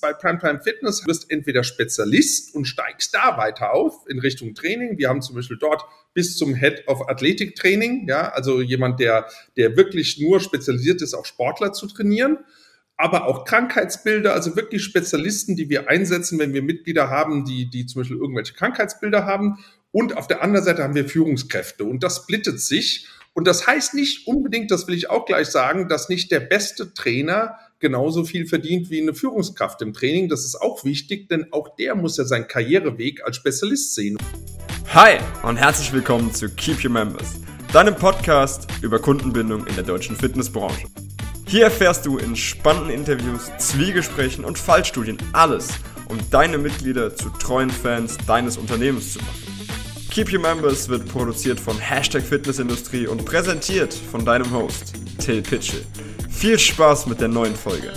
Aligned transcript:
Bei 0.00 0.12
Primetime 0.12 0.60
Fitness 0.60 1.06
wirst 1.06 1.30
entweder 1.30 1.62
Spezialist 1.62 2.54
und 2.54 2.64
steigst 2.64 3.14
da 3.14 3.36
weiter 3.36 3.72
auf 3.72 4.06
in 4.08 4.18
Richtung 4.18 4.54
Training. 4.54 4.98
Wir 4.98 5.08
haben 5.08 5.22
zum 5.22 5.36
Beispiel 5.36 5.58
dort 5.58 5.84
bis 6.14 6.36
zum 6.36 6.54
Head 6.54 6.88
of 6.88 7.08
Athletic 7.08 7.54
Training, 7.56 8.08
ja, 8.08 8.30
also 8.30 8.60
jemand, 8.60 9.00
der, 9.00 9.26
der 9.56 9.76
wirklich 9.76 10.18
nur 10.18 10.40
spezialisiert 10.40 11.02
ist, 11.02 11.14
auch 11.14 11.26
Sportler 11.26 11.72
zu 11.72 11.86
trainieren 11.86 12.38
aber 13.00 13.26
auch 13.26 13.46
Krankheitsbilder, 13.46 14.34
also 14.34 14.56
wirklich 14.56 14.84
Spezialisten, 14.84 15.56
die 15.56 15.70
wir 15.70 15.88
einsetzen, 15.88 16.38
wenn 16.38 16.52
wir 16.52 16.60
Mitglieder 16.60 17.08
haben, 17.08 17.46
die, 17.46 17.70
die 17.70 17.86
zum 17.86 18.02
Beispiel 18.02 18.18
irgendwelche 18.18 18.52
Krankheitsbilder 18.52 19.24
haben. 19.24 19.58
Und 19.90 20.18
auf 20.18 20.26
der 20.26 20.42
anderen 20.42 20.64
Seite 20.64 20.82
haben 20.82 20.94
wir 20.94 21.08
Führungskräfte 21.08 21.84
und 21.84 22.02
das 22.02 22.16
splittet 22.16 22.60
sich. 22.60 23.08
Und 23.32 23.46
das 23.46 23.66
heißt 23.66 23.94
nicht 23.94 24.26
unbedingt, 24.26 24.70
das 24.70 24.86
will 24.86 24.94
ich 24.94 25.08
auch 25.08 25.24
gleich 25.24 25.48
sagen, 25.48 25.88
dass 25.88 26.10
nicht 26.10 26.30
der 26.30 26.40
beste 26.40 26.92
Trainer 26.92 27.58
genauso 27.80 28.24
viel 28.24 28.46
verdient 28.46 28.90
wie 28.90 29.00
eine 29.00 29.14
Führungskraft 29.14 29.80
im 29.82 29.94
Training. 29.94 30.28
Das 30.28 30.44
ist 30.44 30.54
auch 30.54 30.84
wichtig, 30.84 31.28
denn 31.28 31.46
auch 31.50 31.74
der 31.76 31.94
muss 31.94 32.18
ja 32.18 32.24
seinen 32.24 32.46
Karriereweg 32.46 33.24
als 33.24 33.36
Spezialist 33.36 33.94
sehen. 33.94 34.18
Hi 34.92 35.18
und 35.42 35.56
herzlich 35.56 35.92
willkommen 35.92 36.32
zu 36.32 36.48
Keep 36.50 36.84
Your 36.84 36.90
Members, 36.90 37.40
deinem 37.72 37.96
Podcast 37.96 38.68
über 38.82 38.98
Kundenbindung 38.98 39.66
in 39.66 39.74
der 39.74 39.84
deutschen 39.84 40.14
Fitnessbranche. 40.14 40.88
Hier 41.46 41.64
erfährst 41.64 42.04
du 42.04 42.18
in 42.18 42.36
spannenden 42.36 42.90
Interviews, 42.90 43.50
Zwiegesprächen 43.58 44.44
und 44.44 44.58
Fallstudien 44.58 45.16
alles, 45.32 45.70
um 46.08 46.18
deine 46.30 46.58
Mitglieder 46.58 47.16
zu 47.16 47.30
treuen 47.30 47.70
Fans 47.70 48.18
deines 48.26 48.58
Unternehmens 48.58 49.14
zu 49.14 49.20
machen. 49.20 49.40
Keep 50.10 50.32
Your 50.32 50.40
Members 50.40 50.88
wird 50.88 51.08
produziert 51.08 51.58
von 51.58 51.78
Hashtag 51.78 52.22
Fitnessindustrie 52.22 53.06
und 53.06 53.24
präsentiert 53.24 53.94
von 53.94 54.24
deinem 54.24 54.50
Host, 54.52 54.92
Till 55.18 55.40
Pitchell. 55.40 55.84
Viel 56.30 56.58
Spaß 56.58 57.06
mit 57.06 57.20
der 57.20 57.28
neuen 57.28 57.54
Folge. 57.54 57.92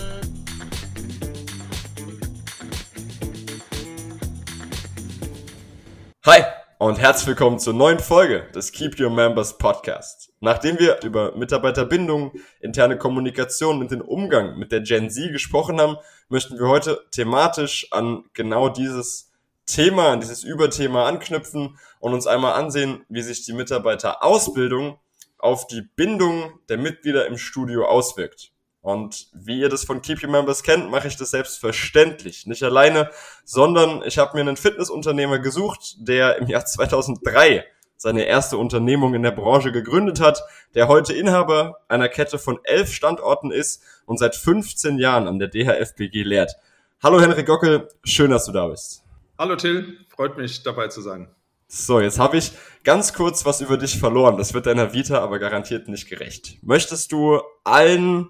Hi 6.25 6.43
und 6.77 6.99
herzlich 6.99 7.27
willkommen 7.27 7.59
zur 7.59 7.73
neuen 7.73 7.99
Folge 7.99 8.47
des 8.53 8.73
Keep 8.73 8.99
Your 8.99 9.09
Members 9.09 9.57
Podcast. 9.57 10.33
Nachdem 10.41 10.77
wir 10.77 11.01
über 11.03 11.35
Mitarbeiterbindung, 11.37 12.33
interne 12.59 12.97
Kommunikation 12.97 13.79
und 13.79 13.91
den 13.91 14.01
Umgang 14.01 14.57
mit 14.57 14.73
der 14.73 14.81
Gen 14.81 15.09
Z 15.09 15.31
gesprochen 15.31 15.79
haben, 15.79 15.95
möchten 16.27 16.59
wir 16.59 16.67
heute 16.67 16.99
thematisch 17.11 17.87
an 17.91 18.25
genau 18.33 18.67
dieses 18.67 19.31
Thema, 19.65 20.11
an 20.11 20.19
dieses 20.19 20.43
Überthema 20.43 21.07
anknüpfen 21.07 21.77
und 21.99 22.13
uns 22.13 22.27
einmal 22.27 22.53
ansehen, 22.53 23.05
wie 23.07 23.21
sich 23.21 23.45
die 23.45 23.53
Mitarbeiterausbildung 23.53 24.99
auf 25.43 25.67
die 25.67 25.81
Bindung 25.81 26.59
der 26.69 26.77
Mitglieder 26.77 27.27
im 27.27 27.37
Studio 27.37 27.85
auswirkt. 27.85 28.51
Und 28.81 29.27
wie 29.33 29.59
ihr 29.59 29.69
das 29.69 29.83
von 29.83 30.01
Keep 30.01 30.23
Your 30.23 30.29
Members 30.29 30.63
kennt, 30.63 30.89
mache 30.89 31.07
ich 31.07 31.17
das 31.17 31.31
selbstverständlich. 31.31 32.47
Nicht 32.47 32.63
alleine, 32.63 33.09
sondern 33.43 34.03
ich 34.05 34.17
habe 34.17 34.35
mir 34.35 34.41
einen 34.41 34.57
Fitnessunternehmer 34.57 35.39
gesucht, 35.39 35.95
der 35.99 36.37
im 36.37 36.47
Jahr 36.47 36.65
2003 36.65 37.65
seine 37.97 38.23
erste 38.23 38.57
Unternehmung 38.57 39.13
in 39.13 39.23
der 39.23 39.31
Branche 39.31 39.71
gegründet 39.71 40.21
hat, 40.21 40.43
der 40.75 40.87
heute 40.87 41.13
Inhaber 41.13 41.79
einer 41.87 42.09
Kette 42.09 42.39
von 42.39 42.59
elf 42.63 42.93
Standorten 42.93 43.51
ist 43.51 43.83
und 44.05 44.19
seit 44.19 44.35
15 44.35 44.97
Jahren 44.97 45.27
an 45.27 45.39
der 45.39 45.49
DHFBG 45.49 46.23
lehrt. 46.23 46.55
Hallo 47.01 47.21
Henrik 47.21 47.45
Gockel, 47.45 47.89
schön, 48.03 48.31
dass 48.31 48.45
du 48.45 48.53
da 48.53 48.67
bist. 48.67 49.03
Hallo 49.37 49.55
Till, 49.57 49.97
freut 50.09 50.37
mich 50.37 50.63
dabei 50.63 50.87
zu 50.87 51.01
sein. 51.01 51.27
So, 51.75 51.99
jetzt 51.99 52.19
habe 52.19 52.37
ich 52.37 52.51
ganz 52.83 53.13
kurz 53.13 53.45
was 53.45 53.59
über 53.59 53.77
dich 53.77 53.97
verloren. 53.97 54.37
Das 54.37 54.53
wird 54.53 54.67
deiner 54.67 54.93
Vita 54.93 55.19
aber 55.23 55.39
garantiert 55.39 55.87
nicht 55.87 56.07
gerecht. 56.07 56.59
Möchtest 56.61 57.11
du 57.11 57.41
allen 57.63 58.29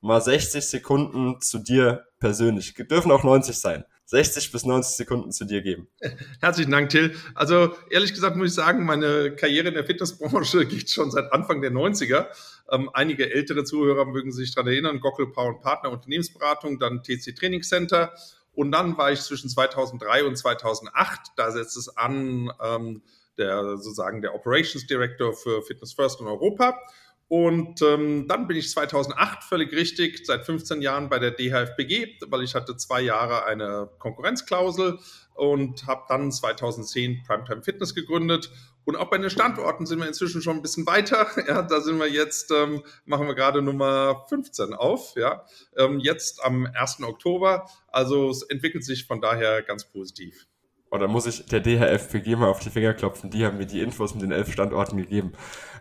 mal 0.00 0.20
60 0.20 0.64
Sekunden 0.64 1.40
zu 1.40 1.58
dir 1.58 2.06
persönlich, 2.20 2.74
dürfen 2.74 3.10
auch 3.10 3.24
90 3.24 3.58
sein, 3.58 3.84
60 4.04 4.52
bis 4.52 4.64
90 4.64 4.96
Sekunden 4.98 5.32
zu 5.32 5.44
dir 5.44 5.62
geben. 5.62 5.88
Herzlichen 6.40 6.70
Dank, 6.70 6.90
Till. 6.90 7.16
Also 7.34 7.74
ehrlich 7.90 8.14
gesagt 8.14 8.36
muss 8.36 8.50
ich 8.50 8.54
sagen, 8.54 8.84
meine 8.84 9.34
Karriere 9.34 9.66
in 9.66 9.74
der 9.74 9.84
Fitnessbranche 9.84 10.64
geht 10.66 10.88
schon 10.88 11.10
seit 11.10 11.32
Anfang 11.32 11.62
der 11.62 11.72
90er. 11.72 12.28
Ähm, 12.70 12.88
einige 12.94 13.32
ältere 13.34 13.64
Zuhörer 13.64 14.04
mögen 14.04 14.30
sich 14.30 14.54
daran 14.54 14.70
erinnern, 14.70 15.00
Gockel 15.00 15.32
Power 15.32 15.60
Partner 15.60 15.90
Unternehmensberatung, 15.90 16.78
dann 16.78 17.02
TC 17.02 17.34
Training 17.34 17.62
Center. 17.62 18.12
Und 18.56 18.72
dann 18.72 18.96
war 18.98 19.12
ich 19.12 19.20
zwischen 19.20 19.48
2003 19.50 20.24
und 20.24 20.36
2008, 20.36 21.32
da 21.36 21.52
setzt 21.52 21.76
es 21.76 21.96
an, 21.96 22.50
ähm, 22.60 23.02
der 23.38 23.76
sozusagen 23.76 24.22
der 24.22 24.34
Operations 24.34 24.86
Director 24.86 25.34
für 25.34 25.62
Fitness 25.62 25.92
First 25.92 26.20
in 26.20 26.26
Europa. 26.26 26.80
Und 27.28 27.82
ähm, 27.82 28.26
dann 28.28 28.46
bin 28.46 28.56
ich 28.56 28.70
2008 28.70 29.44
völlig 29.44 29.72
richtig, 29.72 30.24
seit 30.24 30.46
15 30.46 30.80
Jahren 30.80 31.08
bei 31.08 31.18
der 31.18 31.32
DHFBG, 31.32 32.18
weil 32.28 32.42
ich 32.42 32.54
hatte 32.54 32.76
zwei 32.76 33.02
Jahre 33.02 33.44
eine 33.44 33.90
Konkurrenzklausel 33.98 34.98
und 35.36 35.86
habe 35.86 36.04
dann 36.08 36.32
2010 36.32 37.22
Primetime 37.26 37.62
Fitness 37.62 37.94
gegründet. 37.94 38.50
Und 38.84 38.96
auch 38.96 39.10
bei 39.10 39.18
den 39.18 39.30
Standorten 39.30 39.84
sind 39.84 39.98
wir 39.98 40.06
inzwischen 40.06 40.42
schon 40.42 40.56
ein 40.56 40.62
bisschen 40.62 40.86
weiter. 40.86 41.26
Ja, 41.48 41.62
da 41.62 41.80
sind 41.80 41.98
wir 41.98 42.08
jetzt, 42.08 42.50
ähm, 42.50 42.82
machen 43.04 43.26
wir 43.26 43.34
gerade 43.34 43.62
Nummer 43.62 44.24
15 44.28 44.74
auf. 44.74 45.14
Ja, 45.16 45.44
ähm, 45.76 45.98
jetzt 46.00 46.44
am 46.44 46.66
1. 46.66 47.02
Oktober. 47.02 47.68
Also 47.88 48.30
es 48.30 48.42
entwickelt 48.42 48.84
sich 48.84 49.06
von 49.06 49.20
daher 49.20 49.62
ganz 49.62 49.84
positiv. 49.84 50.46
Oder 50.90 51.08
muss 51.08 51.26
ich 51.26 51.44
der 51.46 51.60
DHFPG 51.60 52.36
mal 52.36 52.48
auf 52.48 52.60
die 52.60 52.70
Finger 52.70 52.94
klopfen? 52.94 53.30
Die 53.30 53.44
haben 53.44 53.58
mir 53.58 53.66
die 53.66 53.80
Infos 53.80 54.14
mit 54.14 54.22
den 54.22 54.32
elf 54.32 54.52
Standorten 54.52 54.96
gegeben. 54.96 55.32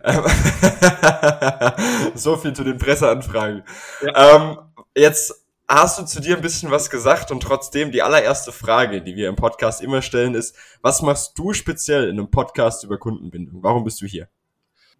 Ähm, 0.03 0.23
so 2.15 2.37
viel 2.37 2.53
zu 2.53 2.63
den 2.63 2.77
Presseanfragen. 2.77 3.63
Ja. 4.01 4.35
Ähm, 4.35 4.57
jetzt 4.95 5.44
hast 5.67 5.99
du 5.99 6.05
zu 6.05 6.21
dir 6.21 6.35
ein 6.35 6.41
bisschen 6.41 6.71
was 6.71 6.89
gesagt 6.89 7.31
und 7.31 7.41
trotzdem 7.41 7.91
die 7.91 8.01
allererste 8.01 8.51
Frage, 8.51 9.01
die 9.01 9.15
wir 9.15 9.29
im 9.29 9.35
Podcast 9.35 9.81
immer 9.81 10.01
stellen, 10.01 10.35
ist, 10.35 10.55
was 10.81 11.01
machst 11.01 11.37
du 11.37 11.53
speziell 11.53 12.05
in 12.05 12.19
einem 12.19 12.29
Podcast 12.29 12.83
über 12.83 12.97
Kundenbindung? 12.97 13.63
Warum 13.63 13.83
bist 13.83 14.01
du 14.01 14.05
hier? 14.05 14.29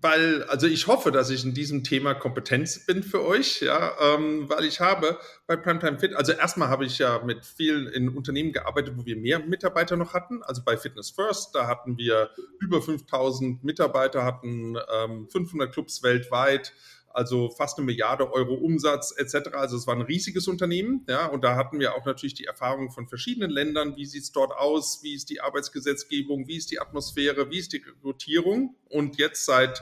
weil, 0.05 0.43
also 0.43 0.67
ich 0.67 0.85
hoffe, 0.85 1.11
dass 1.11 1.31
ich 1.31 1.43
in 1.43 1.55
diesem 1.55 1.83
Thema 1.83 2.13
Kompetenz 2.13 2.85
bin 2.85 3.01
für 3.01 3.25
euch, 3.25 3.61
ja, 3.61 3.93
ähm, 3.99 4.47
weil 4.47 4.65
ich 4.65 4.79
habe 4.79 5.17
bei 5.47 5.55
Primetime 5.55 5.97
Fit, 5.97 6.13
also 6.13 6.31
erstmal 6.31 6.69
habe 6.69 6.85
ich 6.85 6.99
ja 6.99 7.23
mit 7.25 7.43
vielen 7.43 7.87
in 7.87 8.09
Unternehmen 8.09 8.51
gearbeitet, 8.51 8.93
wo 8.97 9.05
wir 9.05 9.17
mehr 9.17 9.39
Mitarbeiter 9.39 9.95
noch 9.95 10.13
hatten, 10.13 10.43
also 10.43 10.61
bei 10.63 10.77
Fitness 10.77 11.09
First, 11.09 11.55
da 11.55 11.65
hatten 11.65 11.97
wir 11.97 12.29
über 12.59 12.83
5000 12.83 13.63
Mitarbeiter, 13.63 14.23
hatten 14.23 14.75
ähm, 14.95 15.27
500 15.27 15.73
Clubs 15.73 16.03
weltweit, 16.03 16.73
also 17.15 17.49
fast 17.49 17.77
eine 17.77 17.85
Milliarde 17.85 18.33
Euro 18.33 18.55
Umsatz 18.55 19.13
etc. 19.17 19.53
Also 19.53 19.77
es 19.77 19.87
war 19.87 19.95
ein 19.95 20.01
riesiges 20.01 20.49
Unternehmen, 20.49 21.05
ja, 21.07 21.27
und 21.27 21.43
da 21.45 21.55
hatten 21.55 21.79
wir 21.79 21.95
auch 21.95 22.05
natürlich 22.05 22.33
die 22.33 22.43
Erfahrung 22.43 22.91
von 22.91 23.07
verschiedenen 23.07 23.49
Ländern, 23.49 23.95
wie 23.95 24.05
sieht 24.05 24.23
es 24.23 24.31
dort 24.33 24.51
aus, 24.51 24.99
wie 25.01 25.15
ist 25.15 25.29
die 25.29 25.39
Arbeitsgesetzgebung, 25.39 26.47
wie 26.47 26.57
ist 26.57 26.71
die 26.71 26.79
Atmosphäre, 26.81 27.49
wie 27.49 27.59
ist 27.59 27.71
die 27.71 27.77
Rekrutierung? 27.77 28.75
Und 28.89 29.17
jetzt 29.17 29.45
seit 29.45 29.81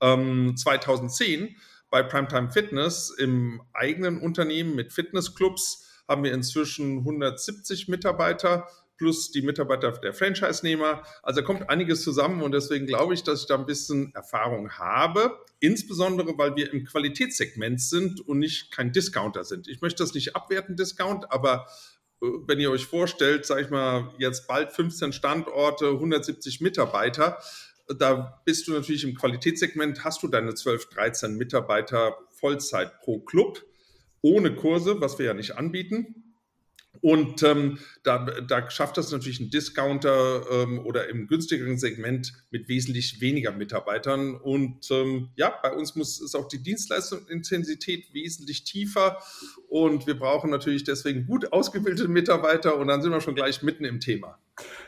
ähm, 0.00 0.56
2010 0.56 1.56
bei 1.90 2.04
Primetime 2.04 2.52
Fitness 2.52 3.10
im 3.10 3.62
eigenen 3.72 4.20
Unternehmen 4.20 4.76
mit 4.76 4.92
Fitnessclubs 4.92 5.88
haben 6.06 6.22
wir 6.22 6.32
inzwischen 6.32 6.98
170 6.98 7.88
Mitarbeiter 7.88 8.68
plus 9.00 9.30
die 9.30 9.40
Mitarbeiter 9.40 9.92
der 9.92 10.12
Franchise-Nehmer. 10.12 11.02
Also 11.22 11.42
kommt 11.42 11.70
einiges 11.70 12.02
zusammen 12.02 12.42
und 12.42 12.52
deswegen 12.52 12.84
glaube 12.84 13.14
ich, 13.14 13.22
dass 13.22 13.40
ich 13.40 13.46
da 13.46 13.54
ein 13.54 13.64
bisschen 13.64 14.14
Erfahrung 14.14 14.72
habe. 14.72 15.38
Insbesondere, 15.58 16.36
weil 16.36 16.54
wir 16.54 16.70
im 16.70 16.84
Qualitätssegment 16.84 17.80
sind 17.80 18.20
und 18.20 18.38
nicht 18.38 18.70
kein 18.70 18.92
Discounter 18.92 19.44
sind. 19.44 19.68
Ich 19.68 19.80
möchte 19.80 20.02
das 20.02 20.12
nicht 20.12 20.36
abwerten, 20.36 20.76
Discount, 20.76 21.32
aber 21.32 21.66
äh, 22.20 22.26
wenn 22.46 22.60
ihr 22.60 22.70
euch 22.70 22.84
vorstellt, 22.84 23.46
sage 23.46 23.62
ich 23.62 23.70
mal, 23.70 24.12
jetzt 24.18 24.46
bald 24.46 24.70
15 24.70 25.14
Standorte, 25.14 25.88
170 25.88 26.60
Mitarbeiter, 26.60 27.38
da 27.98 28.42
bist 28.44 28.68
du 28.68 28.72
natürlich 28.72 29.04
im 29.04 29.14
Qualitätssegment, 29.14 30.04
hast 30.04 30.22
du 30.22 30.28
deine 30.28 30.54
12, 30.54 30.90
13 30.90 31.38
Mitarbeiter 31.38 32.18
Vollzeit 32.28 33.00
pro 33.00 33.20
Club, 33.20 33.64
ohne 34.20 34.54
Kurse, 34.54 35.00
was 35.00 35.18
wir 35.18 35.24
ja 35.24 35.34
nicht 35.34 35.56
anbieten. 35.56 36.29
Und 37.00 37.42
ähm, 37.42 37.78
da, 38.02 38.18
da 38.18 38.70
schafft 38.70 38.96
das 38.96 39.10
natürlich 39.10 39.40
ein 39.40 39.50
Discounter 39.50 40.42
ähm, 40.50 40.80
oder 40.80 41.08
im 41.08 41.28
günstigeren 41.28 41.78
Segment 41.78 42.32
mit 42.50 42.68
wesentlich 42.68 43.20
weniger 43.20 43.52
Mitarbeitern. 43.52 44.34
Und 44.34 44.90
ähm, 44.90 45.30
ja, 45.36 45.54
bei 45.62 45.72
uns 45.72 45.94
muss 45.94 46.20
ist 46.20 46.34
auch 46.34 46.48
die 46.48 46.62
Dienstleistungsintensität 46.62 48.12
wesentlich 48.12 48.64
tiefer. 48.64 49.18
Und 49.68 50.06
wir 50.06 50.18
brauchen 50.18 50.50
natürlich 50.50 50.84
deswegen 50.84 51.26
gut 51.26 51.52
ausgebildete 51.52 52.08
Mitarbeiter. 52.08 52.76
Und 52.76 52.88
dann 52.88 53.00
sind 53.02 53.12
wir 53.12 53.20
schon 53.20 53.34
gleich 53.34 53.62
mitten 53.62 53.84
im 53.84 54.00
Thema. 54.00 54.38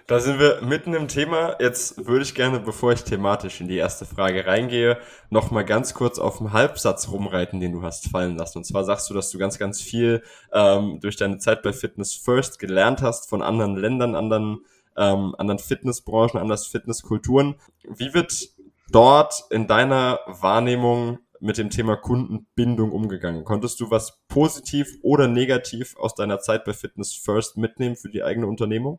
Da 0.06 0.18
sind 0.18 0.38
wir 0.40 0.60
mitten 0.62 0.94
im 0.94 1.08
Thema. 1.08 1.56
Jetzt 1.60 2.06
würde 2.06 2.22
ich 2.22 2.34
gerne, 2.34 2.60
bevor 2.60 2.92
ich 2.92 3.04
thematisch 3.04 3.60
in 3.60 3.68
die 3.68 3.76
erste 3.76 4.04
Frage 4.04 4.46
reingehe, 4.46 4.98
noch 5.30 5.50
mal 5.50 5.64
ganz 5.64 5.94
kurz 5.94 6.18
auf 6.18 6.38
den 6.38 6.52
Halbsatz 6.52 7.08
rumreiten, 7.08 7.60
den 7.60 7.72
du 7.72 7.82
hast 7.82 8.08
fallen 8.08 8.36
lassen. 8.36 8.58
Und 8.58 8.64
zwar 8.64 8.84
sagst 8.84 9.08
du, 9.08 9.14
dass 9.14 9.30
du 9.30 9.38
ganz, 9.38 9.58
ganz 9.58 9.80
viel 9.80 10.22
ähm, 10.52 10.98
durch 11.00 11.16
deine 11.16 11.38
Zeit 11.38 11.62
bei 11.62 11.72
Fitness 11.72 12.14
First 12.14 12.58
gelernt 12.58 13.00
hast 13.00 13.28
von 13.28 13.42
anderen 13.42 13.76
Ländern, 13.76 14.16
anderen, 14.16 14.64
ähm, 14.96 15.34
anderen 15.38 15.60
Fitnessbranchen, 15.60 16.40
anderen 16.40 16.60
Fitnesskulturen. 16.60 17.54
Wie 17.84 18.12
wird 18.12 18.50
dort 18.90 19.44
in 19.50 19.68
deiner 19.68 20.20
Wahrnehmung 20.26 21.20
mit 21.38 21.58
dem 21.58 21.70
Thema 21.70 21.96
Kundenbindung 21.96 22.92
umgegangen? 22.92 23.44
Konntest 23.44 23.80
du 23.80 23.90
was 23.90 24.20
positiv 24.28 24.98
oder 25.02 25.28
negativ 25.28 25.96
aus 25.96 26.14
deiner 26.14 26.40
Zeit 26.40 26.64
bei 26.64 26.72
Fitness 26.72 27.14
First 27.14 27.56
mitnehmen 27.56 27.96
für 27.96 28.10
die 28.10 28.24
eigene 28.24 28.46
Unternehmung? 28.46 28.98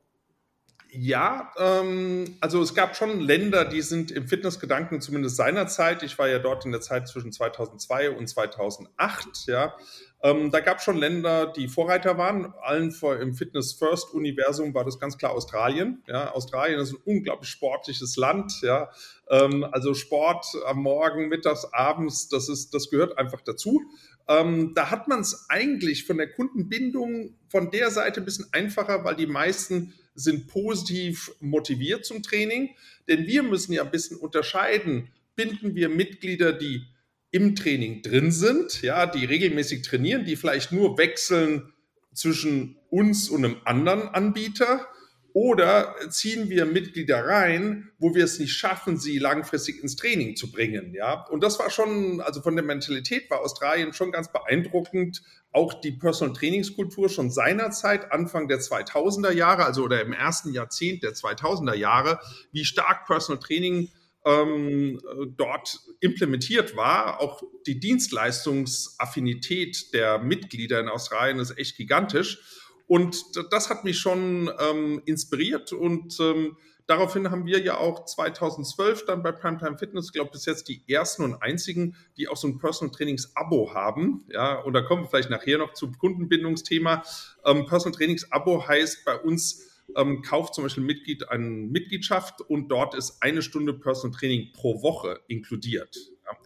Ja, 0.95 1.51
ähm, 1.57 2.37
also 2.39 2.61
es 2.61 2.75
gab 2.75 2.95
schon 2.95 3.19
Länder, 3.19 3.65
die 3.65 3.81
sind 3.81 4.11
im 4.11 4.27
Fitnessgedanken 4.27 5.01
zumindest 5.01 5.37
seinerzeit. 5.37 6.03
Ich 6.03 6.19
war 6.19 6.27
ja 6.27 6.37
dort 6.37 6.65
in 6.65 6.71
der 6.71 6.81
Zeit 6.81 7.07
zwischen 7.07 7.31
2002 7.31 8.11
und 8.11 8.27
2008. 8.27 9.47
Ja, 9.47 9.75
ähm, 10.21 10.51
da 10.51 10.59
gab 10.59 10.77
es 10.77 10.83
schon 10.83 10.97
Länder, 10.97 11.47
die 11.51 11.67
Vorreiter 11.67 12.19
waren. 12.19 12.53
Allen 12.61 12.91
vor, 12.91 13.19
im 13.19 13.33
Fitness 13.33 13.73
First 13.73 14.13
Universum 14.13 14.75
war 14.75 14.85
das 14.85 14.99
ganz 14.99 15.17
klar 15.17 15.31
Australien. 15.31 16.03
Ja, 16.05 16.31
Australien 16.31 16.79
ist 16.79 16.93
ein 16.93 17.01
unglaublich 17.05 17.49
sportliches 17.49 18.15
Land. 18.15 18.61
Ja, 18.61 18.91
ähm, 19.31 19.65
also 19.71 19.95
Sport 19.95 20.45
am 20.67 20.83
Morgen, 20.83 21.27
mittags, 21.27 21.65
abends, 21.73 22.29
das 22.29 22.49
ist, 22.49 22.71
das 22.75 22.91
gehört 22.91 23.17
einfach 23.17 23.41
dazu. 23.41 23.81
Ähm, 24.27 24.73
da 24.75 24.91
hat 24.91 25.07
man 25.07 25.21
es 25.21 25.47
eigentlich 25.49 26.05
von 26.05 26.17
der 26.17 26.31
Kundenbindung 26.31 27.35
von 27.49 27.71
der 27.71 27.89
Seite 27.89 28.21
ein 28.21 28.25
bisschen 28.25 28.47
einfacher, 28.51 29.03
weil 29.03 29.15
die 29.15 29.27
meisten 29.27 29.93
sind 30.15 30.47
positiv 30.47 31.31
motiviert 31.39 32.05
zum 32.05 32.23
Training. 32.23 32.75
Denn 33.07 33.27
wir 33.27 33.43
müssen 33.43 33.73
ja 33.73 33.83
ein 33.83 33.91
bisschen 33.91 34.17
unterscheiden. 34.17 35.09
Binden 35.35 35.75
wir 35.75 35.89
Mitglieder, 35.89 36.53
die 36.53 36.83
im 37.31 37.55
Training 37.55 38.03
drin 38.03 38.31
sind, 38.31 38.83
ja, 38.83 39.07
die 39.07 39.25
regelmäßig 39.25 39.81
trainieren, 39.81 40.23
die 40.23 40.35
vielleicht 40.35 40.71
nur 40.71 40.99
wechseln 40.99 41.73
zwischen 42.13 42.77
uns 42.91 43.27
und 43.27 43.43
einem 43.43 43.57
anderen 43.65 44.07
Anbieter 44.09 44.87
oder 45.33 45.95
ziehen 46.09 46.49
wir 46.49 46.65
Mitglieder 46.65 47.25
rein, 47.25 47.89
wo 47.97 48.13
wir 48.13 48.23
es 48.23 48.37
nicht 48.37 48.53
schaffen, 48.53 48.97
sie 48.97 49.17
langfristig 49.17 49.81
ins 49.81 49.95
Training 49.95 50.35
zu 50.35 50.51
bringen? 50.51 50.93
Ja, 50.93 51.25
und 51.27 51.43
das 51.43 51.57
war 51.57 51.71
schon, 51.71 52.21
also 52.21 52.41
von 52.41 52.55
der 52.55 52.63
Mentalität 52.63 53.31
war 53.31 53.41
Australien 53.41 53.93
schon 53.93 54.11
ganz 54.11 54.31
beeindruckend. 54.31 55.23
Auch 55.51 55.73
die 55.73 55.91
Personal 55.91 56.35
Trainingskultur 56.35 57.09
schon 57.09 57.31
seinerzeit, 57.31 58.11
Anfang 58.11 58.47
der 58.47 58.59
2000er 58.59 59.31
Jahre, 59.31 59.65
also 59.65 59.83
oder 59.83 60.01
im 60.01 60.13
ersten 60.13 60.53
Jahrzehnt 60.53 61.01
der 61.01 61.13
2000er 61.13 61.75
Jahre, 61.75 62.19
wie 62.51 62.63
stark 62.63 63.07
Personal 63.07 63.41
Training 63.41 63.89
ähm, 64.25 64.99
dort 65.35 65.79
implementiert 65.99 66.75
war. 66.75 67.21
Auch 67.21 67.43
die 67.65 67.79
Dienstleistungsaffinität 67.79 69.93
der 69.93 70.19
Mitglieder 70.19 70.79
in 70.79 70.89
Australien 70.89 71.39
ist 71.39 71.57
echt 71.57 71.77
gigantisch. 71.77 72.62
Und 72.93 73.23
das 73.51 73.71
hat 73.71 73.83
mich 73.83 73.97
schon 73.97 74.51
ähm, 74.59 75.01
inspiriert 75.05 75.73
und 75.73 76.15
ähm, 76.19 76.57
daraufhin 76.85 77.31
haben 77.31 77.47
wir 77.47 77.59
ja 77.59 77.79
auch 77.79 78.05
2012 78.05 79.07
dann 79.07 79.23
bei 79.23 79.31
Primetime 79.31 79.79
Fitness, 79.79 80.11
glaube 80.11 80.27
ich, 80.27 80.33
bis 80.33 80.45
jetzt 80.45 80.69
die 80.69 80.83
ersten 80.87 81.23
und 81.23 81.41
einzigen, 81.41 81.95
die 82.17 82.27
auch 82.27 82.37
so 82.37 82.47
ein 82.47 82.59
Personal 82.59 82.93
Trainings 82.93 83.35
Abo 83.35 83.73
haben. 83.73 84.27
Ja, 84.29 84.59
und 84.59 84.73
da 84.73 84.83
kommen 84.83 85.05
wir 85.05 85.09
vielleicht 85.09 85.31
nachher 85.31 85.57
noch 85.57 85.73
zum 85.73 85.97
Kundenbindungsthema. 85.97 87.01
Ähm, 87.45 87.65
Personal 87.65 87.97
Trainings 87.97 88.31
Abo 88.31 88.67
heißt 88.67 89.03
bei 89.05 89.17
uns, 89.17 89.71
ähm, 89.97 90.21
kauft 90.21 90.53
zum 90.53 90.63
Beispiel 90.63 90.83
Mitglied 90.83 91.27
eine 91.29 91.47
Mitgliedschaft 91.47 92.41
und 92.41 92.67
dort 92.67 92.93
ist 92.93 93.23
eine 93.23 93.41
Stunde 93.41 93.73
Personal 93.73 94.15
Training 94.15 94.53
pro 94.53 94.83
Woche 94.83 95.19
inkludiert. 95.27 95.97
Ja. 96.25 96.37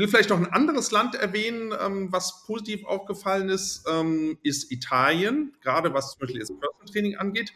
Will 0.00 0.08
vielleicht 0.08 0.30
noch 0.30 0.38
ein 0.38 0.46
anderes 0.46 0.92
Land 0.92 1.14
erwähnen, 1.14 1.74
ähm, 1.78 2.10
was 2.10 2.44
positiv 2.46 2.86
aufgefallen 2.86 3.50
ist, 3.50 3.86
ähm, 3.86 4.38
ist 4.42 4.72
Italien, 4.72 5.54
gerade 5.60 5.92
was 5.92 6.12
zum 6.12 6.20
Beispiel 6.20 6.40
das 6.40 6.50
Personal 6.58 7.20
angeht. 7.20 7.52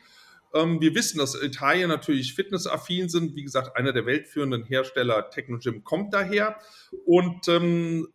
Ähm, 0.53 0.79
wir 0.79 0.95
wissen, 0.95 1.17
dass 1.17 1.43
Italien 1.43 1.89
natürlich 1.89 2.35
fitnessaffin 2.35 3.09
sind. 3.09 3.35
Wie 3.35 3.45
gesagt, 3.45 3.79
einer 3.79 3.95
der 3.95 4.05
weltführenden 4.05 4.63
Hersteller 4.65 5.31
Technogym 5.31 5.85
kommt 5.85 6.13
daher. 6.13 6.59
Und 7.07 7.49
ähm, 7.49 8.09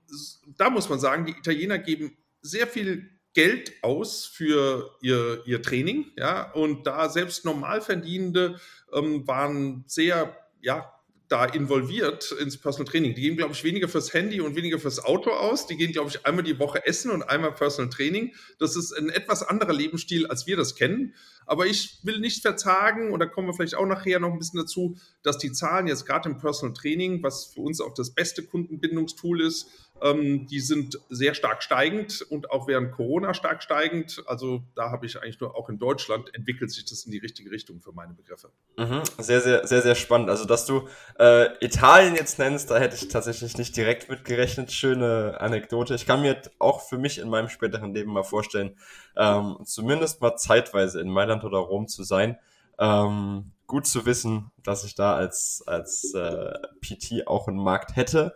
da 0.57 0.69
muss 0.69 0.89
man 0.89 0.99
sagen, 0.99 1.25
die 1.25 1.31
Italiener 1.31 1.79
geben 1.79 2.15
sehr 2.43 2.67
viel 2.67 3.09
Geld 3.33 3.73
aus 3.81 4.27
für 4.27 4.95
ihr, 5.01 5.41
ihr 5.47 5.63
Training. 5.63 6.11
Ja, 6.17 6.51
und 6.51 6.85
da 6.85 7.09
selbst 7.09 7.45
Normalverdienende 7.45 8.59
ähm, 8.93 9.27
waren 9.27 9.85
sehr, 9.87 10.37
ja, 10.61 10.93
da 11.29 11.45
involviert 11.45 12.31
ins 12.31 12.57
Personal 12.57 12.91
Training. 12.91 13.13
Die 13.13 13.21
gehen, 13.21 13.37
glaube 13.37 13.53
ich, 13.53 13.63
weniger 13.63 13.87
fürs 13.87 14.13
Handy 14.13 14.41
und 14.41 14.55
weniger 14.55 14.79
fürs 14.79 14.99
Auto 14.99 15.29
aus. 15.29 15.67
Die 15.67 15.77
gehen, 15.77 15.91
glaube 15.91 16.09
ich, 16.09 16.25
einmal 16.25 16.43
die 16.43 16.57
Woche 16.57 16.85
essen 16.85 17.11
und 17.11 17.21
einmal 17.23 17.53
Personal 17.53 17.91
Training. 17.91 18.33
Das 18.57 18.75
ist 18.75 18.91
ein 18.91 19.09
etwas 19.09 19.43
anderer 19.43 19.73
Lebensstil, 19.73 20.25
als 20.25 20.47
wir 20.47 20.57
das 20.57 20.75
kennen. 20.75 21.13
Aber 21.49 21.65
ich 21.65 21.97
will 22.03 22.19
nicht 22.19 22.43
verzagen, 22.43 23.11
und 23.11 23.19
da 23.19 23.25
kommen 23.25 23.47
wir 23.47 23.55
vielleicht 23.55 23.73
auch 23.73 23.87
nachher 23.87 24.19
noch 24.19 24.31
ein 24.31 24.37
bisschen 24.37 24.59
dazu, 24.59 24.97
dass 25.23 25.39
die 25.39 25.51
Zahlen 25.51 25.87
jetzt 25.87 26.05
gerade 26.05 26.29
im 26.29 26.37
Personal 26.37 26.75
Training, 26.75 27.23
was 27.23 27.45
für 27.45 27.61
uns 27.61 27.81
auch 27.81 27.95
das 27.95 28.11
beste 28.11 28.43
Kundenbindungstool 28.43 29.41
ist, 29.41 29.67
ähm, 30.01 30.47
die 30.47 30.59
sind 30.59 30.99
sehr 31.09 31.33
stark 31.33 31.63
steigend 31.63 32.21
und 32.29 32.51
auch 32.51 32.67
während 32.67 32.91
Corona 32.91 33.33
stark 33.33 33.63
steigend. 33.63 34.23
Also 34.27 34.63
da 34.75 34.91
habe 34.91 35.05
ich 35.05 35.21
eigentlich 35.21 35.39
nur 35.39 35.55
auch 35.55 35.69
in 35.69 35.79
Deutschland 35.79 36.33
entwickelt 36.35 36.71
sich 36.71 36.85
das 36.85 37.03
in 37.03 37.11
die 37.11 37.17
richtige 37.17 37.51
Richtung 37.51 37.81
für 37.81 37.91
meine 37.91 38.13
Begriffe. 38.13 38.51
Mhm. 38.77 39.01
Sehr, 39.17 39.41
sehr, 39.41 39.67
sehr, 39.67 39.81
sehr 39.81 39.95
spannend. 39.95 40.29
Also 40.29 40.45
dass 40.45 40.65
du 40.65 40.87
äh, 41.17 41.47
Italien 41.65 42.15
jetzt 42.15 42.39
nennst, 42.39 42.69
da 42.71 42.77
hätte 42.77 42.95
ich 42.95 43.07
tatsächlich 43.07 43.57
nicht 43.57 43.75
direkt 43.75 44.09
mitgerechnet. 44.09 44.71
Schöne 44.71 45.37
Anekdote. 45.39 45.95
Ich 45.95 46.05
kann 46.05 46.21
mir 46.21 46.41
auch 46.59 46.87
für 46.87 46.97
mich 46.97 47.17
in 47.17 47.29
meinem 47.29 47.49
späteren 47.49 47.93
Leben 47.93 48.13
mal 48.13 48.23
vorstellen, 48.23 48.77
ähm, 49.19 49.57
zumindest 49.65 50.21
mal 50.21 50.37
zeitweise 50.37 51.01
in 51.01 51.09
Mailand 51.09 51.43
oder 51.43 51.59
Rom 51.59 51.87
zu 51.87 52.03
sein. 52.03 52.37
Ähm, 52.79 53.51
gut 53.67 53.85
zu 53.85 54.05
wissen, 54.05 54.51
dass 54.63 54.83
ich 54.83 54.95
da 54.95 55.15
als, 55.15 55.63
als 55.67 56.13
äh, 56.15 56.53
PT 56.81 57.27
auch 57.27 57.47
einen 57.47 57.57
Markt 57.57 57.95
hätte. 57.97 58.33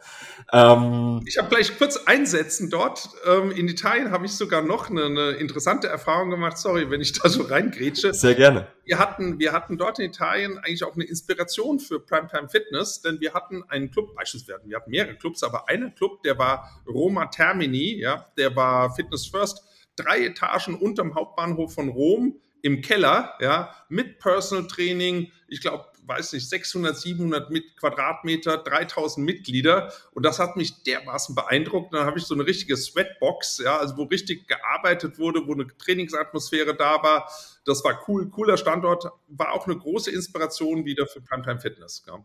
Ähm, 0.51 1.23
ich 1.25 1.37
habe 1.37 1.49
gleich 1.49 1.77
kurz 1.77 1.97
einsetzen 2.05 2.69
dort. 2.69 3.09
Ähm, 3.25 3.51
in 3.51 3.67
Italien 3.67 4.11
habe 4.11 4.25
ich 4.25 4.33
sogar 4.33 4.61
noch 4.61 4.89
eine, 4.89 5.05
eine, 5.05 5.31
interessante 5.31 5.87
Erfahrung 5.87 6.29
gemacht. 6.29 6.57
Sorry, 6.57 6.91
wenn 6.91 7.01
ich 7.01 7.13
da 7.13 7.29
so 7.29 7.43
reingrätsche. 7.43 8.13
Sehr 8.13 8.35
gerne. 8.35 8.67
Wir 8.85 8.99
hatten, 8.99 9.39
wir 9.39 9.53
hatten 9.53 9.77
dort 9.77 9.97
in 9.97 10.05
Italien 10.05 10.59
eigentlich 10.59 10.83
auch 10.83 10.93
eine 10.93 11.05
Inspiration 11.05 11.79
für 11.79 11.99
Primetime 11.99 12.49
Fitness, 12.49 13.01
denn 13.01 13.19
wir 13.19 13.33
hatten 13.33 13.63
einen 13.69 13.89
Club, 13.89 14.13
beispielsweise, 14.15 14.61
wir 14.65 14.77
hatten 14.77 14.91
mehrere 14.91 15.15
Clubs, 15.15 15.41
aber 15.41 15.67
einer 15.67 15.89
Club, 15.89 16.21
der 16.23 16.37
war 16.37 16.83
Roma 16.87 17.25
Termini, 17.27 17.99
ja, 17.99 18.27
der 18.37 18.55
war 18.55 18.93
Fitness 18.93 19.25
First, 19.25 19.63
drei 19.95 20.25
Etagen 20.25 20.75
unterm 20.75 21.15
Hauptbahnhof 21.15 21.73
von 21.73 21.89
Rom 21.89 22.39
im 22.61 22.81
Keller, 22.81 23.33
ja, 23.41 23.75
mit 23.89 24.19
Personal 24.19 24.67
Training, 24.67 25.31
ich 25.47 25.61
glaube, 25.61 25.85
weiß 26.05 26.33
nicht, 26.33 26.49
600, 26.49 26.97
700 26.97 27.49
mit 27.49 27.77
Quadratmeter, 27.77 28.57
3000 28.57 29.25
Mitglieder. 29.25 29.91
Und 30.11 30.25
das 30.25 30.39
hat 30.39 30.55
mich 30.55 30.83
dermaßen 30.83 31.35
beeindruckt. 31.35 31.93
Dann 31.93 32.05
habe 32.05 32.17
ich 32.19 32.25
so 32.25 32.33
eine 32.33 32.45
richtige 32.45 32.75
Sweatbox, 32.77 33.59
ja, 33.63 33.77
also 33.77 33.97
wo 33.97 34.03
richtig 34.03 34.47
gearbeitet 34.47 35.17
wurde, 35.19 35.47
wo 35.47 35.53
eine 35.53 35.67
Trainingsatmosphäre 35.67 36.75
da 36.75 37.01
war. 37.03 37.29
Das 37.65 37.83
war 37.83 38.03
cool, 38.07 38.29
cooler 38.29 38.57
Standort. 38.57 39.05
War 39.27 39.53
auch 39.53 39.65
eine 39.65 39.77
große 39.77 40.11
Inspiration 40.11 40.85
wieder 40.85 41.07
für 41.07 41.21
Primetime 41.21 41.59
Fitness. 41.59 42.03
Ja, 42.07 42.19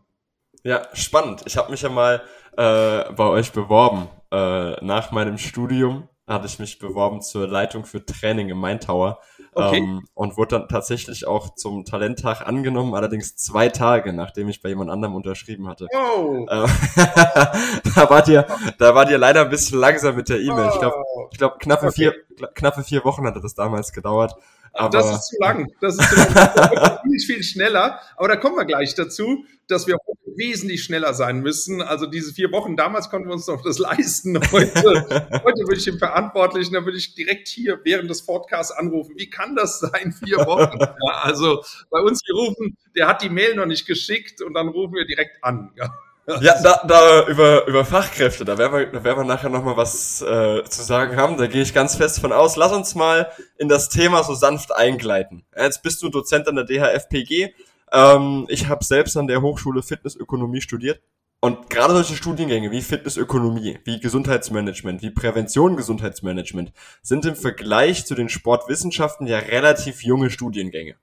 ja 0.63 0.95
spannend. 0.95 1.43
Ich 1.45 1.57
habe 1.57 1.71
mich 1.71 1.81
ja 1.81 1.89
mal 1.89 2.21
äh, 2.53 3.11
bei 3.13 3.25
euch 3.25 3.51
beworben 3.51 4.09
äh, 4.31 4.83
nach 4.83 5.11
meinem 5.11 5.37
Studium 5.37 6.07
hatte 6.29 6.45
ich 6.45 6.59
mich 6.59 6.79
beworben 6.79 7.21
zur 7.21 7.47
Leitung 7.47 7.85
für 7.85 8.05
Training 8.05 8.49
im 8.49 8.59
Main 8.59 8.79
Tower 8.79 9.19
okay. 9.53 9.77
ähm, 9.77 10.07
und 10.13 10.37
wurde 10.37 10.59
dann 10.59 10.67
tatsächlich 10.67 11.27
auch 11.27 11.55
zum 11.55 11.85
Talenttag 11.85 12.45
angenommen, 12.45 12.93
allerdings 12.93 13.35
zwei 13.35 13.69
Tage, 13.69 14.13
nachdem 14.13 14.47
ich 14.49 14.61
bei 14.61 14.69
jemand 14.69 14.91
anderem 14.91 15.15
unterschrieben 15.15 15.67
hatte. 15.67 15.87
Oh. 15.91 16.45
Äh, 16.47 16.67
da 17.95 18.09
wart 18.09 18.27
ihr, 18.27 18.45
da 18.77 18.95
wart 18.95 19.09
ihr 19.09 19.17
leider 19.17 19.41
ein 19.41 19.49
bisschen 19.49 19.79
langsam 19.79 20.15
mit 20.15 20.29
der 20.29 20.39
E-Mail. 20.39 20.69
Ich 20.71 20.79
glaube, 20.79 21.03
ich 21.31 21.37
glaub, 21.37 21.59
knappe 21.59 21.87
okay. 21.87 22.11
vier, 22.37 22.47
knappe 22.53 22.83
vier 22.83 23.03
Wochen 23.05 23.25
hatte 23.25 23.41
das 23.41 23.55
damals 23.55 23.91
gedauert. 23.91 24.35
Aber 24.79 24.97
das 24.97 25.11
ist 25.11 25.27
zu 25.27 25.35
lang. 25.39 25.71
Das 25.81 25.97
ist 25.97 26.09
zu 26.09 26.15
lang. 26.15 26.99
viel, 27.03 27.19
viel 27.19 27.43
schneller. 27.43 27.99
Aber 28.15 28.27
da 28.27 28.35
kommen 28.35 28.55
wir 28.55 28.65
gleich 28.65 28.95
dazu, 28.95 29.45
dass 29.67 29.87
wir 29.87 29.97
wesentlich 30.35 30.83
schneller 30.83 31.13
sein 31.13 31.41
müssen. 31.41 31.81
Also 31.81 32.05
diese 32.05 32.33
vier 32.33 32.51
Wochen, 32.51 32.75
damals 32.75 33.09
konnten 33.09 33.27
wir 33.27 33.33
uns 33.33 33.47
noch 33.47 33.61
das 33.61 33.77
leisten. 33.77 34.39
Heute, 34.51 34.71
heute 35.43 35.63
würde 35.63 35.77
ich 35.77 35.85
den 35.85 35.99
Verantwortlichen, 35.99 36.73
da 36.73 36.85
würde 36.85 36.97
ich 36.97 37.13
direkt 37.13 37.47
hier 37.47 37.79
während 37.83 38.09
des 38.09 38.25
Podcasts 38.25 38.71
anrufen. 38.71 39.15
Wie 39.17 39.29
kann 39.29 39.55
das 39.55 39.79
sein, 39.79 40.13
vier 40.13 40.37
Wochen? 40.37 40.79
Ja, 41.07 41.21
also 41.21 41.63
bei 41.89 41.99
uns 41.99 42.21
hier 42.25 42.35
rufen, 42.35 42.77
der 42.95 43.07
hat 43.07 43.21
die 43.21 43.29
Mail 43.29 43.55
noch 43.55 43.65
nicht 43.65 43.85
geschickt 43.85 44.41
und 44.41 44.53
dann 44.53 44.67
rufen 44.67 44.95
wir 44.95 45.05
direkt 45.05 45.43
an. 45.43 45.71
Ja. 45.75 45.93
Ja, 46.41 46.61
da, 46.61 46.81
da 46.87 47.27
über, 47.27 47.65
über 47.65 47.85
Fachkräfte, 47.85 48.45
da 48.45 48.57
werden 48.57 48.73
wir, 48.73 48.85
da 48.85 49.03
werden 49.03 49.19
wir 49.19 49.23
nachher 49.23 49.49
nochmal 49.49 49.77
was 49.77 50.21
äh, 50.21 50.63
zu 50.63 50.83
sagen 50.83 51.15
haben. 51.15 51.37
Da 51.37 51.47
gehe 51.47 51.63
ich 51.63 51.73
ganz 51.73 51.95
fest 51.95 52.19
von 52.19 52.31
aus. 52.31 52.55
Lass 52.55 52.71
uns 52.71 52.93
mal 52.93 53.31
in 53.57 53.67
das 53.67 53.89
Thema 53.89 54.23
so 54.23 54.35
sanft 54.35 54.75
eingleiten. 54.75 55.43
Jetzt 55.57 55.81
bist 55.81 56.03
du 56.03 56.09
Dozent 56.09 56.47
an 56.47 56.55
der 56.55 56.65
DHFPG. 56.65 57.53
Ähm, 57.91 58.45
ich 58.47 58.67
habe 58.67 58.83
selbst 58.83 59.17
an 59.17 59.27
der 59.27 59.41
Hochschule 59.41 59.81
Fitnessökonomie 59.81 60.61
studiert. 60.61 61.01
Und 61.41 61.69
gerade 61.69 61.93
solche 61.93 62.15
Studiengänge 62.15 62.69
wie 62.69 62.81
Fitnessökonomie, 62.81 63.79
wie 63.85 63.99
Gesundheitsmanagement, 63.99 65.01
wie 65.01 65.09
Prävention 65.09 65.77
Gesundheitsmanagement 65.77 66.73
sind 67.01 67.25
im 67.25 67.35
Vergleich 67.35 68.05
zu 68.05 68.13
den 68.13 68.27
Sportwissenschaften 68.27 69.25
ja 69.25 69.39
relativ 69.39 70.03
junge 70.03 70.29
Studiengänge. 70.29 70.95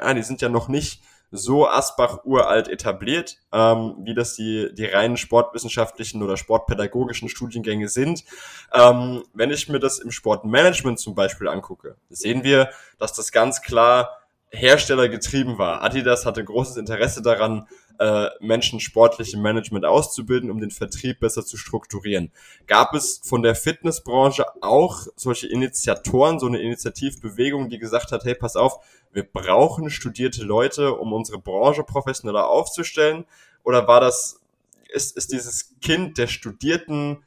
Ja, 0.00 0.14
die 0.14 0.22
sind 0.22 0.40
ja 0.40 0.48
noch 0.48 0.68
nicht 0.68 1.02
so 1.30 1.68
Asbach 1.68 2.24
uralt 2.24 2.68
etabliert, 2.68 3.38
ähm, 3.52 3.96
wie 4.00 4.14
das 4.14 4.34
die, 4.34 4.72
die 4.72 4.86
reinen 4.86 5.16
sportwissenschaftlichen 5.16 6.22
oder 6.22 6.36
sportpädagogischen 6.36 7.28
Studiengänge 7.28 7.88
sind. 7.88 8.24
Ähm, 8.72 9.24
wenn 9.34 9.50
ich 9.50 9.68
mir 9.68 9.80
das 9.80 9.98
im 9.98 10.10
Sportmanagement 10.10 10.98
zum 10.98 11.14
Beispiel 11.14 11.48
angucke, 11.48 11.96
sehen 12.08 12.44
wir, 12.44 12.70
dass 12.98 13.12
das 13.12 13.32
ganz 13.32 13.62
klar 13.62 14.18
herstellergetrieben 14.50 15.58
war. 15.58 15.82
Adidas 15.82 16.26
hatte 16.26 16.44
großes 16.44 16.76
Interesse 16.76 17.22
daran, 17.22 17.66
äh, 17.98 18.28
Menschen 18.40 18.80
sportlich 18.80 19.34
im 19.34 19.42
Management 19.42 19.84
auszubilden, 19.84 20.50
um 20.50 20.60
den 20.60 20.70
Vertrieb 20.70 21.20
besser 21.20 21.44
zu 21.44 21.56
strukturieren. 21.56 22.32
Gab 22.66 22.94
es 22.94 23.20
von 23.24 23.42
der 23.42 23.54
Fitnessbranche 23.54 24.44
auch 24.62 25.06
solche 25.16 25.46
Initiatoren, 25.46 26.38
so 26.38 26.46
eine 26.46 26.60
Initiativbewegung, 26.60 27.68
die 27.68 27.78
gesagt 27.78 28.12
hat, 28.12 28.24
hey, 28.24 28.34
pass 28.34 28.56
auf, 28.56 28.78
wir 29.12 29.22
brauchen 29.22 29.90
studierte 29.90 30.42
Leute, 30.42 30.94
um 30.94 31.12
unsere 31.12 31.38
Branche 31.38 31.84
professioneller 31.84 32.48
aufzustellen? 32.48 33.24
Oder 33.62 33.86
war 33.86 34.00
das, 34.00 34.40
ist, 34.88 35.16
ist 35.16 35.32
dieses 35.32 35.74
Kind 35.80 36.18
der 36.18 36.26
studierten 36.26 37.24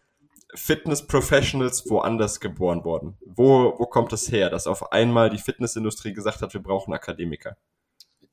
Fitness-Professionals 0.53 1.89
woanders 1.89 2.39
geboren 2.39 2.83
worden? 2.83 3.17
Wo, 3.25 3.73
wo 3.77 3.85
kommt 3.85 4.11
es 4.13 4.31
her, 4.31 4.49
dass 4.49 4.67
auf 4.67 4.91
einmal 4.91 5.29
die 5.29 5.37
Fitnessindustrie 5.37 6.13
gesagt 6.13 6.41
hat, 6.41 6.53
wir 6.53 6.61
brauchen 6.61 6.93
Akademiker? 6.93 7.55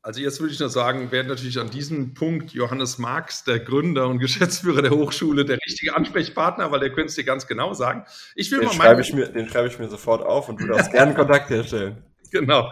Also 0.05 0.21
jetzt 0.21 0.39
würde 0.39 0.53
ich 0.53 0.61
nur 0.61 0.69
sagen, 0.69 1.11
wäre 1.13 1.25
natürlich 1.25 1.59
an 1.59 1.71
diesem 1.71 2.13
Punkt 2.13 2.53
Johannes 2.53 2.99
Marx, 2.99 3.43
der 3.45 3.59
Gründer 3.59 4.07
und 4.07 4.19
Geschäftsführer 4.19 4.83
der 4.83 4.91
Hochschule, 4.91 5.47
der 5.47 5.57
richtige 5.67 5.97
Ansprechpartner, 5.97 6.71
weil 6.71 6.81
der 6.81 6.91
könnte 6.91 7.07
es 7.07 7.15
dir 7.15 7.25
ganz 7.25 7.47
genau 7.47 7.73
sagen. 7.73 8.05
Ich 8.35 8.51
will 8.51 8.59
den 8.59 8.69
mal 8.69 8.75
schreibe 8.75 9.01
ich 9.01 9.15
mir, 9.15 9.29
Den 9.31 9.49
schreibe 9.49 9.69
ich 9.69 9.79
mir 9.79 9.89
sofort 9.89 10.23
auf 10.23 10.51
und 10.51 10.61
du 10.61 10.67
darfst 10.67 10.93
gerne 10.93 11.15
Kontakt 11.17 11.49
herstellen. 11.49 12.05
Genau, 12.31 12.71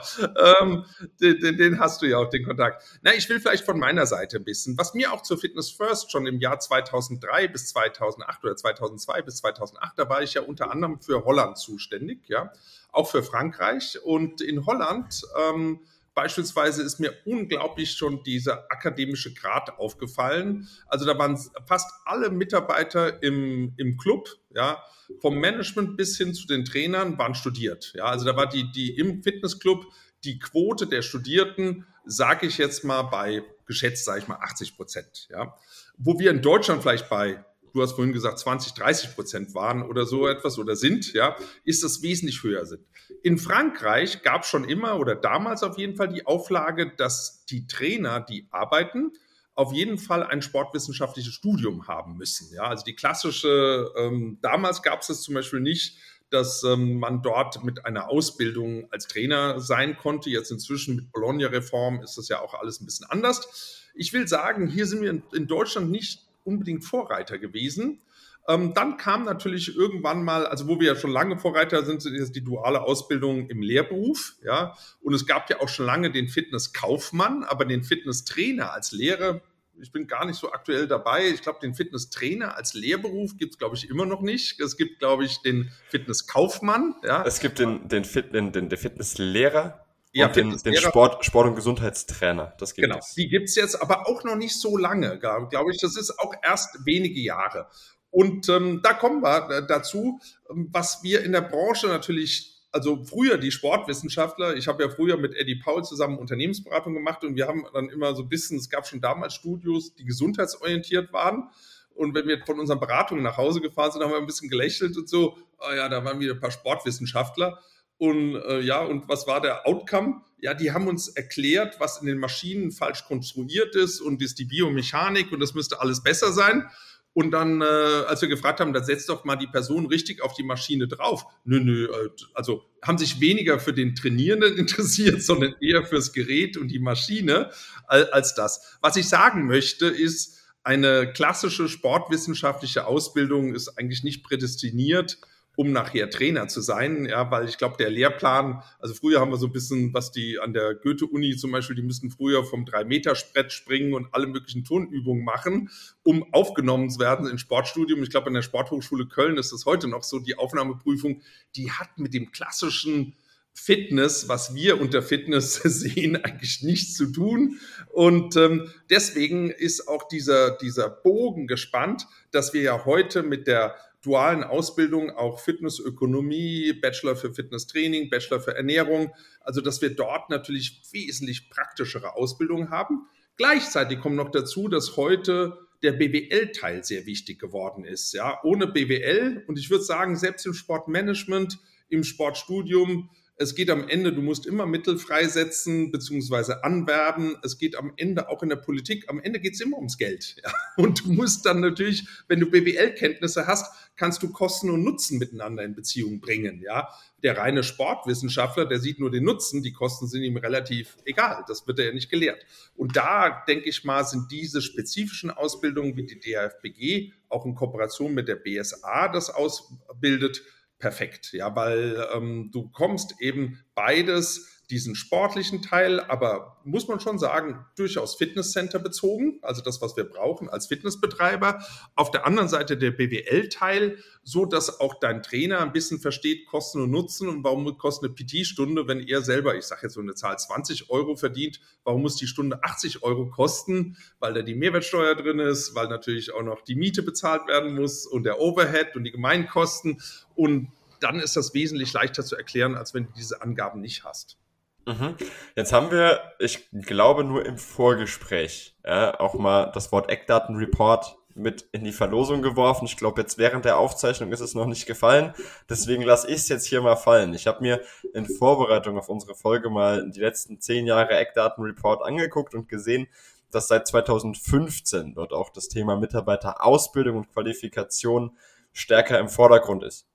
ähm, 0.61 0.85
den, 1.23 1.57
den, 1.57 1.79
hast 1.79 2.03
du 2.03 2.07
ja 2.07 2.19
auch, 2.19 2.29
den 2.29 2.45
Kontakt. 2.45 2.85
Na, 3.01 3.15
ich 3.15 3.27
will 3.31 3.41
vielleicht 3.41 3.65
von 3.65 3.79
meiner 3.79 4.05
Seite 4.05 4.37
ein 4.37 4.45
bisschen, 4.45 4.77
was 4.77 4.93
mir 4.93 5.11
auch 5.13 5.23
zur 5.23 5.39
Fitness 5.39 5.71
First 5.71 6.13
schon 6.13 6.27
im 6.27 6.39
Jahr 6.39 6.59
2003 6.59 7.49
bis 7.49 7.69
2008 7.69 8.45
oder 8.45 8.57
2002 8.57 9.23
bis 9.23 9.37
2008, 9.37 9.93
da 9.97 10.09
war 10.11 10.23
ich 10.23 10.35
ja 10.35 10.43
unter 10.43 10.71
anderem 10.71 11.01
für 11.01 11.25
Holland 11.25 11.57
zuständig, 11.57 12.29
ja, 12.29 12.53
auch 12.91 13.11
für 13.11 13.23
Frankreich. 13.23 13.99
Und 14.03 14.43
in 14.43 14.67
Holland 14.67 15.23
ähm, 15.49 15.81
Beispielsweise 16.15 16.83
ist 16.83 17.01
mir 17.01 17.15
unglaublich 17.25 17.93
schon 17.93 18.23
dieser 18.23 18.67
akademische 18.71 19.33
Grad 19.33 19.79
aufgefallen. 19.79 20.69
Also 20.87 21.07
da 21.07 21.17
waren 21.19 21.39
fast 21.67 21.91
alle 22.05 22.31
Mitarbeiter 22.31 23.23
im, 23.23 23.73
im 23.77 23.97
Club, 23.97 24.29
ja, 24.55 24.83
vom 25.21 25.39
Management 25.39 25.97
bis 25.97 26.17
hin 26.17 26.35
zu 26.35 26.47
den 26.47 26.65
Trainern 26.65 27.19
waren 27.19 27.35
studiert. 27.35 27.93
Ja, 27.95 28.05
also 28.05 28.25
da 28.25 28.37
war 28.37 28.49
die, 28.49 28.71
die 28.73 28.97
im 28.97 29.23
Fitnessclub 29.23 29.87
die 30.25 30.39
Quote 30.39 30.87
der 30.87 31.03
Studierten, 31.03 31.87
sage 32.05 32.47
ich 32.47 32.59
jetzt 32.59 32.85
mal 32.85 33.03
bei 33.03 33.43
geschätzt, 33.67 34.05
sage 34.05 34.21
ich 34.21 34.29
mal 34.29 34.39
80 34.41 34.77
Prozent. 34.77 35.29
Ja, 35.31 35.57
wo 35.97 36.19
wir 36.19 36.31
in 36.31 36.43
Deutschland 36.43 36.83
vielleicht 36.83 37.09
bei 37.09 37.45
du 37.73 37.83
hast 37.83 37.93
vorhin 37.93 38.13
gesagt, 38.13 38.39
20, 38.39 38.75
30 38.75 39.15
Prozent 39.15 39.55
waren 39.55 39.83
oder 39.83 40.07
so 40.07 40.27
etwas 40.27 40.59
oder 40.59 40.77
sind, 40.77 41.13
ja, 41.13 41.37
ist 41.65 41.83
das 41.83 42.03
wesentlich 42.03 42.43
höher 42.43 42.65
sind. 42.67 42.83
In 43.23 43.39
Frankreich 43.39 44.23
gab 44.23 44.43
es 44.43 44.49
schon 44.49 44.65
immer 44.65 44.99
oder 44.99 45.15
damals 45.15 45.63
auf 45.63 45.79
jeden 45.79 45.97
Fall 45.97 46.09
die 46.09 46.27
Auflage, 46.27 46.93
dass 46.97 47.45
die 47.47 47.67
Trainer, 47.67 48.21
die 48.21 48.47
arbeiten, 48.51 49.13
auf 49.55 49.73
jeden 49.73 49.99
Fall 49.99 50.23
ein 50.23 50.41
sportwissenschaftliches 50.41 51.35
Studium 51.35 51.87
haben 51.87 52.17
müssen. 52.17 52.55
Ja, 52.55 52.65
also 52.65 52.85
die 52.85 52.95
klassische, 52.95 53.93
ähm, 53.97 54.39
damals 54.41 54.83
gab 54.83 55.03
es 55.03 55.09
das 55.09 55.23
zum 55.23 55.35
Beispiel 55.35 55.61
nicht, 55.61 55.99
dass 56.31 56.65
ähm, 56.65 56.99
man 56.99 57.23
dort 57.23 57.63
mit 57.63 57.85
einer 57.85 58.09
Ausbildung 58.09 58.91
als 58.91 59.07
Trainer 59.07 59.61
sein 59.61 59.99
konnte. 59.99 60.31
Jetzt 60.31 60.51
inzwischen 60.51 60.97
mit 60.97 61.13
Bologna-Reform 61.13 62.03
ist 62.03 62.17
das 62.17 62.29
ja 62.29 62.41
auch 62.41 62.55
alles 62.55 62.81
ein 62.81 62.87
bisschen 62.87 63.07
anders. 63.11 63.91
Ich 63.95 64.15
will 64.15 64.27
sagen, 64.27 64.69
hier 64.69 64.87
sind 64.87 65.03
wir 65.03 65.23
in 65.35 65.47
Deutschland 65.47 65.91
nicht 65.91 66.27
unbedingt 66.45 66.85
Vorreiter 66.85 67.39
gewesen. 67.39 68.01
Ähm, 68.49 68.75
dann 68.75 68.97
kam 68.97 69.25
natürlich 69.25 69.77
irgendwann 69.77 70.25
mal, 70.25 70.47
also 70.47 70.67
wo 70.67 70.81
wir 70.81 70.89
ja 70.89 70.97
schon 70.97 71.13
lange 71.13 71.39
Vorreiter 71.39 71.85
sind, 71.85 72.05
ist 72.05 72.35
die 72.35 72.43
duale 72.43 72.83
Ausbildung 72.83 73.49
im 73.49 73.63
Lehrberuf, 73.63 74.35
ja. 74.43 74.77
Und 75.01 75.15
es 75.15 75.27
gab 75.27 75.49
ja 75.49 75.61
auch 75.61 75.69
schon 75.69 75.87
lange 75.87 76.11
den 76.11 76.29
Fitnesskaufmann, 76.29 77.45
aber 77.45 77.65
den 77.65 77.85
Fitnesstrainer 77.85 78.73
als 78.73 78.91
Lehre, 78.91 79.43
ich 79.81 79.93
bin 79.93 80.07
gar 80.07 80.27
nicht 80.27 80.37
so 80.37 80.53
aktuell 80.53 80.87
dabei. 80.87 81.29
Ich 81.29 81.43
glaube, 81.43 81.61
den 81.61 81.75
Fitnesstrainer 81.75 82.57
als 82.57 82.75
Lehrberuf 82.75 83.37
gibt 83.37 83.55
es, 83.55 83.59
glaube 83.59 83.77
ich, 83.77 83.89
immer 83.89 84.07
noch 84.07 84.21
nicht. 84.21 84.61
Es 84.61 84.77
gibt, 84.77 84.99
glaube 84.99 85.25
ich, 85.25 85.41
den 85.43 85.71
Fitnesskaufmann, 85.89 86.95
ja. 87.05 87.25
Es 87.25 87.41
gibt 87.41 87.59
den, 87.59 87.89
den, 87.89 88.05
Fit, 88.05 88.35
den, 88.35 88.53
den, 88.53 88.69
den 88.69 88.79
Fitnesslehrer 88.79 89.85
ja, 90.13 90.27
und 90.27 90.37
den, 90.37 90.57
den 90.57 90.77
Sport, 90.77 91.25
Sport- 91.25 91.49
und 91.49 91.55
Gesundheitstrainer. 91.55 92.55
Das 92.59 92.75
gibt 92.75 92.87
genau, 92.87 92.99
es. 92.99 93.15
die 93.15 93.29
gibt's 93.29 93.55
jetzt, 93.55 93.81
aber 93.81 94.07
auch 94.07 94.25
noch 94.25 94.37
nicht 94.37 94.61
so 94.61 94.77
lange, 94.77 95.19
glaube 95.19 95.71
ich. 95.71 95.79
Das 95.81 95.97
ist 95.97 96.19
auch 96.19 96.35
erst 96.43 96.85
wenige 96.85 97.21
Jahre. 97.21 97.69
Und 98.11 98.47
ähm, 98.51 98.81
da 98.83 98.93
kommen 98.93 99.23
wir 99.23 99.49
äh, 99.51 99.67
dazu, 99.67 100.21
ähm, 100.51 100.69
was 100.71 101.03
wir 101.03 101.25
in 101.25 101.33
der 101.33 101.41
Branche 101.41 101.87
natürlich, 101.87 102.61
also 102.71 103.03
früher 103.05 103.39
die 103.39 103.51
Sportwissenschaftler, 103.51 104.55
ich 104.55 104.69
habe 104.69 104.83
ja 104.83 104.91
früher 104.91 105.17
mit 105.17 105.35
Eddie 105.35 105.57
Paul 105.57 105.83
zusammen 105.83 106.19
Unternehmensberatung 106.19 106.93
gemacht 106.93 107.25
und 107.25 107.37
wir 107.37 107.49
haben 107.49 107.65
dann 107.73 107.89
immer 107.89 108.15
so 108.15 108.23
ein 108.23 108.29
bisschen, 108.29 108.59
es 108.59 108.69
gab 108.69 108.87
schon 108.87 109.01
damals 109.01 109.35
Studios, 109.35 109.95
die 109.95 110.05
gesundheitsorientiert 110.05 111.11
waren. 111.15 111.49
Und 111.95 112.15
wenn 112.15 112.29
wir 112.29 112.45
von 112.45 112.61
unseren 112.61 112.81
Beratungen 112.81 113.23
nach 113.23 113.39
Hause 113.39 113.63
gefahren 113.63 113.93
sind, 113.93 114.03
haben 114.03 114.11
wir 114.11 114.19
ein 114.19 114.27
bisschen 114.27 114.51
gelächelt 114.51 114.97
und 114.97 115.09
so, 115.09 115.39
oh 115.59 115.73
ja, 115.75 115.89
da 115.89 116.05
waren 116.05 116.21
wieder 116.21 116.35
ein 116.35 116.41
paar 116.41 116.51
Sportwissenschaftler. 116.51 117.61
Und 118.03 118.35
äh, 118.35 118.59
ja, 118.63 118.81
und 118.81 119.09
was 119.09 119.29
war 119.29 119.41
der 119.41 119.65
Outcome? 119.65 120.23
Ja, 120.41 120.55
die 120.55 120.73
haben 120.73 120.89
uns 120.89 121.07
erklärt, 121.07 121.79
was 121.79 122.01
in 122.01 122.09
den 122.09 122.19
Maschinen 122.19 122.73
falsch 122.73 123.05
konstruiert 123.05 123.77
ist 123.77 124.01
und 124.01 124.21
ist 124.21 124.41
die 124.41 124.45
Biomechanik 124.45 125.31
und 125.31 125.39
das 125.39 125.55
müsste 125.55 125.81
alles 125.81 126.03
besser 126.03 126.33
sein. 126.33 126.69
Und 127.13 127.31
dann, 127.31 127.61
äh, 127.61 127.65
als 127.65 128.21
wir 128.21 128.29
gefragt 128.29 128.59
haben, 128.59 128.73
dann 128.73 128.85
setzt 128.85 129.09
doch 129.09 129.25
mal 129.25 129.37
die 129.37 129.47
Person 129.47 129.87
richtig 129.87 130.21
auf 130.21 130.35
die 130.35 130.43
Maschine 130.43 130.89
drauf. 130.89 131.27
Nö, 131.45 131.61
nö, 131.61 131.85
äh, 131.85 132.09
also 132.35 132.65
haben 132.83 132.99
sich 132.99 133.21
weniger 133.21 133.61
für 133.61 133.73
den 133.73 133.95
Trainierenden 133.95 134.57
interessiert, 134.59 135.23
sondern 135.23 135.55
eher 135.61 135.87
fürs 135.87 136.13
Gerät 136.13 136.57
und 136.57 136.73
die 136.73 136.81
Maschine 136.81 137.51
als 137.87 138.35
das. 138.35 138.79
Was 138.81 138.97
ich 138.97 139.09
sagen 139.09 139.47
möchte, 139.47 139.87
ist, 139.87 140.41
eine 140.65 141.13
klassische 141.13 141.69
sportwissenschaftliche 141.69 142.85
Ausbildung 142.85 143.55
ist 143.55 143.79
eigentlich 143.79 144.03
nicht 144.03 144.25
prädestiniert 144.25 145.19
um 145.57 145.71
nachher 145.71 146.09
Trainer 146.09 146.49
zu 146.49 146.61
sein, 146.61 147.05
ja, 147.05 147.31
weil 147.31 147.49
ich 147.49 147.59
glaube, 147.59 147.77
der 147.79 147.91
Lehrplan, 147.91 148.63
also 148.79 148.95
früher 148.95 149.21
haben 149.21 149.31
wir 149.31 149.37
so 149.37 149.47
ein 149.47 149.53
bisschen, 149.53 149.93
was 149.93 150.11
die 150.11 150.39
an 150.39 150.53
der 150.55 150.75
Goethe-Uni 150.75 151.37
zum 151.37 151.53
Beispiel, 151.53 151.77
die 151.77 151.83
müssten 151.83 152.11
früher 152.11 152.45
vom 152.45 152.65
Drei-Meter-Sprett 152.65 153.53
springen 153.53 153.93
und 153.93 154.09
alle 154.13 154.27
möglichen 154.27 154.65
Turnübungen 154.65 155.25
machen, 155.25 155.71
um 156.03 156.33
aufgenommen 156.33 156.89
zu 156.89 157.01
werden 157.01 157.29
ins 157.29 157.43
Sportstudium. 157.43 158.03
Ich 158.03 158.11
glaube, 158.11 158.29
an 158.29 158.35
der 158.35 158.43
Sporthochschule 158.43 159.07
Köln 159.07 159.37
ist 159.37 159.53
das 159.53 159.67
heute 159.67 159.89
noch 159.89 160.03
so, 160.03 160.19
die 160.21 160.39
Aufnahmeprüfung, 160.39 161.21
die 161.55 161.71
hat 161.71 161.99
mit 161.99 162.15
dem 162.15 162.33
klassischen 162.33 163.15
Fitness, 163.55 164.29
was 164.29 164.55
wir 164.55 164.81
unter 164.81 165.03
Fitness 165.03 165.55
sehen, 165.63 166.17
eigentlich 166.17 166.63
nichts 166.63 166.95
zu 166.95 167.13
tun. 167.13 167.59
Und 167.91 168.37
ähm, 168.37 168.71
deswegen 168.89 169.51
ist 169.51 169.89
auch 169.89 170.09
dieser, 170.09 170.57
dieser 170.57 170.89
Bogen 170.89 171.47
gespannt, 171.47 172.07
dass 172.31 172.55
wir 172.55 172.63
ja 172.63 172.85
heute 172.87 173.23
mit 173.23 173.47
der 173.47 173.77
dualen 174.03 174.45
Ausbildung 174.45 175.11
auch 175.11 175.41
Fitnessökonomie, 175.41 176.73
Bachelor 176.73 177.17
für 177.17 177.33
Fitnesstraining, 177.33 178.11
Bachelor 178.11 178.41
für 178.41 178.57
Ernährung. 178.57 179.13
Also, 179.41 179.61
dass 179.61 179.81
wir 179.81 179.95
dort 179.95 180.29
natürlich 180.31 180.83
wesentlich 180.93 181.51
praktischere 181.51 182.17
Ausbildung 182.17 182.71
haben. 182.71 183.07
Gleichzeitig 183.37 184.01
kommt 184.01 184.17
noch 184.17 184.31
dazu, 184.31 184.69
dass 184.69 184.97
heute 184.97 185.59
der 185.83 185.93
BWL-Teil 185.93 186.85
sehr 186.85 187.07
wichtig 187.07 187.41
geworden 187.41 187.85
ist. 187.85 188.13
Ja, 188.13 188.39
ohne 188.45 188.67
BWL 188.67 189.45
und 189.49 189.59
ich 189.59 189.71
würde 189.71 189.85
sagen, 189.85 190.17
selbst 190.17 190.47
im 190.47 190.55
Sportmanagement, 190.55 191.59
im 191.89 192.05
Sportstudium, 192.05 193.11
es 193.37 193.55
geht 193.55 193.71
am 193.71 193.89
Ende, 193.89 194.13
du 194.13 194.23
musst 194.23 194.47
immer 194.47 194.67
Mittel 194.67 194.99
freisetzen 194.99 195.91
bzw. 195.91 196.55
anwerben. 196.63 197.37
Es 197.43 197.59
geht 197.59 197.77
am 197.77 197.93
Ende 197.97 198.29
auch 198.29 198.43
in 198.43 198.51
der 198.51 198.57
Politik, 198.57 199.09
am 199.09 199.21
Ende 199.21 199.41
geht 199.41 199.55
es 199.55 199.61
immer 199.61 199.77
ums 199.77 199.99
Geld. 199.99 200.37
Ja? 200.45 200.53
Und 200.77 201.05
du 201.05 201.13
musst 201.13 201.47
dann 201.47 201.61
natürlich, 201.61 202.05
wenn 202.27 202.41
du 202.41 202.47
BWL-Kenntnisse 202.47 203.47
hast, 203.47 203.73
kannst 203.97 204.23
du 204.23 204.33
Kosten 204.33 204.71
und 204.71 204.83
Nutzen 204.83 205.19
miteinander 205.19 205.63
in 205.63 205.75
Beziehung 205.75 206.21
bringen. 206.21 206.61
Ja? 206.63 206.89
Der 207.23 207.37
reine 207.37 207.63
Sportwissenschaftler, 207.63 208.67
der 208.67 208.81
sieht 208.81 208.99
nur 208.99 209.11
den 209.11 209.25
Nutzen, 209.25 209.63
die 209.63 209.73
Kosten 209.73 210.09
sind 210.09 210.23
ihm 210.23 210.37
relativ 210.37 210.97
egal. 211.05 211.45
Das 211.47 211.67
wird 211.67 211.79
er 211.79 211.87
ja 211.87 211.93
nicht 211.93 212.11
gelehrt. 212.11 212.45
Und 212.75 212.97
da, 212.97 213.45
denke 213.47 213.69
ich 213.69 213.85
mal, 213.85 214.05
sind 214.05 214.33
diese 214.33 214.61
spezifischen 214.63 215.31
Ausbildungen 215.31 215.97
wie 215.97 216.07
die 216.07 216.19
DFBG, 216.19 217.13
auch 217.29 217.47
in 217.47 217.55
Kooperation 217.55 218.15
mit 218.15 218.29
der 218.29 218.37
BSA 218.37 219.09
das 219.09 219.31
ausbildet, 219.31 220.43
perfekt, 220.83 221.33
ja, 221.33 221.55
weil 221.55 222.09
ähm, 222.13 222.51
du 222.53 222.69
kommst 222.69 223.15
eben 223.21 223.65
beides 223.75 224.52
diesen 224.73 224.95
sportlichen 224.95 225.61
Teil, 225.61 226.01
aber 226.01 226.57
muss 226.65 226.89
man 226.89 226.99
schon 226.99 227.19
sagen, 227.19 227.67
durchaus 227.77 228.15
Fitnesscenter 228.15 228.79
bezogen, 228.79 229.39
also 229.43 229.61
das, 229.61 229.83
was 229.83 229.99
wir 229.99 230.05
brauchen 230.05 230.49
als 230.49 230.67
Fitnessbetreiber. 230.67 231.63
Auf 231.95 232.11
der 232.11 232.27
anderen 232.27 232.49
Seite 232.49 232.79
der 232.79 232.91
BWL-Teil, 232.91 233.99
so 234.23 234.47
dass 234.47 234.81
auch 234.81 234.99
dein 234.99 235.23
Trainer 235.23 235.61
ein 235.61 235.73
bisschen 235.73 236.01
versteht, 236.01 236.47
Kosten 236.47 236.81
und 236.81 236.91
Nutzen 236.91 237.29
und 237.29 237.45
warum 237.45 237.77
kostet 237.77 238.11
eine 238.11 238.15
PT-Stunde, 238.15 238.89
wenn 238.89 239.01
er 239.01 239.21
selber, 239.21 239.55
ich 239.57 239.67
sage 239.67 239.83
jetzt 239.83 239.95
so 239.95 240.01
eine 240.01 240.15
Zahl, 240.15 240.39
20 240.39 240.89
Euro 240.89 241.17
verdient, 241.17 241.61
warum 241.85 242.01
muss 242.01 242.17
die 242.17 242.27
Stunde 242.27 242.65
80 242.65 243.03
Euro 243.03 243.29
kosten? 243.29 243.99
Weil 244.21 244.33
da 244.33 244.41
die 244.41 244.55
Mehrwertsteuer 244.55 245.15
drin 245.17 245.39
ist, 245.39 245.75
weil 245.75 245.89
natürlich 245.89 246.33
auch 246.33 246.43
noch 246.43 246.63
die 246.63 246.77
Miete 246.77 247.03
bezahlt 247.03 247.47
werden 247.47 247.75
muss 247.75 248.07
und 248.07 248.25
der 248.25 248.41
Overhead 248.41 248.97
und 248.97 249.05
die 249.05 249.13
Gemeinkosten 249.13 250.01
und 250.35 250.73
dann 251.03 251.19
ist 251.19 251.37
das 251.37 251.53
wesentlich 251.53 251.93
leichter 251.93 252.25
zu 252.25 252.37
erklären, 252.37 252.77
als 252.77 252.95
wenn 252.95 253.07
du 253.07 253.13
diese 253.13 253.43
Angaben 253.43 253.81
nicht 253.81 254.05
hast. 254.05 254.39
Mhm. 254.87 255.17
Jetzt 255.55 255.73
haben 255.73 255.91
wir, 255.91 256.21
ich 256.39 256.69
glaube, 256.73 257.25
nur 257.25 257.47
im 257.47 257.59
Vorgespräch 257.59 258.77
ja, 258.85 259.19
auch 259.21 259.35
mal 259.35 259.71
das 259.73 259.93
Wort 259.93 260.11
Eckdatenreport 260.11 261.17
mit 261.35 261.63
in 261.73 261.85
die 261.85 261.93
Verlosung 261.93 262.43
geworfen. 262.43 262.85
Ich 262.85 262.97
glaube, 262.97 263.21
jetzt 263.21 263.39
während 263.39 263.65
der 263.65 263.79
Aufzeichnung 263.79 264.33
ist 264.33 264.41
es 264.41 264.55
noch 264.55 264.67
nicht 264.67 264.87
gefallen. 264.87 265.33
Deswegen 265.69 266.03
lasse 266.03 266.29
ich 266.29 266.37
es 266.37 266.49
jetzt 266.49 266.67
hier 266.67 266.83
mal 266.83 266.97
fallen. 266.97 267.35
Ich 267.35 267.47
habe 267.47 267.63
mir 267.63 267.81
in 268.13 268.27
Vorbereitung 268.27 268.99
auf 268.99 269.09
unsere 269.09 269.35
Folge 269.35 269.71
mal 269.71 270.11
die 270.11 270.21
letzten 270.21 270.61
zehn 270.61 270.87
Jahre 270.87 271.17
Eckdatenreport 271.17 272.03
angeguckt 272.03 272.55
und 272.55 272.69
gesehen, 272.69 273.09
dass 273.51 273.69
seit 273.69 273.87
2015 273.87 275.15
dort 275.15 275.33
auch 275.33 275.51
das 275.51 275.69
Thema 275.69 275.97
Mitarbeiterausbildung 275.97 277.17
und 277.17 277.33
Qualifikation 277.33 278.37
stärker 278.73 279.19
im 279.19 279.29
Vordergrund 279.29 279.85
ist. 279.85 280.07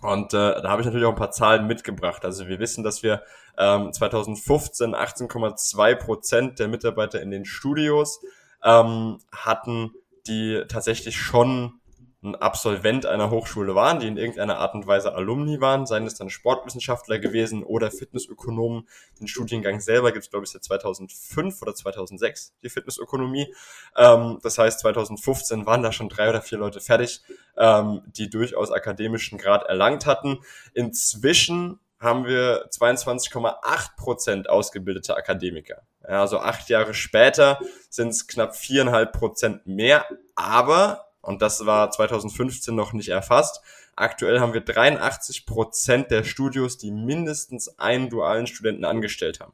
Und 0.00 0.34
äh, 0.34 0.60
da 0.62 0.68
habe 0.68 0.82
ich 0.82 0.86
natürlich 0.86 1.06
auch 1.06 1.12
ein 1.12 1.18
paar 1.18 1.30
Zahlen 1.30 1.66
mitgebracht. 1.66 2.24
Also 2.24 2.46
wir 2.48 2.58
wissen, 2.58 2.84
dass 2.84 3.02
wir 3.02 3.22
ähm, 3.58 3.92
2015 3.92 4.94
18,2 4.94 5.94
Prozent 5.96 6.58
der 6.58 6.68
Mitarbeiter 6.68 7.20
in 7.22 7.30
den 7.30 7.44
Studios 7.44 8.20
ähm, 8.62 9.18
hatten, 9.32 9.92
die 10.26 10.62
tatsächlich 10.68 11.16
schon 11.16 11.80
ein 12.24 12.34
Absolvent 12.34 13.06
einer 13.06 13.30
Hochschule 13.30 13.74
waren, 13.74 14.00
die 14.00 14.08
in 14.08 14.16
irgendeiner 14.16 14.58
Art 14.58 14.74
und 14.74 14.86
Weise 14.86 15.14
Alumni 15.14 15.60
waren, 15.60 15.86
seien 15.86 16.06
es 16.06 16.14
dann 16.14 16.30
Sportwissenschaftler 16.30 17.18
gewesen 17.18 17.62
oder 17.62 17.90
Fitnessökonomen. 17.90 18.88
Den 19.20 19.28
Studiengang 19.28 19.80
selber 19.80 20.12
gibt 20.12 20.24
es, 20.24 20.30
glaube 20.30 20.44
ich, 20.44 20.50
seit 20.50 20.64
2005 20.64 21.62
oder 21.62 21.74
2006, 21.74 22.54
die 22.62 22.70
Fitnessökonomie. 22.70 23.54
Ähm, 23.96 24.38
das 24.42 24.58
heißt, 24.58 24.80
2015 24.80 25.66
waren 25.66 25.82
da 25.82 25.92
schon 25.92 26.08
drei 26.08 26.30
oder 26.30 26.42
vier 26.42 26.58
Leute 26.58 26.80
fertig, 26.80 27.22
ähm, 27.56 28.02
die 28.06 28.30
durchaus 28.30 28.70
akademischen 28.72 29.38
Grad 29.38 29.64
erlangt 29.64 30.06
hatten. 30.06 30.38
Inzwischen 30.72 31.78
haben 32.00 32.26
wir 32.26 32.68
22,8 32.70 33.96
Prozent 33.96 34.48
ausgebildete 34.48 35.16
Akademiker. 35.16 35.82
Ja, 36.02 36.20
also 36.20 36.38
acht 36.38 36.68
Jahre 36.68 36.94
später 36.94 37.58
sind 37.88 38.08
es 38.08 38.26
knapp 38.26 38.54
viereinhalb 38.54 39.12
Prozent 39.12 39.66
mehr, 39.66 40.04
aber 40.34 41.06
und 41.24 41.42
das 41.42 41.66
war 41.66 41.90
2015 41.90 42.74
noch 42.74 42.92
nicht 42.92 43.08
erfasst. 43.08 43.60
Aktuell 43.96 44.40
haben 44.40 44.52
wir 44.52 44.60
83 44.60 45.46
Prozent 45.46 46.10
der 46.10 46.24
Studios, 46.24 46.78
die 46.78 46.90
mindestens 46.90 47.78
einen 47.78 48.10
dualen 48.10 48.46
Studenten 48.46 48.84
angestellt 48.84 49.40
haben. 49.40 49.52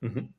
Mhm. 0.00 0.34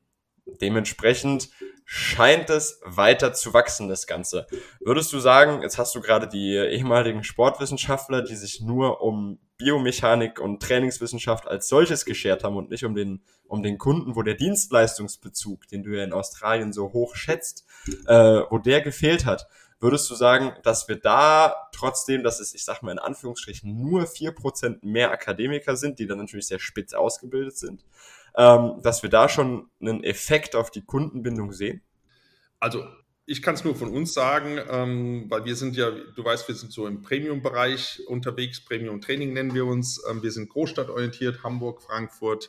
Dementsprechend 0.60 1.50
scheint 1.84 2.50
es 2.50 2.80
weiter 2.84 3.32
zu 3.32 3.54
wachsen, 3.54 3.88
das 3.88 4.06
Ganze. 4.06 4.46
Würdest 4.80 5.12
du 5.12 5.18
sagen, 5.18 5.62
jetzt 5.62 5.78
hast 5.78 5.94
du 5.94 6.00
gerade 6.00 6.28
die 6.28 6.54
ehemaligen 6.54 7.24
Sportwissenschaftler, 7.24 8.22
die 8.22 8.36
sich 8.36 8.60
nur 8.60 9.00
um 9.00 9.38
Biomechanik 9.56 10.40
und 10.40 10.60
Trainingswissenschaft 10.62 11.46
als 11.46 11.68
solches 11.68 12.04
geschert 12.04 12.42
haben 12.42 12.56
und 12.56 12.70
nicht 12.70 12.84
um 12.84 12.94
den, 12.94 13.22
um 13.46 13.62
den 13.62 13.78
Kunden, 13.78 14.16
wo 14.16 14.22
der 14.22 14.34
Dienstleistungsbezug, 14.34 15.68
den 15.68 15.82
du 15.82 15.96
ja 15.96 16.04
in 16.04 16.12
Australien 16.12 16.72
so 16.72 16.92
hoch 16.92 17.14
schätzt, 17.14 17.64
äh, 18.06 18.42
wo 18.50 18.58
der 18.58 18.80
gefehlt 18.80 19.26
hat. 19.26 19.46
Würdest 19.84 20.08
du 20.08 20.14
sagen, 20.14 20.54
dass 20.62 20.88
wir 20.88 20.96
da 20.96 21.68
trotzdem, 21.70 22.22
dass 22.22 22.40
es, 22.40 22.54
ich 22.54 22.64
sag 22.64 22.82
mal 22.82 22.92
in 22.92 22.98
Anführungsstrichen, 22.98 23.82
nur 23.82 24.06
vier 24.06 24.32
Prozent 24.32 24.82
mehr 24.82 25.10
Akademiker 25.10 25.76
sind, 25.76 25.98
die 25.98 26.06
dann 26.06 26.16
natürlich 26.16 26.46
sehr 26.46 26.58
spitz 26.58 26.94
ausgebildet 26.94 27.58
sind, 27.58 27.84
ähm, 28.34 28.80
dass 28.82 29.02
wir 29.02 29.10
da 29.10 29.28
schon 29.28 29.68
einen 29.82 30.02
Effekt 30.02 30.56
auf 30.56 30.70
die 30.70 30.80
Kundenbindung 30.80 31.52
sehen? 31.52 31.82
Also 32.60 32.82
ich 33.26 33.42
kann 33.42 33.56
es 33.56 33.64
nur 33.64 33.76
von 33.76 33.90
uns 33.90 34.14
sagen, 34.14 34.58
ähm, 34.70 35.26
weil 35.28 35.44
wir 35.44 35.54
sind 35.54 35.76
ja, 35.76 35.90
du 35.90 36.24
weißt, 36.24 36.48
wir 36.48 36.54
sind 36.54 36.72
so 36.72 36.86
im 36.86 37.02
Premium-Bereich 37.02 38.04
unterwegs, 38.06 38.64
Premium-Training 38.64 39.34
nennen 39.34 39.52
wir 39.52 39.66
uns. 39.66 40.02
Ähm, 40.10 40.22
wir 40.22 40.32
sind 40.32 40.48
großstadtorientiert, 40.48 41.42
Hamburg, 41.42 41.82
Frankfurt 41.82 42.48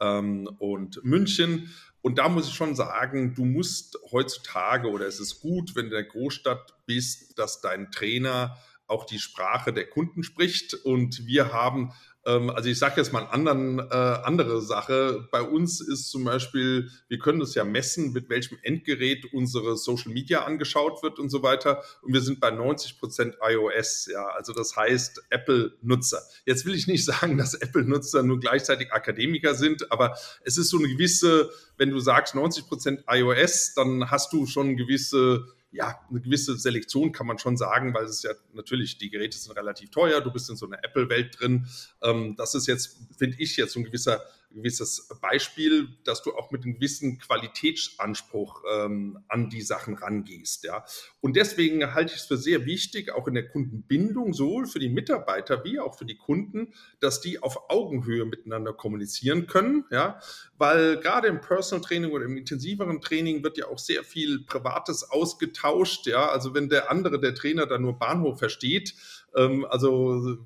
ähm, 0.00 0.48
und 0.60 1.02
München. 1.02 1.68
Und 2.06 2.18
da 2.18 2.28
muss 2.28 2.46
ich 2.46 2.54
schon 2.54 2.76
sagen, 2.76 3.34
du 3.34 3.44
musst 3.44 3.98
heutzutage 4.12 4.88
oder 4.90 5.08
es 5.08 5.18
ist 5.18 5.40
gut, 5.40 5.74
wenn 5.74 5.90
du 5.90 5.96
in 5.96 6.04
der 6.04 6.04
Großstadt 6.04 6.86
bist, 6.86 7.36
dass 7.36 7.60
dein 7.60 7.90
Trainer 7.90 8.56
auch 8.86 9.06
die 9.06 9.18
Sprache 9.18 9.72
der 9.72 9.90
Kunden 9.90 10.22
spricht. 10.22 10.74
Und 10.74 11.26
wir 11.26 11.52
haben 11.52 11.90
also 12.26 12.68
ich 12.68 12.78
sage 12.78 12.94
jetzt 12.96 13.12
mal 13.12 13.20
eine 13.20 13.32
anderen, 13.32 13.78
äh, 13.78 13.94
andere 14.24 14.60
Sache. 14.60 15.28
Bei 15.30 15.42
uns 15.42 15.80
ist 15.80 16.10
zum 16.10 16.24
Beispiel, 16.24 16.90
wir 17.08 17.18
können 17.18 17.38
das 17.38 17.54
ja 17.54 17.64
messen, 17.64 18.12
mit 18.12 18.28
welchem 18.28 18.58
Endgerät 18.62 19.32
unsere 19.32 19.76
Social 19.76 20.12
Media 20.12 20.44
angeschaut 20.44 21.02
wird 21.02 21.18
und 21.18 21.30
so 21.30 21.42
weiter. 21.42 21.84
Und 22.02 22.12
wir 22.12 22.20
sind 22.20 22.40
bei 22.40 22.50
90 22.50 22.98
Prozent 22.98 23.36
iOS, 23.40 24.08
ja, 24.12 24.26
also 24.26 24.52
das 24.52 24.76
heißt 24.76 25.22
Apple-Nutzer. 25.30 26.20
Jetzt 26.44 26.66
will 26.66 26.74
ich 26.74 26.88
nicht 26.88 27.04
sagen, 27.06 27.38
dass 27.38 27.54
Apple-Nutzer 27.54 28.22
nur 28.24 28.40
gleichzeitig 28.40 28.92
Akademiker 28.92 29.54
sind, 29.54 29.92
aber 29.92 30.16
es 30.42 30.58
ist 30.58 30.70
so 30.70 30.78
eine 30.78 30.88
gewisse, 30.88 31.50
wenn 31.76 31.90
du 31.90 32.00
sagst 32.00 32.34
90 32.34 32.66
Prozent 32.66 33.04
iOS, 33.08 33.74
dann 33.74 34.10
hast 34.10 34.32
du 34.32 34.46
schon 34.46 34.76
gewisse 34.76 35.46
ja, 35.76 36.00
eine 36.10 36.20
gewisse 36.20 36.56
Selektion 36.56 37.12
kann 37.12 37.26
man 37.26 37.38
schon 37.38 37.56
sagen, 37.56 37.94
weil 37.94 38.04
es 38.04 38.22
ja 38.22 38.32
natürlich, 38.54 38.98
die 38.98 39.10
Geräte 39.10 39.36
sind 39.36 39.56
relativ 39.56 39.90
teuer, 39.90 40.20
du 40.20 40.32
bist 40.32 40.48
in 40.50 40.56
so 40.56 40.66
einer 40.66 40.82
Apple-Welt 40.82 41.38
drin. 41.38 41.66
Ähm, 42.02 42.34
das 42.36 42.54
ist 42.54 42.66
jetzt, 42.66 42.98
finde 43.16 43.36
ich, 43.38 43.56
jetzt 43.56 43.74
so 43.74 43.80
ein 43.80 43.84
gewisser 43.84 44.22
gewisses 44.56 45.08
Beispiel, 45.20 45.88
dass 46.04 46.22
du 46.22 46.34
auch 46.34 46.50
mit 46.50 46.64
einem 46.64 46.74
gewissen 46.74 47.18
Qualitätsanspruch 47.18 48.64
ähm, 48.74 49.18
an 49.28 49.50
die 49.50 49.62
Sachen 49.62 49.94
rangehst. 49.94 50.64
Ja. 50.64 50.84
Und 51.20 51.36
deswegen 51.36 51.94
halte 51.94 52.14
ich 52.14 52.20
es 52.20 52.26
für 52.26 52.36
sehr 52.36 52.66
wichtig, 52.66 53.12
auch 53.12 53.28
in 53.28 53.34
der 53.34 53.48
Kundenbindung, 53.48 54.32
sowohl 54.32 54.66
für 54.66 54.78
die 54.78 54.88
Mitarbeiter 54.88 55.62
wie 55.64 55.78
auch 55.78 55.96
für 55.96 56.06
die 56.06 56.16
Kunden, 56.16 56.74
dass 57.00 57.20
die 57.20 57.42
auf 57.42 57.70
Augenhöhe 57.70 58.24
miteinander 58.24 58.72
kommunizieren 58.72 59.46
können. 59.46 59.84
Ja. 59.90 60.20
Weil 60.58 60.98
gerade 60.98 61.28
im 61.28 61.40
Personal 61.40 61.84
Training 61.84 62.10
oder 62.10 62.24
im 62.24 62.36
intensiveren 62.36 63.00
Training 63.00 63.44
wird 63.44 63.58
ja 63.58 63.66
auch 63.68 63.78
sehr 63.78 64.02
viel 64.02 64.40
Privates 64.44 65.10
ausgetauscht. 65.10 66.06
Ja. 66.06 66.28
Also 66.30 66.54
wenn 66.54 66.68
der 66.68 66.90
andere, 66.90 67.20
der 67.20 67.34
Trainer, 67.34 67.66
da 67.66 67.78
nur 67.78 67.98
Bahnhof 67.98 68.38
versteht, 68.38 68.94
ähm, 69.36 69.66
also 69.66 70.38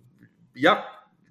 ja, 0.55 0.85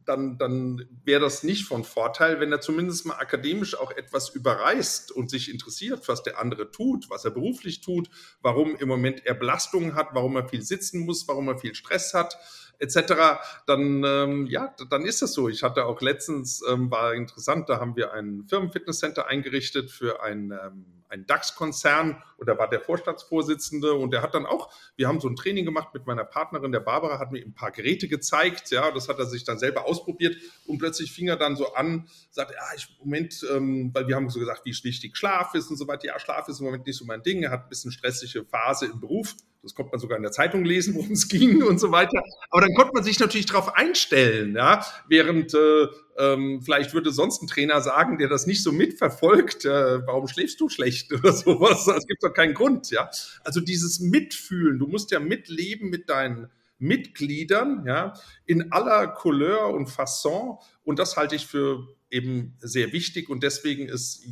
dann, 0.09 0.37
dann 0.37 0.85
wäre 1.05 1.21
das 1.21 1.43
nicht 1.43 1.65
von 1.65 1.83
Vorteil, 1.83 2.39
wenn 2.39 2.51
er 2.51 2.61
zumindest 2.61 3.05
mal 3.05 3.15
akademisch 3.15 3.77
auch 3.77 3.91
etwas 3.91 4.29
überreißt 4.29 5.11
und 5.11 5.29
sich 5.29 5.51
interessiert, 5.51 6.07
was 6.07 6.23
der 6.23 6.39
andere 6.39 6.71
tut, 6.71 7.09
was 7.09 7.25
er 7.25 7.31
beruflich 7.31 7.81
tut, 7.81 8.09
warum 8.41 8.75
im 8.75 8.87
Moment 8.87 9.25
er 9.25 9.35
Belastungen 9.35 9.95
hat, 9.95 10.09
warum 10.13 10.35
er 10.35 10.49
viel 10.49 10.63
sitzen 10.63 11.05
muss, 11.05 11.27
warum 11.27 11.47
er 11.47 11.59
viel 11.59 11.75
Stress 11.75 12.13
hat 12.13 12.37
etc., 12.79 13.41
dann 13.67 14.03
ähm, 14.03 14.47
ja, 14.47 14.73
dann 14.89 15.05
ist 15.05 15.21
das 15.21 15.33
so. 15.33 15.49
Ich 15.49 15.63
hatte 15.63 15.85
auch 15.85 16.01
letztens, 16.01 16.63
ähm, 16.67 16.89
war 16.89 17.13
interessant, 17.13 17.69
da 17.69 17.79
haben 17.79 17.95
wir 17.95 18.13
ein 18.13 18.45
Firmenfitnesscenter 18.47 19.27
eingerichtet 19.27 19.91
für 19.91 20.23
ein, 20.23 20.51
ähm, 20.51 20.98
ein 21.09 21.25
DAX-Konzern 21.25 22.21
und 22.37 22.47
da 22.47 22.57
war 22.57 22.69
der 22.69 22.79
Vorstandsvorsitzende 22.79 23.93
und 23.93 24.11
der 24.11 24.21
hat 24.21 24.33
dann 24.35 24.45
auch, 24.45 24.71
wir 24.95 25.07
haben 25.07 25.19
so 25.19 25.27
ein 25.27 25.35
Training 25.35 25.65
gemacht 25.65 25.89
mit 25.93 26.05
meiner 26.05 26.23
Partnerin, 26.23 26.71
der 26.71 26.79
Barbara, 26.79 27.19
hat 27.19 27.31
mir 27.31 27.43
ein 27.43 27.53
paar 27.53 27.71
Geräte 27.71 28.07
gezeigt, 28.07 28.71
ja, 28.71 28.91
das 28.91 29.09
hat 29.09 29.19
er 29.19 29.25
sich 29.25 29.43
dann 29.43 29.59
selber 29.59 29.85
ausprobiert 29.85 30.37
und 30.67 30.77
plötzlich 30.77 31.11
fing 31.11 31.27
er 31.27 31.37
dann 31.37 31.55
so 31.55 31.73
an, 31.73 32.07
sagt, 32.29 32.51
ja, 32.51 32.75
ich, 32.75 32.95
Moment, 32.99 33.45
ähm, 33.51 33.91
weil 33.93 34.07
wir 34.07 34.15
haben 34.15 34.29
so 34.29 34.39
gesagt, 34.39 34.65
wie 34.65 34.79
wichtig 34.83 35.17
Schlaf 35.17 35.55
ist 35.55 35.69
und 35.69 35.77
so 35.77 35.87
weiter. 35.87 36.05
Ja, 36.05 36.19
Schlaf 36.19 36.47
ist 36.47 36.59
im 36.59 36.65
Moment 36.65 36.85
nicht 36.85 36.97
so 36.97 37.05
mein 37.05 37.23
Ding, 37.23 37.43
er 37.43 37.51
hat 37.51 37.63
ein 37.63 37.69
bisschen 37.69 37.91
stressige 37.91 38.45
Phase 38.45 38.85
im 38.85 38.99
Beruf 38.99 39.35
das 39.61 39.75
konnte 39.75 39.91
man 39.91 39.99
sogar 39.99 40.17
in 40.17 40.23
der 40.23 40.31
Zeitung 40.31 40.63
lesen, 40.63 40.95
worum 40.95 41.11
es 41.11 41.27
ging 41.27 41.63
und 41.63 41.79
so 41.79 41.91
weiter. 41.91 42.21
Aber 42.49 42.61
dann 42.61 42.73
konnte 42.75 42.93
man 42.93 43.03
sich 43.03 43.19
natürlich 43.19 43.45
darauf 43.45 43.75
einstellen, 43.75 44.55
ja, 44.55 44.85
während 45.07 45.53
äh, 45.53 45.87
ähm, 46.17 46.61
vielleicht 46.61 46.93
würde 46.93 47.11
sonst 47.11 47.41
ein 47.41 47.47
Trainer 47.47 47.81
sagen, 47.81 48.17
der 48.17 48.27
das 48.27 48.45
nicht 48.45 48.63
so 48.63 48.71
mitverfolgt, 48.71 49.65
äh, 49.65 50.05
warum 50.05 50.27
schläfst 50.27 50.59
du 50.59 50.69
schlecht 50.69 51.11
oder 51.13 51.33
sowas? 51.33 51.87
Es 51.87 52.07
gibt 52.07 52.23
doch 52.23 52.33
keinen 52.33 52.53
Grund, 52.53 52.91
ja. 52.91 53.09
Also 53.43 53.61
dieses 53.61 53.99
Mitfühlen, 53.99 54.79
du 54.79 54.87
musst 54.87 55.11
ja 55.11 55.19
mitleben 55.19 55.89
mit 55.89 56.09
deinen 56.09 56.49
Mitgliedern, 56.79 57.83
ja, 57.85 58.13
in 58.45 58.71
aller 58.71 59.07
Couleur 59.07 59.69
und 59.73 59.87
Fasson. 59.87 60.57
Und 60.83 60.97
das 60.97 61.17
halte 61.17 61.35
ich 61.35 61.45
für 61.45 61.87
eben 62.09 62.55
sehr 62.59 62.93
wichtig. 62.93 63.29
Und 63.29 63.43
deswegen 63.43 63.87
ist 63.87 64.25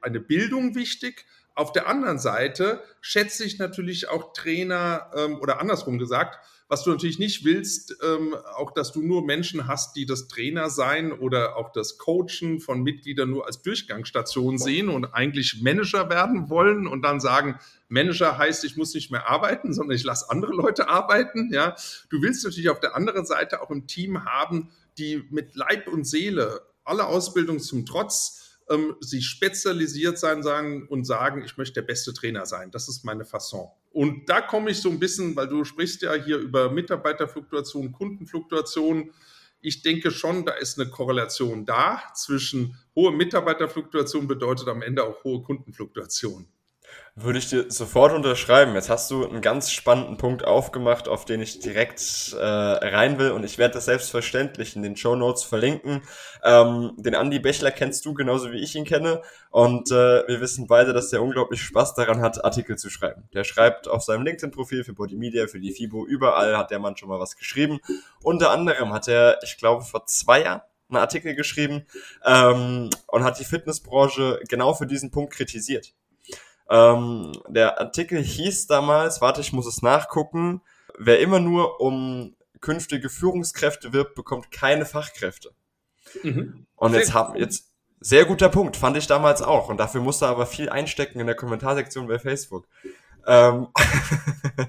eine 0.00 0.20
Bildung 0.20 0.74
wichtig 0.74 1.26
auf 1.58 1.72
der 1.72 1.88
anderen 1.88 2.18
Seite 2.18 2.80
schätze 3.00 3.44
ich 3.44 3.58
natürlich 3.58 4.08
auch 4.08 4.32
Trainer 4.32 5.10
ähm, 5.16 5.38
oder 5.40 5.60
andersrum 5.60 5.98
gesagt, 5.98 6.38
Was 6.70 6.84
du 6.84 6.90
natürlich 6.90 7.18
nicht 7.18 7.46
willst, 7.46 7.96
ähm, 8.04 8.34
auch 8.54 8.72
dass 8.72 8.92
du 8.92 9.00
nur 9.00 9.24
Menschen 9.24 9.66
hast, 9.66 9.96
die 9.96 10.04
das 10.04 10.28
Trainer 10.28 10.68
sein 10.68 11.12
oder 11.12 11.56
auch 11.56 11.72
das 11.72 11.96
Coachen 11.96 12.60
von 12.60 12.82
Mitgliedern 12.82 13.30
nur 13.30 13.46
als 13.46 13.62
Durchgangsstation 13.62 14.58
sehen 14.58 14.90
und 14.90 15.06
eigentlich 15.06 15.62
Manager 15.62 16.10
werden 16.10 16.50
wollen 16.50 16.86
und 16.86 17.00
dann 17.00 17.20
sagen, 17.20 17.58
Manager 17.88 18.36
heißt, 18.36 18.64
ich 18.64 18.76
muss 18.76 18.92
nicht 18.92 19.10
mehr 19.10 19.30
arbeiten, 19.30 19.72
sondern 19.72 19.96
ich 19.96 20.04
lasse 20.04 20.28
andere 20.28 20.52
Leute 20.52 20.90
arbeiten. 20.90 21.50
Ja, 21.54 21.74
du 22.10 22.20
willst 22.20 22.44
natürlich 22.44 22.68
auf 22.68 22.80
der 22.80 22.94
anderen 22.94 23.24
Seite 23.24 23.62
auch 23.62 23.70
ein 23.70 23.86
Team 23.86 24.26
haben, 24.26 24.70
die 24.98 25.26
mit 25.30 25.56
Leib 25.56 25.88
und 25.88 26.06
Seele 26.06 26.60
alle 26.84 27.06
Ausbildung 27.06 27.60
zum 27.60 27.86
Trotz 27.86 28.47
ähm, 28.70 28.96
sie 29.00 29.22
spezialisiert 29.22 30.18
sein 30.18 30.42
sagen 30.42 30.86
und 30.88 31.04
sagen, 31.04 31.42
ich 31.44 31.56
möchte 31.56 31.74
der 31.74 31.86
beste 31.86 32.12
Trainer 32.12 32.46
sein. 32.46 32.70
Das 32.70 32.88
ist 32.88 33.04
meine 33.04 33.24
Fasson. 33.24 33.68
Und 33.90 34.28
da 34.28 34.40
komme 34.40 34.70
ich 34.70 34.80
so 34.80 34.90
ein 34.90 34.98
bisschen, 34.98 35.34
weil 35.36 35.48
du 35.48 35.64
sprichst 35.64 36.02
ja 36.02 36.14
hier 36.14 36.38
über 36.38 36.70
Mitarbeiterfluktuation, 36.70 37.92
Kundenfluktuation. 37.92 39.12
Ich 39.60 39.82
denke 39.82 40.10
schon, 40.10 40.44
da 40.44 40.52
ist 40.52 40.78
eine 40.78 40.90
Korrelation 40.90 41.66
da 41.66 42.02
zwischen 42.14 42.76
hohe 42.94 43.12
Mitarbeiterfluktuation 43.12 44.28
bedeutet 44.28 44.68
am 44.68 44.82
Ende 44.82 45.04
auch 45.04 45.24
hohe 45.24 45.42
Kundenfluktuation. 45.42 46.46
Würde 47.20 47.40
ich 47.40 47.48
dir 47.48 47.68
sofort 47.68 48.12
unterschreiben. 48.12 48.74
Jetzt 48.74 48.88
hast 48.88 49.10
du 49.10 49.28
einen 49.28 49.40
ganz 49.40 49.72
spannenden 49.72 50.18
Punkt 50.18 50.44
aufgemacht, 50.44 51.08
auf 51.08 51.24
den 51.24 51.42
ich 51.42 51.58
direkt 51.58 52.32
äh, 52.38 52.44
rein 52.44 53.18
will 53.18 53.32
und 53.32 53.44
ich 53.44 53.58
werde 53.58 53.74
das 53.74 53.86
selbstverständlich 53.86 54.76
in 54.76 54.82
den 54.82 54.96
Show 54.96 55.16
Notes 55.16 55.42
verlinken. 55.42 56.02
Ähm, 56.44 56.92
den 56.96 57.14
Andy 57.14 57.40
Bechler 57.40 57.72
kennst 57.72 58.06
du 58.06 58.14
genauso 58.14 58.52
wie 58.52 58.62
ich 58.62 58.76
ihn 58.76 58.84
kenne 58.84 59.22
und 59.50 59.90
äh, 59.90 60.28
wir 60.28 60.40
wissen 60.40 60.68
beide, 60.68 60.92
dass 60.92 61.10
der 61.10 61.20
unglaublich 61.20 61.60
Spaß 61.60 61.94
daran 61.94 62.20
hat, 62.20 62.44
Artikel 62.44 62.78
zu 62.78 62.88
schreiben. 62.88 63.28
Der 63.34 63.42
schreibt 63.42 63.88
auf 63.88 64.04
seinem 64.04 64.22
LinkedIn-Profil 64.22 64.84
für 64.84 64.92
Body 64.92 65.16
Media, 65.16 65.48
für 65.48 65.58
die 65.58 65.72
FIBO, 65.72 66.06
überall 66.06 66.56
hat 66.56 66.70
der 66.70 66.78
Mann 66.78 66.96
schon 66.96 67.08
mal 67.08 67.18
was 67.18 67.36
geschrieben. 67.36 67.80
Unter 68.22 68.50
anderem 68.50 68.92
hat 68.92 69.08
er, 69.08 69.40
ich 69.42 69.56
glaube, 69.58 69.84
vor 69.84 70.06
zwei 70.06 70.42
Jahren 70.42 70.62
einen 70.88 70.98
Artikel 70.98 71.34
geschrieben 71.34 71.84
ähm, 72.24 72.90
und 73.06 73.24
hat 73.24 73.38
die 73.38 73.44
Fitnessbranche 73.44 74.40
genau 74.48 74.74
für 74.74 74.86
diesen 74.86 75.10
Punkt 75.10 75.32
kritisiert. 75.32 75.94
Ähm, 76.70 77.32
der 77.48 77.80
Artikel 77.80 78.22
hieß 78.22 78.66
damals, 78.66 79.20
warte, 79.20 79.40
ich 79.40 79.52
muss 79.52 79.66
es 79.66 79.82
nachgucken, 79.82 80.60
wer 80.98 81.20
immer 81.20 81.40
nur 81.40 81.80
um 81.80 82.34
künftige 82.60 83.08
Führungskräfte 83.08 83.92
wirbt, 83.92 84.14
bekommt 84.14 84.50
keine 84.50 84.84
Fachkräfte. 84.84 85.50
Mhm. 86.22 86.66
Und 86.76 86.94
jetzt 86.94 87.14
haben 87.14 87.36
jetzt 87.36 87.70
sehr 88.00 88.24
guter 88.24 88.48
Punkt, 88.48 88.76
fand 88.76 88.96
ich 88.96 89.06
damals 89.06 89.42
auch. 89.42 89.68
Und 89.68 89.78
dafür 89.78 90.00
musste 90.00 90.26
aber 90.26 90.46
viel 90.46 90.68
einstecken 90.68 91.20
in 91.20 91.26
der 91.26 91.36
Kommentarsektion 91.36 92.06
bei 92.06 92.18
Facebook. 92.18 92.66
Ähm. 93.26 93.68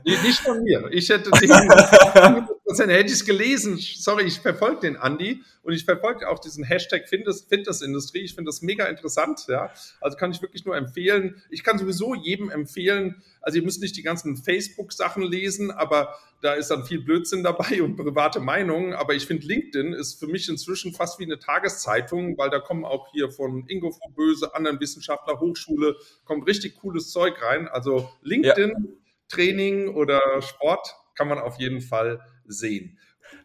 Nicht 0.06 0.40
von 0.40 0.64
mir. 0.64 0.90
Ich 0.92 1.10
hätte 1.10 1.32
den, 1.42 2.48
hätte 2.78 3.06
ich 3.08 3.14
es 3.14 3.26
gelesen. 3.26 3.78
Sorry, 3.78 4.26
ich 4.26 4.40
verfolge 4.40 4.82
den 4.82 4.98
Andi 4.98 5.42
und 5.64 5.74
ich 5.74 5.86
verfolge 5.86 6.30
auch 6.30 6.40
diesen 6.40 6.64
Hashtag 6.64 7.10
Fitnessindustrie. 7.10 8.20
Ich 8.20 8.36
finde 8.36 8.50
das 8.50 8.62
mega 8.62 8.86
interessant. 8.86 9.46
Ja. 9.48 9.72
Also 10.00 10.18
kann 10.18 10.32
ich 10.32 10.42
wirklich 10.42 10.66
nur 10.66 10.76
empfehlen. 10.76 11.42
Ich 11.50 11.64
kann 11.64 11.80
sowieso 11.80 12.14
jedem 12.14 12.50
empfehlen, 12.50 13.24
also 13.42 13.58
ihr 13.58 13.64
müsst 13.64 13.82
nicht 13.82 13.96
die 13.96 14.04
ganzen 14.04 14.38
Facebook-Sachen 14.38 15.24
lesen, 15.24 15.72
aber 15.72 16.16
da 16.42 16.54
ist 16.54 16.70
dann 16.70 16.86
viel 16.86 17.02
Blödsinn 17.02 17.44
dabei 17.44 17.82
und 17.82 17.96
private 17.96 18.40
Meinungen. 18.40 18.94
Aber 18.94 19.14
ich 19.14 19.26
finde, 19.26 19.48
LinkedIn 19.48 19.94
ist 19.94 20.20
für 20.20 20.28
mich 20.28 20.48
inzwischen 20.50 20.94
fast 20.94 21.20
wie 21.20 21.24
eine 21.24 21.40
Tageszeitung, 21.40 22.38
weil 22.38 22.50
da 22.50 22.60
kommen 22.60 22.86
auch 22.86 23.12
hier 23.12 23.32
von 23.32 23.66
Ingo 23.68 23.96
Böse, 24.16 24.54
anderen 24.54 24.80
Wissenschaftler, 24.80 25.40
Hochschule, 25.40 25.96
kommt 26.26 26.48
richtig 26.48 26.76
cooles 26.76 27.12
Zeug 27.12 27.42
rein. 27.42 27.68
Also 27.68 28.10
LinkedIn, 28.22 28.70
ja. 28.70 28.94
Training 29.28 29.90
oder 29.90 30.22
Sport 30.42 30.96
kann 31.16 31.28
man 31.28 31.38
auf 31.38 31.60
jeden 31.60 31.82
Fall 31.82 32.22
sehen. 32.52 32.98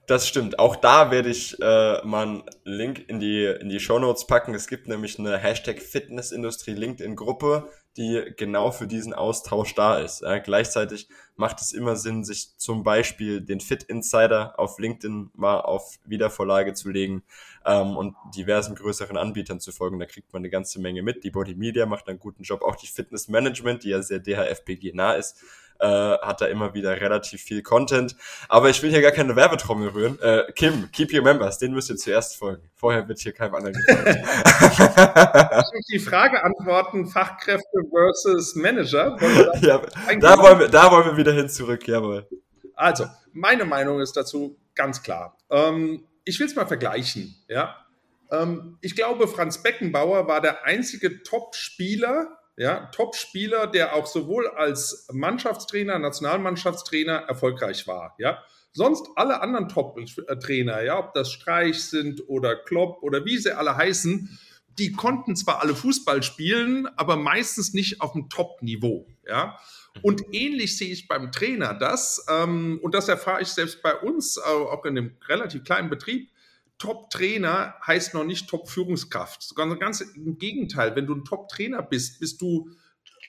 Das 0.07 0.29
stimmt. 0.29 0.59
Auch 0.59 0.77
da 0.77 1.11
werde 1.11 1.31
ich 1.31 1.59
äh, 1.61 2.05
mal 2.05 2.27
einen 2.27 2.43
Link 2.65 3.09
in 3.09 3.21
die, 3.21 3.45
in 3.45 3.71
die 3.71 3.81
Show 3.81 3.99
Notes 3.99 4.27
packen. 4.27 4.55
Es 4.55 4.67
gibt 4.67 4.87
nämlich 4.87 5.19
eine 5.19 5.39
Hashtag 5.39 5.81
Fitnessindustrie 5.81 6.75
LinkedIn 6.75 7.17
Gruppe, 7.17 7.71
die 7.97 8.33
genau 8.37 8.71
für 8.71 8.87
diesen 8.87 9.15
Austausch 9.15 9.75
da 9.75 9.99
ist. 9.99 10.21
Ja, 10.21 10.39
gleichzeitig 10.39 11.09
macht 11.37 11.61
es 11.63 11.73
immer 11.73 11.97
Sinn, 11.97 12.23
sich 12.23 12.57
zum 12.59 12.83
Beispiel 12.83 13.41
den 13.41 13.61
Fit 13.61 13.85
Insider 13.85 14.59
auf 14.59 14.79
LinkedIn 14.79 15.31
mal 15.35 15.61
auf 15.61 15.99
Wiedervorlage 16.05 16.75
zu 16.75 16.91
legen 16.91 17.23
ähm, 17.65 17.97
und 17.97 18.15
diversen 18.37 18.75
größeren 18.75 19.17
Anbietern 19.17 19.59
zu 19.59 19.73
folgen. 19.73 19.99
Da 19.99 20.07
kriegt 20.07 20.33
man 20.35 20.41
eine 20.41 20.51
ganze 20.51 20.81
Menge 20.81 21.03
mit. 21.03 21.25
Die 21.25 21.31
Body 21.31 21.55
Media 21.55 21.87
macht 21.87 22.09
einen 22.09 22.19
guten 22.19 22.43
Job. 22.43 22.63
Auch 22.63 22.77
die 22.77 22.89
Fitness 22.89 23.29
Management, 23.29 23.85
die 23.85 23.91
ja 23.91 24.03
sehr 24.03 24.19
DHFPG 24.19 24.93
nah 24.93 25.15
ist, 25.15 25.43
äh, 25.81 25.87
hat 25.87 26.41
da 26.41 26.47
immer 26.47 26.75
wieder 26.75 27.01
relativ 27.01 27.43
viel 27.43 27.63
Content. 27.63 28.17
Aber 28.49 28.71
ich 28.71 28.83
will 28.83 28.91
hier 28.91 29.03
gar 29.03 29.11
keine 29.11 29.37
Werbetrommel 29.37 29.89
rühren. 29.89 30.19
Äh, 30.21 30.45
Kim, 30.55 30.91
Keep 30.93 31.13
Your 31.13 31.23
Members, 31.23 31.59
den 31.59 31.73
müsst 31.73 31.91
ihr 31.91 31.97
zuerst 31.97 32.37
folgen. 32.37 32.63
Vorher 32.75 33.07
wird 33.09 33.19
hier 33.19 33.33
keinem 33.33 33.55
anderen 33.55 33.75
gefallen. 33.75 34.25
die 35.93 35.99
Frage 35.99 36.43
antworten, 36.43 37.07
Fachkräfte 37.07 37.79
versus 37.91 38.55
Manager. 38.55 39.17
Ja, 39.61 39.81
da, 40.21 40.39
wollen 40.39 40.59
wir, 40.59 40.69
da 40.69 40.91
wollen 40.91 41.07
wir 41.07 41.17
wieder 41.17 41.33
hin 41.33 41.49
zurück, 41.49 41.87
jawohl. 41.87 42.27
Also, 42.75 43.07
meine 43.33 43.65
Meinung 43.65 44.01
ist 44.01 44.17
dazu 44.17 44.57
ganz 44.75 45.03
klar. 45.03 45.37
Ähm, 45.51 46.05
ich 46.25 46.39
will 46.41 46.47
es 46.47 46.55
mal 46.55 46.67
vergleichen. 46.67 47.35
Ja? 47.49 47.77
Ähm, 48.31 48.79
ich 48.81 48.97
glaube, 48.97 49.29
Franz 49.29 49.63
Beckenbauer 49.63 50.27
war 50.27 50.41
der 50.41 50.65
einzige 50.65 51.23
Top-Spieler, 51.23 52.39
ja, 52.57 52.87
Top-Spieler, 52.87 53.67
der 53.67 53.95
auch 53.95 54.07
sowohl 54.07 54.49
als 54.49 55.09
Mannschaftstrainer, 55.13 55.99
Nationalmannschaftstrainer 55.99 57.25
erfolgreich 57.29 57.87
war. 57.87 58.15
Ja, 58.19 58.43
sonst 58.73 59.09
alle 59.17 59.41
anderen 59.41 59.69
Top-Trainer, 59.69 60.83
ja, 60.83 60.99
ob 60.99 61.15
das 61.15 61.33
Streich 61.33 61.85
sind 61.85 62.29
oder 62.29 62.57
Klopp 62.57 63.03
oder 63.03 63.25
wie 63.25 63.39
sie 63.39 63.57
alle 63.57 63.77
heißen, 63.77 64.39
die 64.79 64.93
konnten 64.93 65.37
zwar 65.37 65.63
alle 65.63 65.75
Fußball 65.75 66.23
spielen, 66.23 66.89
aber 66.97 67.17
meistens 67.17 67.75
nicht 67.75 68.01
auf 68.01 68.13
dem 68.13 68.29
Top-Niveau. 68.29 69.07
Ja. 69.27 69.59
Und 70.03 70.23
ähnlich 70.33 70.77
sehe 70.77 70.93
ich 70.93 71.07
beim 71.07 71.31
Trainer 71.31 71.75
das, 71.75 72.27
ähm, 72.29 72.81
und 72.83 72.95
das 72.95 73.09
erfahre 73.09 73.43
ich 73.43 73.49
selbst 73.49 73.83
bei 73.83 73.95
uns, 73.97 74.39
auch 74.39 74.85
in 74.85 74.99
einem 74.99 75.17
relativ 75.29 75.63
kleinen 75.63 75.91
Betrieb, 75.91 76.31
Top-Trainer 76.85 77.77
heißt 77.87 78.13
noch 78.13 78.25
nicht 78.25 78.47
Top-Führungskraft. 78.47 79.43
Sogar 79.43 79.75
ganz 79.79 80.03
im 80.03 80.37
Gegenteil. 80.37 80.95
Wenn 80.95 81.07
du 81.07 81.15
ein 81.15 81.25
Top-Trainer 81.25 81.81
bist, 81.81 82.21
bist 82.21 82.43
du 82.43 82.69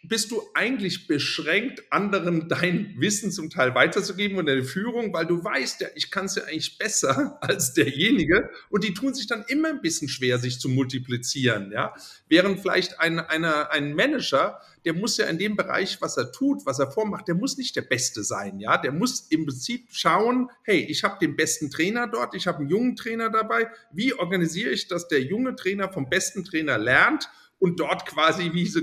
bist 0.07 0.31
du 0.31 0.41
eigentlich 0.53 1.07
beschränkt, 1.07 1.83
anderen 1.89 2.47
dein 2.49 2.95
Wissen 2.97 3.31
zum 3.31 3.49
Teil 3.49 3.75
weiterzugeben 3.75 4.37
und 4.37 4.45
deine 4.45 4.63
Führung, 4.63 5.13
weil 5.13 5.25
du 5.25 5.43
weißt 5.43 5.81
ja, 5.81 5.87
ich 5.95 6.11
kann 6.11 6.25
es 6.25 6.35
ja 6.35 6.43
eigentlich 6.43 6.77
besser 6.77 7.37
als 7.41 7.73
derjenige 7.73 8.49
und 8.69 8.83
die 8.83 8.93
tun 8.93 9.13
sich 9.13 9.27
dann 9.27 9.43
immer 9.47 9.69
ein 9.69 9.81
bisschen 9.81 10.09
schwer, 10.09 10.37
sich 10.39 10.59
zu 10.59 10.69
multiplizieren, 10.69 11.71
ja. 11.71 11.93
Während 12.27 12.59
vielleicht 12.59 12.99
ein, 12.99 13.19
einer, 13.19 13.71
ein 13.71 13.93
Manager, 13.93 14.59
der 14.83 14.93
muss 14.93 15.17
ja 15.17 15.25
in 15.25 15.37
dem 15.37 15.55
Bereich, 15.55 16.01
was 16.01 16.17
er 16.17 16.31
tut, 16.31 16.65
was 16.65 16.79
er 16.79 16.91
vormacht, 16.91 17.27
der 17.27 17.35
muss 17.35 17.57
nicht 17.57 17.75
der 17.75 17.81
Beste 17.81 18.23
sein, 18.23 18.59
ja. 18.59 18.77
Der 18.77 18.91
muss 18.91 19.27
im 19.29 19.45
Prinzip 19.45 19.87
schauen, 19.91 20.49
hey, 20.63 20.79
ich 20.79 21.03
habe 21.03 21.17
den 21.19 21.35
besten 21.35 21.69
Trainer 21.69 22.07
dort, 22.07 22.35
ich 22.35 22.47
habe 22.47 22.59
einen 22.59 22.69
jungen 22.69 22.95
Trainer 22.95 23.29
dabei, 23.29 23.69
wie 23.91 24.13
organisiere 24.13 24.71
ich, 24.71 24.87
dass 24.87 25.07
der 25.07 25.21
junge 25.21 25.55
Trainer 25.55 25.91
vom 25.91 26.09
besten 26.09 26.43
Trainer 26.43 26.77
lernt 26.77 27.29
und 27.59 27.79
dort 27.79 28.05
quasi, 28.05 28.53
wie 28.53 28.65
so, 28.67 28.81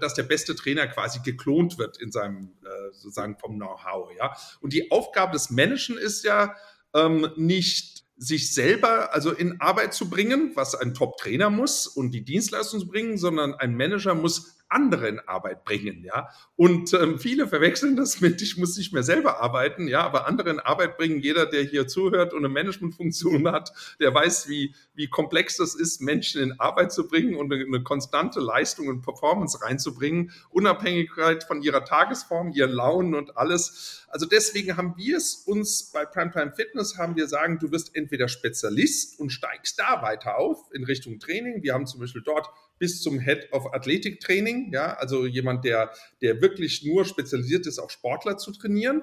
dass 0.00 0.14
der 0.14 0.22
beste 0.22 0.54
Trainer 0.54 0.86
quasi 0.86 1.20
geklont 1.24 1.78
wird 1.78 2.00
in 2.00 2.10
seinem, 2.10 2.52
äh, 2.64 2.92
sozusagen 2.92 3.36
vom 3.38 3.56
Know-how, 3.56 4.10
ja. 4.16 4.34
Und 4.60 4.72
die 4.72 4.90
Aufgabe 4.90 5.32
des 5.32 5.50
Menschen 5.50 5.98
ist 5.98 6.24
ja 6.24 6.54
ähm, 6.94 7.28
nicht 7.36 8.04
sich 8.16 8.54
selber 8.54 9.12
also 9.12 9.32
in 9.32 9.60
Arbeit 9.60 9.92
zu 9.92 10.08
bringen, 10.08 10.52
was 10.54 10.74
ein 10.74 10.94
Top-Trainer 10.94 11.50
muss 11.50 11.86
und 11.86 12.12
die 12.12 12.24
Dienstleistung 12.24 12.80
zu 12.80 12.86
bringen, 12.86 13.18
sondern 13.18 13.54
ein 13.54 13.76
Manager 13.76 14.14
muss 14.14 14.53
andere 14.74 15.08
in 15.08 15.20
Arbeit 15.20 15.64
bringen, 15.64 16.04
ja. 16.04 16.28
Und 16.56 16.92
ähm, 16.94 17.18
viele 17.18 17.46
verwechseln 17.46 17.96
das 17.96 18.20
mit, 18.20 18.42
ich 18.42 18.56
muss 18.56 18.76
nicht 18.76 18.92
mehr 18.92 19.02
selber 19.02 19.40
arbeiten, 19.40 19.88
ja, 19.88 20.02
aber 20.02 20.26
andere 20.26 20.50
in 20.50 20.60
Arbeit 20.60 20.96
bringen. 20.96 21.20
Jeder, 21.20 21.46
der 21.46 21.62
hier 21.62 21.86
zuhört 21.86 22.32
und 22.32 22.40
eine 22.40 22.48
Managementfunktion 22.48 23.48
hat, 23.52 23.72
der 24.00 24.12
weiß, 24.12 24.48
wie, 24.48 24.74
wie 24.94 25.08
komplex 25.08 25.56
das 25.56 25.74
ist, 25.74 26.00
Menschen 26.00 26.42
in 26.42 26.60
Arbeit 26.60 26.92
zu 26.92 27.08
bringen 27.08 27.36
und 27.36 27.52
eine, 27.52 27.64
eine 27.64 27.82
konstante 27.82 28.40
Leistung 28.40 28.88
und 28.88 29.02
Performance 29.02 29.62
reinzubringen, 29.62 30.32
Unabhängigkeit 30.50 31.44
von 31.44 31.62
ihrer 31.62 31.84
Tagesform, 31.84 32.52
ihren 32.52 32.72
Launen 32.72 33.14
und 33.14 33.36
alles. 33.36 34.04
Also 34.08 34.26
deswegen 34.26 34.76
haben 34.76 34.94
wir 34.96 35.16
es 35.16 35.34
uns 35.34 35.90
bei 35.92 36.04
Primetime 36.04 36.52
Fitness 36.52 36.98
haben 36.98 37.16
wir 37.16 37.26
sagen, 37.26 37.58
du 37.58 37.70
wirst 37.70 37.94
entweder 37.96 38.28
Spezialist 38.28 39.18
und 39.18 39.30
steigst 39.30 39.78
da 39.78 40.02
weiter 40.02 40.36
auf 40.36 40.58
in 40.72 40.84
Richtung 40.84 41.18
Training. 41.18 41.62
Wir 41.62 41.74
haben 41.74 41.86
zum 41.86 42.00
Beispiel 42.00 42.22
dort 42.22 42.48
bis 42.78 43.02
zum 43.02 43.20
Head 43.20 43.52
of 43.52 43.72
Athletic 43.72 44.20
Training, 44.20 44.72
ja, 44.72 44.94
also 44.94 45.26
jemand, 45.26 45.64
der, 45.64 45.92
der 46.22 46.40
wirklich 46.40 46.84
nur 46.84 47.04
spezialisiert 47.04 47.66
ist, 47.66 47.78
auch 47.78 47.90
Sportler 47.90 48.36
zu 48.36 48.52
trainieren, 48.52 49.02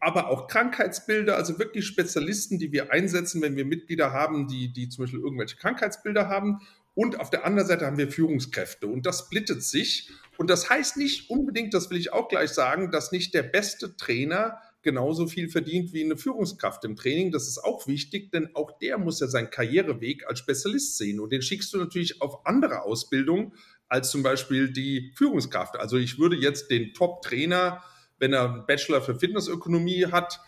aber 0.00 0.28
auch 0.28 0.48
Krankheitsbilder, 0.48 1.36
also 1.36 1.58
wirklich 1.58 1.86
Spezialisten, 1.86 2.58
die 2.58 2.72
wir 2.72 2.90
einsetzen, 2.90 3.40
wenn 3.40 3.54
wir 3.54 3.64
Mitglieder 3.64 4.12
haben, 4.12 4.48
die, 4.48 4.72
die 4.72 4.88
zum 4.88 5.04
Beispiel 5.04 5.20
irgendwelche 5.20 5.56
Krankheitsbilder 5.56 6.28
haben. 6.28 6.60
Und 6.94 7.20
auf 7.20 7.30
der 7.30 7.46
anderen 7.46 7.68
Seite 7.68 7.86
haben 7.86 7.98
wir 7.98 8.10
Führungskräfte 8.10 8.88
und 8.88 9.06
das 9.06 9.20
splittet 9.20 9.62
sich. 9.62 10.10
Und 10.38 10.50
das 10.50 10.68
heißt 10.68 10.96
nicht 10.96 11.30
unbedingt, 11.30 11.72
das 11.72 11.88
will 11.88 11.98
ich 11.98 12.12
auch 12.12 12.28
gleich 12.28 12.50
sagen, 12.50 12.90
dass 12.90 13.12
nicht 13.12 13.32
der 13.32 13.44
beste 13.44 13.96
Trainer 13.96 14.60
genauso 14.82 15.26
viel 15.26 15.48
verdient 15.48 15.92
wie 15.92 16.04
eine 16.04 16.16
Führungskraft 16.16 16.84
im 16.84 16.96
Training. 16.96 17.30
Das 17.30 17.48
ist 17.48 17.58
auch 17.58 17.86
wichtig, 17.86 18.30
denn 18.32 18.54
auch 18.54 18.78
der 18.78 18.98
muss 18.98 19.20
ja 19.20 19.28
seinen 19.28 19.50
Karriereweg 19.50 20.26
als 20.26 20.40
Spezialist 20.40 20.98
sehen. 20.98 21.20
Und 21.20 21.32
den 21.32 21.42
schickst 21.42 21.72
du 21.72 21.78
natürlich 21.78 22.20
auf 22.20 22.46
andere 22.46 22.82
Ausbildung 22.82 23.54
als 23.88 24.10
zum 24.10 24.22
Beispiel 24.22 24.72
die 24.72 25.12
Führungskraft. 25.16 25.76
Also 25.76 25.96
ich 25.98 26.18
würde 26.18 26.36
jetzt 26.36 26.70
den 26.70 26.94
Top-Trainer, 26.94 27.82
wenn 28.18 28.32
er 28.32 28.50
einen 28.50 28.66
Bachelor 28.66 29.02
für 29.02 29.14
Fitnessökonomie 29.14 30.06
hat, 30.06 30.40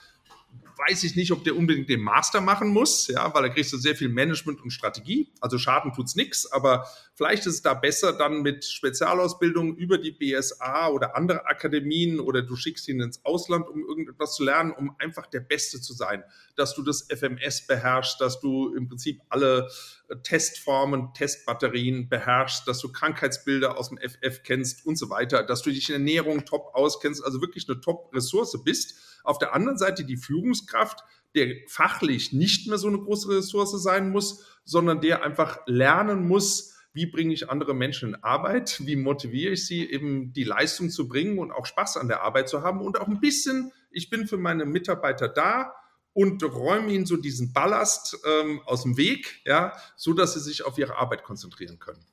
weiß 0.88 1.04
ich 1.04 1.14
nicht, 1.16 1.30
ob 1.32 1.44
der 1.44 1.56
unbedingt 1.56 1.88
den 1.88 2.00
Master 2.00 2.40
machen 2.40 2.68
muss, 2.68 3.06
ja, 3.08 3.32
weil 3.34 3.42
da 3.42 3.48
kriegst 3.48 3.72
du 3.72 3.76
sehr 3.76 3.94
viel 3.94 4.08
Management 4.08 4.60
und 4.62 4.70
Strategie. 4.70 5.32
Also 5.40 5.58
Schaden 5.58 5.92
tut's 5.92 6.16
nichts, 6.16 6.50
aber 6.50 6.86
vielleicht 7.14 7.46
ist 7.46 7.54
es 7.54 7.62
da 7.62 7.74
besser 7.74 8.12
dann 8.12 8.42
mit 8.42 8.64
Spezialausbildung 8.64 9.76
über 9.76 9.98
die 9.98 10.12
BSA 10.12 10.88
oder 10.88 11.16
andere 11.16 11.46
Akademien 11.46 12.20
oder 12.20 12.42
du 12.42 12.56
schickst 12.56 12.88
ihn 12.88 13.00
ins 13.00 13.24
Ausland, 13.24 13.68
um 13.68 13.84
irgendetwas 13.86 14.34
zu 14.34 14.44
lernen, 14.44 14.72
um 14.72 14.94
einfach 14.98 15.26
der 15.26 15.40
Beste 15.40 15.80
zu 15.80 15.92
sein. 15.92 16.24
Dass 16.56 16.74
du 16.74 16.82
das 16.82 17.08
FMS 17.10 17.66
beherrschst, 17.66 18.20
dass 18.20 18.40
du 18.40 18.74
im 18.74 18.88
Prinzip 18.88 19.20
alle 19.28 19.68
äh, 20.08 20.16
Testformen, 20.22 21.12
Testbatterien 21.14 22.08
beherrschst, 22.08 22.66
dass 22.66 22.80
du 22.80 22.90
Krankheitsbilder 22.90 23.78
aus 23.78 23.88
dem 23.88 23.98
FF 23.98 24.42
kennst 24.42 24.84
und 24.84 24.96
so 24.96 25.10
weiter, 25.10 25.42
dass 25.42 25.62
du 25.62 25.70
dich 25.70 25.88
in 25.88 25.94
Ernährung 25.94 26.44
top 26.44 26.74
auskennst, 26.74 27.24
also 27.24 27.40
wirklich 27.40 27.68
eine 27.68 27.80
Top-Ressource 27.80 28.62
bist 28.64 28.94
auf 29.24 29.38
der 29.38 29.54
anderen 29.54 29.78
Seite 29.78 30.04
die 30.04 30.18
Führungskraft, 30.18 31.00
der 31.34 31.56
fachlich 31.66 32.32
nicht 32.32 32.68
mehr 32.68 32.78
so 32.78 32.88
eine 32.88 32.98
große 32.98 33.28
Ressource 33.28 33.82
sein 33.82 34.10
muss, 34.10 34.44
sondern 34.64 35.00
der 35.00 35.24
einfach 35.24 35.58
lernen 35.66 36.28
muss, 36.28 36.73
wie 36.94 37.06
bringe 37.06 37.34
ich 37.34 37.50
andere 37.50 37.74
Menschen 37.74 38.10
in 38.10 38.22
Arbeit, 38.22 38.80
wie 38.86 38.96
motiviere 38.96 39.52
ich 39.52 39.66
sie, 39.66 39.90
eben 39.90 40.32
die 40.32 40.44
Leistung 40.44 40.90
zu 40.90 41.08
bringen 41.08 41.38
und 41.38 41.50
auch 41.50 41.66
Spaß 41.66 41.96
an 41.96 42.08
der 42.08 42.22
Arbeit 42.22 42.48
zu 42.48 42.62
haben 42.62 42.80
und 42.80 42.98
auch 42.98 43.08
ein 43.08 43.20
bisschen, 43.20 43.72
ich 43.90 44.10
bin 44.10 44.28
für 44.28 44.38
meine 44.38 44.64
Mitarbeiter 44.64 45.28
da 45.28 45.74
und 46.12 46.42
räume 46.44 46.92
ihnen 46.92 47.04
so 47.04 47.16
diesen 47.16 47.52
Ballast 47.52 48.16
ähm, 48.24 48.60
aus 48.64 48.84
dem 48.84 48.96
Weg, 48.96 49.40
ja, 49.44 49.76
so 49.96 50.12
dass 50.12 50.34
sie 50.34 50.40
sich 50.40 50.64
auf 50.64 50.78
ihre 50.78 50.96
Arbeit 50.96 51.24
konzentrieren 51.24 51.80
können. 51.80 52.06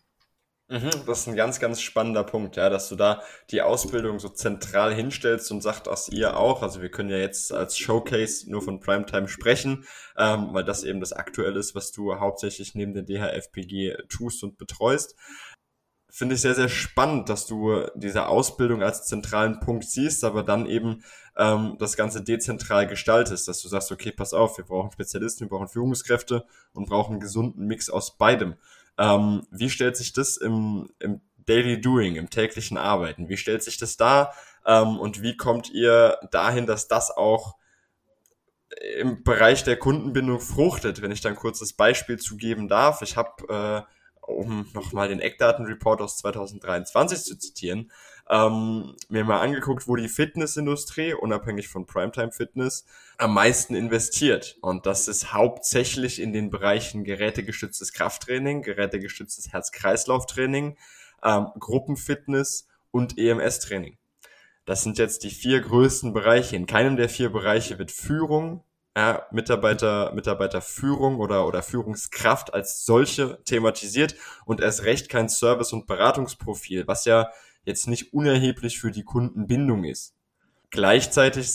Mhm, 0.72 0.90
das 1.06 1.20
ist 1.20 1.28
ein 1.28 1.36
ganz, 1.36 1.60
ganz 1.60 1.82
spannender 1.82 2.24
Punkt, 2.24 2.56
ja, 2.56 2.70
dass 2.70 2.88
du 2.88 2.96
da 2.96 3.22
die 3.50 3.62
Ausbildung 3.62 4.20
so 4.20 4.30
zentral 4.30 4.94
hinstellst 4.94 5.52
und 5.52 5.60
sagt 5.60 5.88
dass 5.88 6.08
ihr 6.08 6.38
auch. 6.38 6.64
Also 6.64 6.82
wir 6.82 6.90
können 6.90 7.10
ja 7.10 7.18
jetzt 7.18 7.52
als 7.52 7.78
Showcase 7.78 8.50
nur 8.50 8.62
von 8.62 8.80
Primetime 8.80 9.28
sprechen, 9.28 9.84
ähm, 10.18 10.48
weil 10.54 10.64
das 10.64 10.86
eben 10.86 11.02
das 11.02 11.12
Aktuelle 11.12 11.60
ist, 11.60 11.76
was 11.76 11.92
du 11.92 12.18
hauptsächlich 12.18 12.74
neben 12.74 12.94
der 12.94 13.04
DHFPG 13.04 13.98
tust 14.08 14.46
und 14.46 14.58
betreust. 14.58 15.18
Finde 16.10 16.36
ich 16.36 16.42
sehr, 16.42 16.56
sehr 16.56 16.70
spannend, 16.70 17.28
dass 17.28 17.48
du 17.48 17.86
diese 17.96 18.28
Ausbildung 18.28 18.82
als 18.82 19.06
zentralen 19.08 19.60
Punkt 19.60 19.84
siehst, 19.84 20.24
aber 20.24 20.42
dann 20.42 20.68
eben 20.68 21.04
ähm, 21.36 21.76
das 21.80 21.98
Ganze 21.98 22.24
dezentral 22.24 22.88
gestaltest, 22.88 23.46
dass 23.50 23.62
du 23.62 23.68
sagst, 23.68 23.92
okay, 23.92 24.14
pass 24.14 24.34
auf, 24.34 24.58
wir 24.58 24.66
brauchen 24.66 24.92
Spezialisten, 24.92 25.42
wir 25.42 25.50
brauchen 25.50 25.68
Führungskräfte 25.68 26.46
und 26.72 26.88
brauchen 26.88 27.14
einen 27.14 27.22
gesunden 27.22 27.66
Mix 27.66 27.90
aus 27.90 28.18
beidem. 28.18 28.56
Ähm, 28.98 29.48
wie 29.52 29.70
stellt 29.70 29.98
sich 29.98 30.14
das 30.14 30.38
im, 30.38 30.90
im 31.00 31.22
Daily 31.38 31.82
Doing, 31.82 32.16
im 32.16 32.30
täglichen 32.30 32.78
Arbeiten, 32.78 33.30
wie 33.30 33.38
stellt 33.38 33.64
sich 33.64 33.78
das 33.78 33.98
da 33.98 34.34
ähm, 34.66 35.00
und 35.00 35.22
wie 35.22 35.38
kommt 35.38 35.72
ihr 35.72 36.18
dahin, 36.32 36.66
dass 36.66 36.88
das 36.88 37.12
auch 37.12 37.56
im 39.00 39.24
Bereich 39.24 39.64
der 39.64 39.78
Kundenbindung 39.78 40.40
fruchtet, 40.40 41.02
wenn 41.02 41.12
ich 41.12 41.22
dann 41.22 41.36
kurz 41.36 41.60
das 41.60 41.74
Beispiel 41.74 42.18
zugeben 42.18 42.68
darf. 42.68 43.02
Ich 43.02 43.18
habe, 43.18 43.88
äh, 43.88 44.32
um 44.32 44.70
nochmal 44.74 45.10
den 45.10 45.20
Eckdatenreport 45.20 46.02
aus 46.02 46.18
2023 46.18 47.24
zu 47.24 47.38
zitieren, 47.38 47.92
ähm, 48.32 48.96
mir 49.10 49.26
mal 49.26 49.42
angeguckt, 49.42 49.90
wo 49.90 49.98
die 49.98 50.08
Fitnessindustrie, 50.08 51.14
unabhängig 51.14 51.68
von 51.68 51.86
Primetime 51.86 52.32
Fitness, 52.32 52.86
am 53.18 53.34
meisten 53.34 53.76
investiert. 53.76 54.58
Und 54.62 54.86
das 54.86 55.10
ist 55.10 55.34
hauptsächlich 55.34 56.22
in 56.22 56.32
den 56.32 56.50
Bereichen 56.50 57.04
gerätegestütztes 57.04 57.92
Krafttraining, 57.92 58.62
gerätegestütztes 58.62 59.52
Herz-Kreislauf-Training, 59.52 60.78
ähm, 61.24 61.48
Gruppenfitness 61.60 62.68
und 62.92 63.18
EMS-Training. 63.18 63.98
Das 64.64 64.84
sind 64.84 64.98
jetzt 64.98 65.26
die 65.26 65.30
vier 65.30 65.60
größten 65.60 66.14
Bereiche. 66.14 66.56
In 66.56 66.68
keinem 66.68 66.96
der 66.96 67.10
vier 67.10 67.32
Bereiche 67.32 67.80
wird 67.80 67.92
Führung, 67.92 68.64
ja, 68.96 69.26
Mitarbeiter, 69.32 70.14
Mitarbeiterführung 70.14 71.20
oder, 71.20 71.48
oder 71.48 71.64
Führungskraft 71.64 72.54
als 72.54 72.86
solche 72.86 73.44
thematisiert 73.44 74.16
und 74.46 74.62
erst 74.62 74.84
recht 74.84 75.10
kein 75.10 75.28
Service- 75.28 75.74
und 75.74 75.86
Beratungsprofil, 75.86 76.88
was 76.88 77.04
ja 77.04 77.30
jetzt 77.64 77.88
nicht 77.88 78.14
unerheblich 78.14 78.80
für 78.80 78.92
die 78.92 79.04
Kundenbindung 79.04 79.84
ist. 79.84 80.16
Gleichzeitig 80.70 81.52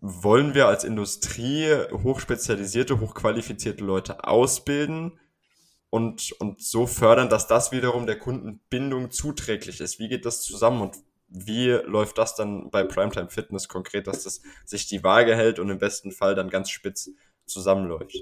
wollen 0.00 0.54
wir 0.54 0.66
als 0.66 0.84
Industrie 0.84 1.68
hochspezialisierte, 1.92 3.00
hochqualifizierte 3.00 3.84
Leute 3.84 4.24
ausbilden 4.24 5.18
und, 5.90 6.32
und 6.40 6.60
so 6.60 6.86
fördern, 6.86 7.28
dass 7.28 7.46
das 7.46 7.70
wiederum 7.70 8.06
der 8.06 8.18
Kundenbindung 8.18 9.10
zuträglich 9.10 9.80
ist. 9.80 9.98
Wie 9.98 10.08
geht 10.08 10.24
das 10.24 10.42
zusammen 10.42 10.80
und 10.80 10.96
wie 11.28 11.68
läuft 11.68 12.18
das 12.18 12.34
dann 12.34 12.70
bei 12.70 12.82
Primetime 12.82 13.30
Fitness 13.30 13.68
konkret, 13.68 14.06
dass 14.06 14.24
das 14.24 14.42
sich 14.64 14.86
die 14.86 15.04
Waage 15.04 15.36
hält 15.36 15.58
und 15.58 15.70
im 15.70 15.78
besten 15.78 16.12
Fall 16.12 16.34
dann 16.34 16.50
ganz 16.50 16.70
spitz 16.70 17.10
zusammenläuft? 17.46 18.16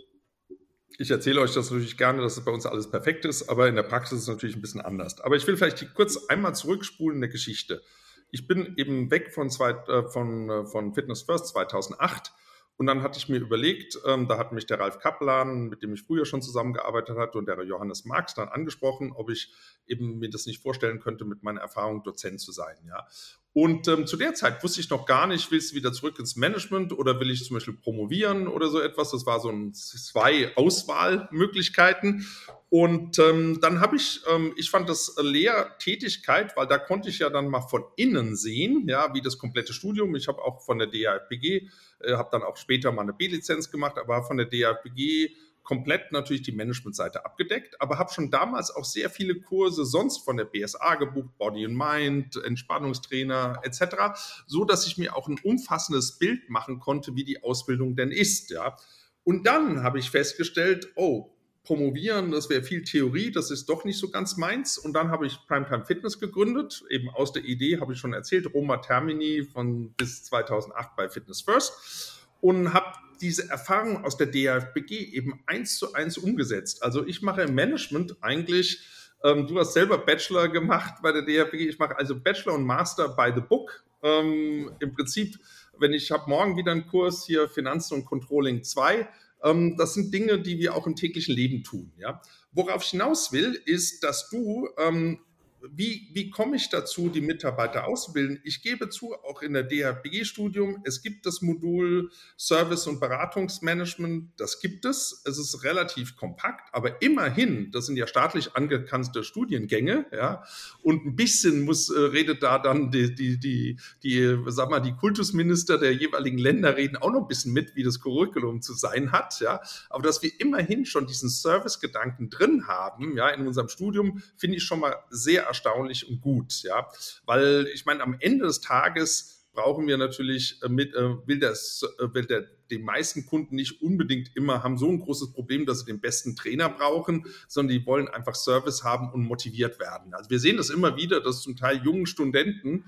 Ich 0.99 1.11
erzähle 1.11 1.41
euch 1.41 1.55
das 1.55 1.71
natürlich 1.71 1.97
gerne, 1.97 2.21
dass 2.23 2.37
es 2.37 2.45
bei 2.45 2.53
uns 2.53 2.67
alles 2.67 2.91
perfekt 2.91 3.25
ist, 3.25 3.49
aber 3.49 3.69
in 3.69 3.75
der 3.75 3.83
Praxis 3.83 4.19
ist 4.19 4.23
es 4.25 4.29
natürlich 4.29 4.57
ein 4.57 4.61
bisschen 4.61 4.81
anders. 4.81 5.21
Aber 5.21 5.37
ich 5.37 5.47
will 5.47 5.57
vielleicht 5.57 5.95
kurz 5.95 6.27
einmal 6.29 6.55
zurückspulen 6.55 7.17
in 7.17 7.21
der 7.23 7.31
Geschichte. 7.31 7.83
Ich 8.31 8.47
bin 8.47 8.75
eben 8.77 9.11
weg 9.11 9.33
von, 9.33 9.51
zwei, 9.51 9.71
äh, 9.71 10.09
von, 10.09 10.51
äh, 10.51 10.67
von 10.67 10.95
Fitness 10.95 11.23
First 11.23 11.49
2008 11.49 12.33
und 12.81 12.87
dann 12.87 13.03
hatte 13.03 13.19
ich 13.19 13.29
mir 13.29 13.39
überlegt, 13.39 13.99
ähm, 14.07 14.27
da 14.27 14.39
hat 14.39 14.53
mich 14.53 14.65
der 14.65 14.81
Ralf 14.81 14.99
Kaplan, 15.01 15.69
mit 15.69 15.83
dem 15.83 15.93
ich 15.93 16.03
früher 16.03 16.25
schon 16.25 16.41
zusammengearbeitet 16.41 17.19
hatte, 17.19 17.37
und 17.37 17.45
der 17.47 17.63
Johannes 17.63 18.07
Marx 18.07 18.33
dann 18.33 18.49
angesprochen, 18.49 19.13
ob 19.13 19.29
ich 19.29 19.53
eben 19.87 20.19
mir 20.19 20.31
das 20.31 20.47
nicht 20.47 20.63
vorstellen 20.63 20.99
könnte, 20.99 21.27
mit 21.27 21.43
meiner 21.43 21.61
Erfahrung 21.61 22.03
Dozent 22.03 22.41
zu 22.41 22.53
sein. 22.53 22.77
Ja. 22.89 23.07
Und 23.53 23.89
ähm, 23.89 24.07
zu 24.07 24.17
der 24.17 24.35
Zeit 24.35 24.63
wusste 24.63 24.81
ich 24.81 24.91
noch 24.91 25.07
gar 25.07 25.27
nicht, 25.27 25.51
willst 25.51 25.73
du 25.73 25.77
wieder 25.77 25.93
zurück 25.93 26.19
ins 26.21 26.37
Management 26.37 26.93
oder 26.93 27.19
will 27.19 27.31
ich 27.31 27.45
zum 27.45 27.55
Beispiel 27.55 27.75
promovieren 27.75 28.47
oder 28.47 28.69
so 28.69 28.81
etwas. 28.81 29.11
Das 29.11 29.27
war 29.27 29.41
so 29.41 29.49
ein, 29.49 29.75
zwei 29.75 30.57
Auswahlmöglichkeiten. 30.57 32.27
Und 32.69 33.19
ähm, 33.19 33.59
dann 33.61 33.81
habe 33.81 33.97
ich, 33.97 34.21
ähm, 34.33 34.53
ich 34.57 34.71
fand 34.71 34.89
das 34.89 35.17
Lehrtätigkeit, 35.21 36.57
weil 36.57 36.69
da 36.69 36.79
konnte 36.79 37.09
ich 37.09 37.19
ja 37.19 37.29
dann 37.29 37.49
mal 37.49 37.63
von 37.63 37.83
innen 37.97 38.37
sehen, 38.37 38.85
ja, 38.89 39.13
wie 39.15 39.21
das 39.21 39.39
komplette 39.39 39.73
Studium. 39.73 40.15
Ich 40.15 40.29
habe 40.29 40.41
auch 40.41 40.61
von 40.65 40.79
der 40.79 40.87
DAPG 40.87 41.69
äh, 42.01 42.15
habe 42.15 42.29
dann 42.33 42.43
auch 42.43 42.57
später 42.57 42.93
mal 42.93 43.03
eine 43.03 43.13
B-Lizenz 43.13 43.71
gemacht, 43.71 43.99
aber 43.99 44.23
von 44.23 44.37
der 44.37 44.47
DAPG 44.47 45.35
komplett 45.71 46.11
natürlich 46.11 46.43
die 46.43 46.51
Managementseite 46.51 47.25
abgedeckt, 47.25 47.81
aber 47.81 47.97
habe 47.97 48.13
schon 48.13 48.29
damals 48.29 48.75
auch 48.75 48.85
sehr 48.85 49.09
viele 49.09 49.37
Kurse 49.37 49.85
sonst 49.85 50.25
von 50.25 50.37
der 50.37 50.45
BSA 50.45 50.97
gebucht, 50.97 51.39
Body 51.39 51.65
and 51.65 51.77
Mind, 51.77 52.45
Entspannungstrainer 52.45 53.61
etc., 53.63 54.19
so 54.49 54.65
dass 54.65 54.85
ich 54.89 54.99
mir 54.99 55.15
auch 55.15 55.29
ein 55.29 55.39
umfassendes 55.45 56.19
Bild 56.19 56.51
machen 56.51 56.81
konnte, 56.81 57.15
wie 57.15 57.23
die 57.23 57.45
Ausbildung 57.45 57.95
denn 57.95 58.11
ist, 58.11 58.51
ja. 58.51 58.77
Und 59.23 59.47
dann 59.47 59.85
habe 59.85 60.01
ich 60.01 60.11
festgestellt, 60.11 60.89
oh, 60.97 61.31
promovieren, 61.63 62.33
das 62.33 62.51
wäre 62.51 62.65
viel 62.65 62.83
Theorie, 62.83 63.31
das 63.31 63.53
ist 63.53 63.69
doch 63.69 63.85
nicht 63.85 63.99
so 63.99 64.11
ganz 64.11 64.37
meins. 64.37 64.77
Und 64.77 64.95
dann 64.95 65.13
habe 65.13 65.29
ich 65.29 65.39
Primetime 65.47 65.85
Fitness 65.85 66.19
gegründet, 66.19 66.83
eben 66.91 67.09
aus 67.11 67.33
der 67.33 67.45
Idee, 67.45 67.79
habe 67.79 67.93
ich 67.93 68.01
schon 68.01 68.13
erzählt, 68.13 68.53
Roma 68.53 68.79
Termini 68.79 69.45
von 69.45 69.93
bis 69.93 70.25
2008 70.25 70.97
bei 70.97 71.09
Fitness 71.09 71.43
First 71.43 72.27
und 72.41 72.75
habe 72.75 72.93
diese 73.21 73.49
Erfahrung 73.49 74.05
aus 74.05 74.17
der 74.17 74.27
DFBG 74.27 75.13
eben 75.13 75.43
eins 75.47 75.79
zu 75.79 75.93
eins 75.93 76.19
umgesetzt. 76.19 76.83
Also 76.83 77.07
ich 77.07 77.23
mache 77.23 77.43
im 77.43 77.55
Management 77.55 78.17
eigentlich, 78.21 78.81
ähm, 79.23 79.47
du 79.47 79.59
hast 79.59 79.75
selber 79.75 79.99
Bachelor 79.99 80.49
gemacht 80.49 80.95
bei 81.03 81.13
der 81.13 81.23
DFBG, 81.23 81.69
ich 81.69 81.79
mache 81.79 81.97
also 81.97 82.19
Bachelor 82.19 82.55
und 82.55 82.65
Master 82.65 83.09
by 83.09 83.33
the 83.35 83.41
Book. 83.41 83.85
Ähm, 84.03 84.73
Im 84.81 84.95
Prinzip, 84.95 85.39
wenn 85.79 85.93
ich 85.93 86.11
habe 86.11 86.29
morgen 86.29 86.57
wieder 86.57 86.73
einen 86.73 86.87
Kurs 86.87 87.27
hier 87.27 87.49
Finanzen 87.49 87.95
und 87.95 88.05
Controlling 88.05 88.63
2, 88.65 89.09
ähm, 89.43 89.77
das 89.77 89.95
sind 89.95 90.13
Dinge, 90.13 90.41
die 90.41 90.59
wir 90.59 90.75
auch 90.75 90.87
im 90.87 90.97
täglichen 90.97 91.35
Leben 91.35 91.63
tun. 91.63 91.93
Ja? 91.99 92.21
Worauf 92.53 92.83
ich 92.83 92.91
hinaus 92.91 93.33
will, 93.33 93.61
ist, 93.65 94.03
dass 94.03 94.29
du 94.31 94.69
ähm, 94.79 95.21
wie, 95.63 96.09
wie 96.13 96.31
komme 96.31 96.57
ich 96.57 96.69
dazu, 96.71 97.09
die 97.09 97.21
Mitarbeiter 97.21 97.87
auszubilden? 97.87 98.41
Ich 98.45 98.63
gebe 98.63 98.89
zu, 98.89 99.15
auch 99.15 99.43
in 99.43 99.53
der 99.53 99.65
DHBG-Studium, 99.65 100.83
es 100.85 101.03
gibt 101.03 101.27
das 101.27 101.43
Modul 101.43 102.11
Service- 102.39 102.87
und 102.87 103.01
Beratungsmanagement, 103.01 104.31
das 104.39 104.61
gibt 104.61 104.85
es. 104.85 105.23
Es 105.25 105.39
ist 105.39 105.63
relativ 105.65 106.17
kompakt, 106.17 106.73
aber 106.73 107.03
immerhin, 107.03 107.71
das 107.73 107.87
sind 107.87 107.97
ja 107.97 108.07
staatlich 108.07 108.57
angekannte 108.57 109.23
Studiengänge, 109.23 110.07
ja, 110.13 110.45
und 110.83 111.05
ein 111.05 111.17
bisschen 111.17 111.63
muss, 111.63 111.91
äh, 111.91 111.99
redet 111.99 112.43
da 112.43 112.59
dann 112.59 112.91
die, 112.91 113.15
die, 113.15 113.39
die, 113.39 113.79
die, 114.03 114.39
sag 114.47 114.71
mal, 114.71 114.81
die 114.81 114.93
Kultusminister 114.93 115.79
der 115.79 115.93
jeweiligen 115.93 116.39
Länder 116.39 116.77
reden 116.77 116.97
auch 116.97 117.11
noch 117.11 117.23
ein 117.23 117.29
bisschen 117.29 117.53
mit, 117.53 117.77
wie 117.77 117.83
das 117.83 118.01
Curriculum 118.01 118.63
zu 118.63 118.75
sein 118.75 119.13
hat, 119.13 119.41
ja. 119.41 119.61
Aber 119.91 120.03
dass 120.03 120.23
wir 120.23 120.31
immerhin 120.39 120.87
schon 120.87 121.07
diesen 121.07 121.29
Service-Gedanken 121.29 122.31
drin 122.31 122.67
haben, 122.67 123.17
ja, 123.17 123.29
in 123.29 123.47
unserem 123.47 123.69
Studium, 123.69 124.23
finde 124.37 124.57
ich 124.57 124.63
schon 124.63 124.81
mal 124.81 124.97
sehr 125.11 125.50
erstaunlich 125.51 126.09
und 126.09 126.21
gut, 126.21 126.63
ja, 126.63 126.89
weil 127.27 127.69
ich 127.75 127.85
meine, 127.85 128.03
am 128.03 128.17
Ende 128.21 128.47
des 128.47 128.61
Tages 128.61 129.41
brauchen 129.53 129.87
wir 129.87 129.99
natürlich 129.99 130.61
mit, 130.69 130.95
will, 130.95 131.41
das, 131.41 131.85
will 131.99 132.25
der, 132.25 132.47
die 132.71 132.79
meisten 132.79 133.27
Kunden 133.27 133.57
nicht 133.57 133.83
unbedingt 133.83 134.35
immer 134.37 134.63
haben 134.63 134.79
so 134.79 134.89
ein 134.89 135.01
großes 135.01 135.33
Problem, 135.33 135.67
dass 135.67 135.81
sie 135.81 135.87
den 135.87 136.01
besten 136.01 136.37
Trainer 136.37 136.69
brauchen, 136.69 137.27
sondern 137.49 137.77
die 137.77 137.87
wollen 137.87 138.09
einfach 138.09 138.35
Service 138.35 138.85
haben 138.85 139.11
und 139.11 139.25
motiviert 139.25 139.81
werden. 139.81 140.15
Also 140.15 140.31
wir 140.31 140.39
sehen 140.39 140.57
das 140.57 140.71
immer 140.71 140.97
wieder, 140.97 141.21
dass 141.21 141.43
zum 141.43 141.57
Teil 141.57 141.81
jungen 141.83 142.07
Studenten 142.07 142.85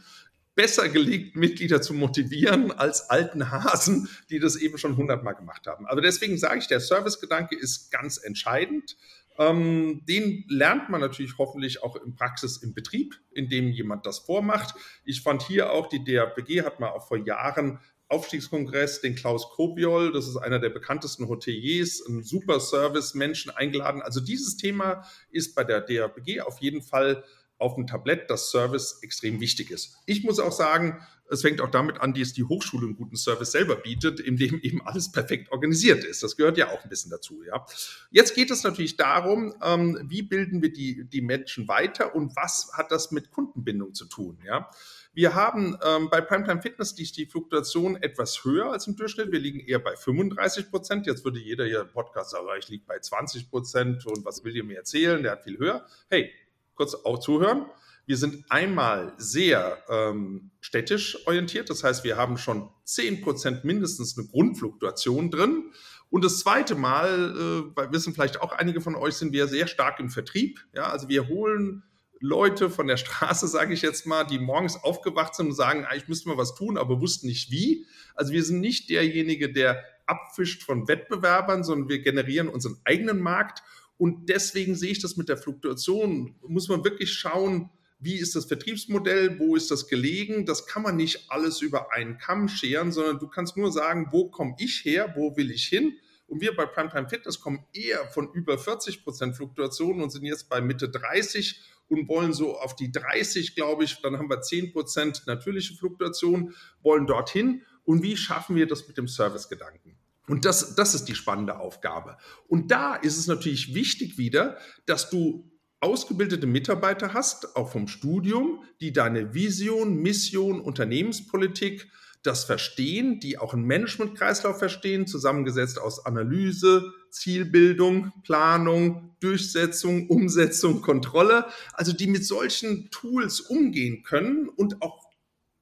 besser 0.55 0.88
gelegt, 0.88 1.35
Mitglieder 1.35 1.81
zu 1.81 1.94
motivieren 1.94 2.72
als 2.72 3.09
alten 3.09 3.51
Hasen, 3.51 4.09
die 4.31 4.38
das 4.38 4.57
eben 4.57 4.79
schon 4.79 4.96
hundertmal 4.96 5.35
gemacht 5.35 5.66
haben. 5.66 5.87
Also 5.87 6.01
deswegen 6.03 6.37
sage 6.38 6.59
ich, 6.59 6.66
der 6.68 6.81
Servicegedanke 6.81 7.57
ist 7.57 7.90
ganz 7.90 8.18
entscheidend. 8.18 8.96
Ähm, 9.38 10.04
den 10.06 10.44
lernt 10.48 10.90
man 10.90 11.00
natürlich 11.00 11.38
hoffentlich 11.38 11.82
auch 11.82 11.96
in 11.96 12.14
Praxis 12.14 12.58
im 12.58 12.74
Betrieb, 12.74 13.14
indem 13.32 13.70
jemand 13.70 14.06
das 14.06 14.18
vormacht. 14.20 14.74
Ich 15.04 15.22
fand 15.22 15.42
hier 15.42 15.72
auch, 15.72 15.88
die 15.88 16.04
DRPG 16.04 16.62
hat 16.62 16.80
mal 16.80 16.90
auch 16.90 17.06
vor 17.06 17.18
Jahren 17.18 17.78
Aufstiegskongress 18.08 19.00
den 19.00 19.14
Klaus 19.14 19.48
Kobiol, 19.48 20.12
das 20.12 20.28
ist 20.28 20.36
einer 20.36 20.58
der 20.58 20.68
bekanntesten 20.68 21.28
Hoteliers, 21.28 22.04
ein 22.06 22.22
super 22.22 22.60
Service, 22.60 23.14
Menschen 23.14 23.50
eingeladen. 23.50 24.02
Also 24.02 24.20
dieses 24.20 24.58
Thema 24.58 25.06
ist 25.30 25.54
bei 25.54 25.64
der 25.64 25.80
DRPG 25.80 26.42
auf 26.42 26.58
jeden 26.58 26.82
Fall 26.82 27.24
auf 27.56 27.74
dem 27.76 27.86
Tablett, 27.86 28.28
dass 28.28 28.50
Service 28.50 28.98
extrem 29.02 29.40
wichtig 29.40 29.70
ist. 29.70 29.96
Ich 30.04 30.24
muss 30.24 30.40
auch 30.40 30.52
sagen, 30.52 31.00
es 31.32 31.42
fängt 31.42 31.60
auch 31.60 31.70
damit 31.70 32.00
an, 32.00 32.12
dass 32.12 32.34
die 32.34 32.44
Hochschule 32.44 32.86
einen 32.86 32.96
guten 32.96 33.16
Service 33.16 33.52
selber 33.52 33.76
bietet, 33.76 34.20
in 34.20 34.36
dem 34.36 34.60
eben 34.60 34.82
alles 34.86 35.10
perfekt 35.10 35.50
organisiert 35.50 36.04
ist. 36.04 36.22
Das 36.22 36.36
gehört 36.36 36.58
ja 36.58 36.70
auch 36.70 36.82
ein 36.82 36.88
bisschen 36.88 37.10
dazu. 37.10 37.42
Ja. 37.42 37.64
Jetzt 38.10 38.34
geht 38.34 38.50
es 38.50 38.62
natürlich 38.62 38.96
darum, 38.96 39.54
ähm, 39.62 39.98
wie 40.04 40.22
bilden 40.22 40.60
wir 40.60 40.72
die, 40.72 41.04
die 41.08 41.22
Menschen 41.22 41.68
weiter 41.68 42.14
und 42.14 42.36
was 42.36 42.70
hat 42.74 42.92
das 42.92 43.10
mit 43.10 43.30
Kundenbindung 43.30 43.94
zu 43.94 44.04
tun. 44.04 44.38
Ja. 44.44 44.70
Wir 45.14 45.34
haben 45.34 45.78
ähm, 45.84 46.08
bei 46.10 46.20
Primetime 46.20 46.60
Fitness 46.60 46.94
die, 46.94 47.10
die 47.10 47.26
Fluktuation 47.26 47.96
etwas 47.96 48.44
höher 48.44 48.70
als 48.70 48.86
im 48.86 48.96
Durchschnitt. 48.96 49.32
Wir 49.32 49.40
liegen 49.40 49.60
eher 49.60 49.78
bei 49.78 49.96
35 49.96 50.70
Prozent. 50.70 51.06
Jetzt 51.06 51.24
würde 51.24 51.38
jeder 51.38 51.64
hier 51.64 51.80
im 51.80 51.88
Podcast 51.88 52.30
sagen, 52.30 52.46
ich 52.58 52.68
liege 52.68 52.84
bei 52.86 52.98
20 52.98 53.50
Prozent 53.50 54.06
und 54.06 54.24
was 54.24 54.44
will 54.44 54.54
ihr 54.54 54.64
mir 54.64 54.78
erzählen? 54.78 55.22
Der 55.22 55.32
hat 55.32 55.44
viel 55.44 55.58
höher. 55.58 55.86
Hey, 56.10 56.30
kurz 56.74 56.94
auch 56.94 57.18
zuhören. 57.18 57.66
Wir 58.06 58.16
sind 58.16 58.44
einmal 58.50 59.14
sehr 59.16 59.78
ähm, 59.88 60.50
städtisch 60.60 61.26
orientiert, 61.26 61.70
das 61.70 61.84
heißt, 61.84 62.04
wir 62.04 62.16
haben 62.16 62.36
schon 62.36 62.68
10% 62.86 63.60
mindestens 63.64 64.18
eine 64.18 64.26
Grundfluktuation 64.26 65.30
drin. 65.30 65.70
Und 66.10 66.24
das 66.24 66.40
zweite 66.40 66.74
Mal, 66.74 67.72
äh, 67.76 67.92
wissen 67.92 68.12
vielleicht 68.12 68.42
auch 68.42 68.52
einige 68.52 68.80
von 68.80 68.96
euch, 68.96 69.14
sind 69.14 69.32
wir 69.32 69.46
sehr 69.46 69.66
stark 69.66 69.98
im 69.98 70.10
Vertrieb. 70.10 70.60
Ja, 70.74 70.90
also 70.90 71.08
wir 71.08 71.28
holen 71.28 71.84
Leute 72.20 72.70
von 72.70 72.86
der 72.86 72.96
Straße, 72.96 73.46
sage 73.48 73.74
ich 73.74 73.82
jetzt 73.82 74.06
mal, 74.06 74.24
die 74.24 74.38
morgens 74.38 74.76
aufgewacht 74.76 75.34
sind 75.34 75.46
und 75.46 75.54
sagen, 75.54 75.84
eigentlich 75.84 76.08
müssten 76.08 76.30
wir 76.30 76.36
was 76.36 76.54
tun, 76.54 76.76
aber 76.76 77.00
wussten 77.00 77.28
nicht 77.28 77.50
wie. 77.50 77.86
Also 78.14 78.32
wir 78.32 78.44
sind 78.44 78.60
nicht 78.60 78.90
derjenige, 78.90 79.52
der 79.52 79.84
abfischt 80.06 80.64
von 80.64 80.88
Wettbewerbern, 80.88 81.64
sondern 81.64 81.88
wir 81.88 82.00
generieren 82.00 82.48
unseren 82.48 82.76
eigenen 82.84 83.20
Markt 83.20 83.62
und 83.96 84.28
deswegen 84.28 84.74
sehe 84.74 84.90
ich 84.90 85.00
das 85.00 85.16
mit 85.16 85.28
der 85.28 85.36
Fluktuation. 85.36 86.34
Muss 86.46 86.68
man 86.68 86.84
wirklich 86.84 87.12
schauen, 87.12 87.70
wie 88.02 88.16
ist 88.16 88.34
das 88.34 88.46
Vertriebsmodell, 88.46 89.38
wo 89.38 89.54
ist 89.54 89.70
das 89.70 89.86
gelegen. 89.86 90.44
Das 90.44 90.66
kann 90.66 90.82
man 90.82 90.96
nicht 90.96 91.30
alles 91.30 91.62
über 91.62 91.92
einen 91.92 92.18
Kamm 92.18 92.48
scheren, 92.48 92.90
sondern 92.90 93.18
du 93.18 93.28
kannst 93.28 93.56
nur 93.56 93.70
sagen, 93.70 94.08
wo 94.10 94.28
komme 94.28 94.54
ich 94.58 94.84
her, 94.84 95.14
wo 95.16 95.36
will 95.36 95.50
ich 95.50 95.66
hin. 95.66 95.96
Und 96.26 96.40
wir 96.40 96.56
bei 96.56 96.66
Primetime 96.66 97.08
Fitness 97.08 97.40
kommen 97.40 97.64
eher 97.72 98.06
von 98.06 98.32
über 98.32 98.58
40 98.58 99.04
Prozent 99.04 99.36
Fluktuation 99.36 100.02
und 100.02 100.10
sind 100.10 100.24
jetzt 100.24 100.48
bei 100.48 100.60
Mitte 100.60 100.88
30 100.88 101.60
und 101.88 102.08
wollen 102.08 102.32
so 102.32 102.58
auf 102.58 102.74
die 102.74 102.90
30, 102.90 103.54
glaube 103.54 103.84
ich, 103.84 104.00
dann 104.00 104.18
haben 104.18 104.30
wir 104.30 104.40
10 104.40 104.72
Prozent 104.72 105.22
natürliche 105.26 105.74
Fluktuation, 105.74 106.54
wollen 106.82 107.06
dorthin. 107.06 107.62
Und 107.84 108.02
wie 108.02 108.16
schaffen 108.16 108.56
wir 108.56 108.66
das 108.66 108.88
mit 108.88 108.96
dem 108.96 109.08
Servicegedanken? 109.08 109.98
Und 110.26 110.44
das, 110.44 110.74
das 110.74 110.94
ist 110.94 111.04
die 111.04 111.14
spannende 111.14 111.58
Aufgabe. 111.58 112.16
Und 112.48 112.70
da 112.70 112.94
ist 112.94 113.18
es 113.18 113.26
natürlich 113.26 113.74
wichtig 113.74 114.16
wieder, 114.16 114.56
dass 114.86 115.10
du 115.10 115.51
ausgebildete 115.82 116.46
Mitarbeiter 116.46 117.12
hast, 117.12 117.56
auch 117.56 117.70
vom 117.70 117.88
Studium, 117.88 118.62
die 118.80 118.92
deine 118.92 119.34
Vision, 119.34 119.96
Mission, 119.96 120.60
Unternehmenspolitik, 120.60 121.88
das 122.22 122.44
verstehen, 122.44 123.18
die 123.18 123.38
auch 123.38 123.52
einen 123.52 123.66
Managementkreislauf 123.66 124.58
verstehen, 124.58 125.08
zusammengesetzt 125.08 125.80
aus 125.80 126.06
Analyse, 126.06 126.92
Zielbildung, 127.10 128.12
Planung, 128.22 129.16
Durchsetzung, 129.18 130.06
Umsetzung, 130.08 130.82
Kontrolle, 130.82 131.46
also 131.72 131.92
die 131.92 132.06
mit 132.06 132.24
solchen 132.24 132.90
Tools 132.90 133.40
umgehen 133.40 134.04
können 134.04 134.48
und 134.48 134.82
auch 134.82 135.02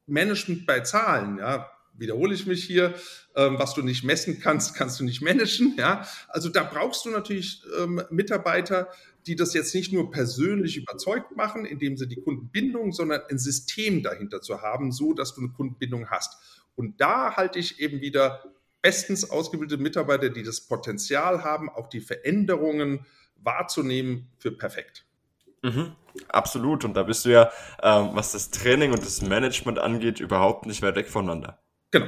Management 0.07 0.67
bei 0.67 0.81
Zahlen, 0.81 1.39
ja, 1.39 1.71
wiederhole 2.01 2.35
ich 2.35 2.47
mich 2.47 2.65
hier, 2.65 2.95
ähm, 3.37 3.59
was 3.59 3.75
du 3.75 3.83
nicht 3.83 4.05
messen 4.05 4.41
kannst, 4.41 4.75
kannst 4.75 4.99
du 4.99 5.05
nicht 5.05 5.21
managen. 5.23 5.77
Ja? 5.77 6.07
Also 6.29 6.49
da 6.49 6.65
brauchst 6.65 7.05
du 7.05 7.11
natürlich 7.11 7.63
ähm, 7.79 8.03
Mitarbeiter, 8.11 8.89
die 9.27 9.37
das 9.37 9.55
jetzt 9.55 9.75
nicht 9.75 9.93
nur 9.93 10.11
persönlich 10.11 10.77
überzeugt 10.77 11.37
machen, 11.37 11.65
indem 11.65 11.97
sie 11.97 12.09
die 12.09 12.21
Kundenbindung, 12.21 12.93
sondern 12.93 13.23
ein 13.29 13.39
System 13.39 14.03
dahinter 14.03 14.41
zu 14.41 14.63
haben, 14.63 14.93
so 14.93 15.13
dass 15.13 15.35
du 15.35 15.43
eine 15.43 15.51
Kundenbindung 15.51 16.09
hast. 16.11 16.63
Und 16.75 17.01
da 17.01 17.37
halte 17.37 17.59
ich 17.59 17.81
eben 17.81 18.01
wieder 18.01 18.45
bestens 18.83 19.31
ausgebildete 19.31 19.83
Mitarbeiter, 19.83 20.31
die 20.31 20.43
das 20.43 20.63
Potenzial 20.63 21.45
haben, 21.45 21.69
auch 21.69 21.89
die 21.89 22.01
Veränderungen 22.01 23.07
wahrzunehmen, 23.37 24.29
für 24.39 24.53
perfekt. 24.53 25.05
Mhm, 25.63 25.93
absolut. 26.29 26.85
Und 26.85 26.95
da 26.95 27.03
bist 27.03 27.25
du 27.25 27.31
ja, 27.31 27.51
ähm, 27.83 28.11
was 28.15 28.33
das 28.33 28.51
Training 28.51 28.93
und 28.93 29.05
das 29.05 29.21
Management 29.23 29.79
angeht, 29.79 30.21
überhaupt 30.21 30.67
nicht 30.67 30.83
weit 30.83 30.97
weg 30.97 31.09
voneinander. 31.09 31.59
Genau. 31.91 32.07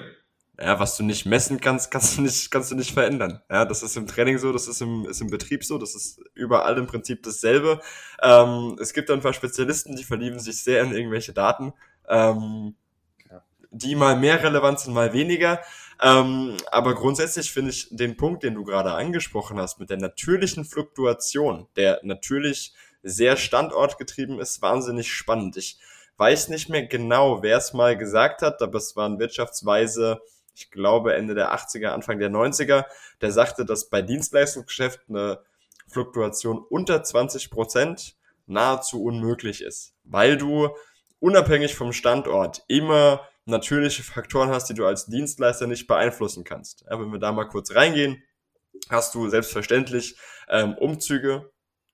Ja, 0.62 0.78
was 0.78 0.96
du 0.96 1.02
nicht 1.02 1.26
messen 1.26 1.60
kannst, 1.60 1.90
kannst 1.90 2.16
du 2.16 2.22
nicht, 2.22 2.50
kannst 2.50 2.70
du 2.70 2.76
nicht 2.76 2.92
verändern. 2.92 3.42
Ja, 3.50 3.64
das 3.64 3.82
ist 3.82 3.96
im 3.96 4.06
Training 4.06 4.38
so, 4.38 4.52
das 4.52 4.68
ist 4.68 4.80
im, 4.80 5.06
ist 5.06 5.20
im 5.20 5.28
Betrieb 5.28 5.64
so, 5.64 5.76
das 5.76 5.96
ist 5.96 6.20
überall 6.34 6.78
im 6.78 6.86
Prinzip 6.86 7.24
dasselbe. 7.24 7.80
Ähm, 8.22 8.76
es 8.80 8.92
gibt 8.92 9.10
ein 9.10 9.20
paar 9.20 9.32
Spezialisten, 9.32 9.96
die 9.96 10.04
verlieben 10.04 10.38
sich 10.38 10.62
sehr 10.62 10.82
in 10.84 10.92
irgendwelche 10.92 11.32
Daten, 11.32 11.72
ähm, 12.08 12.76
ja. 13.28 13.42
die 13.72 13.96
mal 13.96 14.16
mehr 14.16 14.40
relevant 14.40 14.78
sind, 14.78 14.94
mal 14.94 15.12
weniger. 15.12 15.60
Ähm, 16.00 16.56
aber 16.70 16.94
grundsätzlich 16.94 17.50
finde 17.50 17.70
ich 17.70 17.88
den 17.90 18.16
Punkt, 18.16 18.44
den 18.44 18.54
du 18.54 18.62
gerade 18.62 18.92
angesprochen 18.92 19.58
hast, 19.58 19.80
mit 19.80 19.90
der 19.90 19.98
natürlichen 19.98 20.64
Fluktuation, 20.64 21.66
der 21.74 21.98
natürlich 22.04 22.72
sehr 23.02 23.36
standortgetrieben 23.36 24.38
ist, 24.38 24.62
wahnsinnig 24.62 25.12
spannend. 25.12 25.56
Ich 25.56 25.80
weiß 26.18 26.50
nicht 26.50 26.68
mehr 26.68 26.86
genau, 26.86 27.42
wer 27.42 27.56
es 27.56 27.72
mal 27.72 27.98
gesagt 27.98 28.42
hat, 28.42 28.62
aber 28.62 28.78
es 28.78 28.94
war 28.94 29.08
ein 29.08 29.18
Wirtschaftsweise, 29.18 30.20
ich 30.54 30.70
glaube 30.70 31.14
Ende 31.14 31.34
der 31.34 31.54
80er, 31.54 31.88
Anfang 31.88 32.18
der 32.18 32.30
90er, 32.30 32.84
der 33.20 33.32
sagte, 33.32 33.64
dass 33.64 33.88
bei 33.88 34.02
Dienstleistungsgeschäften 34.02 35.16
eine 35.16 35.40
Fluktuation 35.88 36.58
unter 36.58 37.02
20 37.02 37.50
Prozent 37.50 38.16
nahezu 38.46 39.02
unmöglich 39.02 39.62
ist, 39.62 39.94
weil 40.04 40.36
du 40.36 40.70
unabhängig 41.20 41.74
vom 41.74 41.92
Standort 41.92 42.64
immer 42.68 43.26
natürliche 43.44 44.02
Faktoren 44.02 44.50
hast, 44.50 44.68
die 44.68 44.74
du 44.74 44.86
als 44.86 45.06
Dienstleister 45.06 45.66
nicht 45.66 45.86
beeinflussen 45.86 46.44
kannst. 46.44 46.84
Ja, 46.88 47.00
wenn 47.00 47.12
wir 47.12 47.18
da 47.18 47.32
mal 47.32 47.48
kurz 47.48 47.74
reingehen, 47.74 48.22
hast 48.88 49.14
du 49.14 49.28
selbstverständlich 49.28 50.16
ähm, 50.48 50.74
Umzüge, 50.74 51.50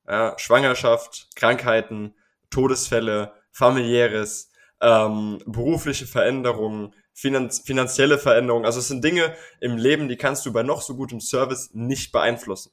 ja, 0.06 0.34
Schwangerschaft, 0.38 1.28
Krankheiten, 1.36 2.14
Todesfälle, 2.50 3.32
familiäres, 3.50 4.50
ähm, 4.80 5.42
berufliche 5.46 6.06
Veränderungen, 6.06 6.94
finanz 7.18 7.58
finanzielle 7.60 8.16
Veränderungen. 8.16 8.64
Also 8.64 8.78
es 8.78 8.88
sind 8.88 9.02
Dinge 9.02 9.34
im 9.60 9.76
Leben, 9.76 10.08
die 10.08 10.16
kannst 10.16 10.46
du 10.46 10.52
bei 10.52 10.62
noch 10.62 10.82
so 10.82 10.94
gutem 10.94 11.20
Service 11.20 11.70
nicht 11.72 12.12
beeinflussen. 12.12 12.70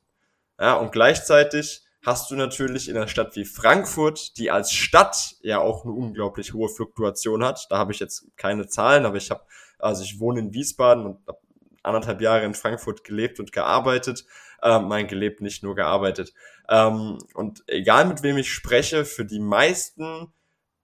Ja, 0.60 0.76
und 0.76 0.92
gleichzeitig 0.92 1.82
hast 2.06 2.30
du 2.30 2.36
natürlich 2.36 2.88
in 2.88 2.96
einer 2.96 3.08
Stadt 3.08 3.36
wie 3.36 3.46
Frankfurt, 3.46 4.38
die 4.38 4.52
als 4.52 4.72
Stadt 4.72 5.36
ja 5.42 5.60
auch 5.60 5.84
eine 5.84 5.94
unglaublich 5.94 6.54
hohe 6.54 6.70
Fluktuation 6.70 7.44
hat. 7.44 7.66
Da 7.72 7.80
habe 7.80 7.92
ich 7.92 8.00
jetzt 8.00 8.28
keine 8.38 8.68
Zahlen, 8.68 9.08
aber 9.08 9.18
ich 9.18 9.32
habe, 9.32 9.42
also 9.80 10.04
ich 10.04 10.20
wohne 10.20 10.42
in 10.42 10.54
Wiesbaden 10.54 11.08
und 11.08 11.28
habe 11.28 11.40
anderthalb 11.82 12.22
Jahre 12.22 12.46
in 12.46 12.54
Frankfurt 12.54 13.04
gelebt 13.04 13.40
und 13.40 13.52
gearbeitet. 13.52 14.26
Ähm, 14.62 14.88
mein 14.88 15.08
gelebt, 15.08 15.42
nicht 15.42 15.64
nur 15.64 15.74
gearbeitet. 15.74 16.34
Ähm, 16.70 17.18
und 17.34 17.64
egal 17.68 18.06
mit 18.06 18.22
wem 18.22 18.38
ich 18.38 18.54
spreche, 18.54 19.06
für 19.06 19.26
die 19.26 19.40
meisten 19.40 20.32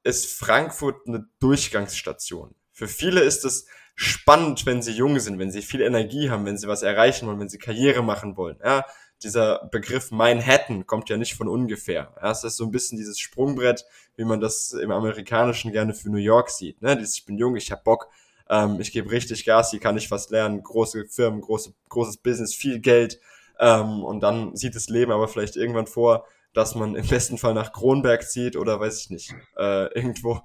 ist 0.03 0.33
Frankfurt 0.33 1.07
eine 1.07 1.27
Durchgangsstation. 1.39 2.55
Für 2.81 2.87
viele 2.87 3.19
ist 3.21 3.45
es 3.45 3.67
spannend, 3.93 4.65
wenn 4.65 4.81
sie 4.81 4.93
jung 4.93 5.19
sind, 5.19 5.37
wenn 5.37 5.51
sie 5.51 5.61
viel 5.61 5.81
Energie 5.81 6.31
haben, 6.31 6.47
wenn 6.47 6.57
sie 6.57 6.67
was 6.67 6.81
erreichen 6.81 7.27
wollen, 7.27 7.39
wenn 7.39 7.47
sie 7.47 7.59
Karriere 7.59 8.01
machen 8.01 8.37
wollen. 8.37 8.57
Ja, 8.65 8.87
dieser 9.21 9.69
Begriff 9.71 10.09
Manhattan 10.09 10.87
kommt 10.87 11.07
ja 11.07 11.17
nicht 11.17 11.35
von 11.35 11.47
ungefähr. 11.47 12.11
Ja, 12.19 12.31
es 12.31 12.43
ist 12.43 12.57
so 12.57 12.65
ein 12.65 12.71
bisschen 12.71 12.97
dieses 12.97 13.19
Sprungbrett, 13.19 13.85
wie 14.15 14.23
man 14.23 14.41
das 14.41 14.73
im 14.73 14.89
Amerikanischen 14.89 15.71
gerne 15.71 15.93
für 15.93 16.09
New 16.09 16.17
York 16.17 16.49
sieht. 16.49 16.81
Ne? 16.81 16.97
Dieses, 16.97 17.19
ich 17.19 17.25
bin 17.27 17.37
jung, 17.37 17.55
ich 17.55 17.71
habe 17.71 17.83
Bock, 17.83 18.07
ähm, 18.49 18.79
ich 18.79 18.91
gebe 18.91 19.11
richtig 19.11 19.45
Gas, 19.45 19.69
hier 19.69 19.79
kann 19.79 19.95
ich 19.95 20.09
was 20.09 20.31
lernen, 20.31 20.63
große 20.63 21.05
Firmen, 21.05 21.41
große, 21.41 21.75
großes 21.89 22.17
Business, 22.17 22.55
viel 22.55 22.79
Geld. 22.79 23.19
Ähm, 23.59 24.03
und 24.03 24.21
dann 24.21 24.55
sieht 24.55 24.75
das 24.75 24.89
Leben 24.89 25.11
aber 25.11 25.27
vielleicht 25.27 25.55
irgendwann 25.55 25.85
vor, 25.85 26.25
dass 26.53 26.75
man 26.75 26.95
im 26.95 27.07
besten 27.07 27.37
Fall 27.37 27.53
nach 27.53 27.71
Kronberg 27.71 28.29
zieht 28.29 28.55
oder 28.55 28.79
weiß 28.79 28.99
ich 29.01 29.09
nicht, 29.09 29.35
äh, 29.57 29.93
irgendwo, 29.93 30.41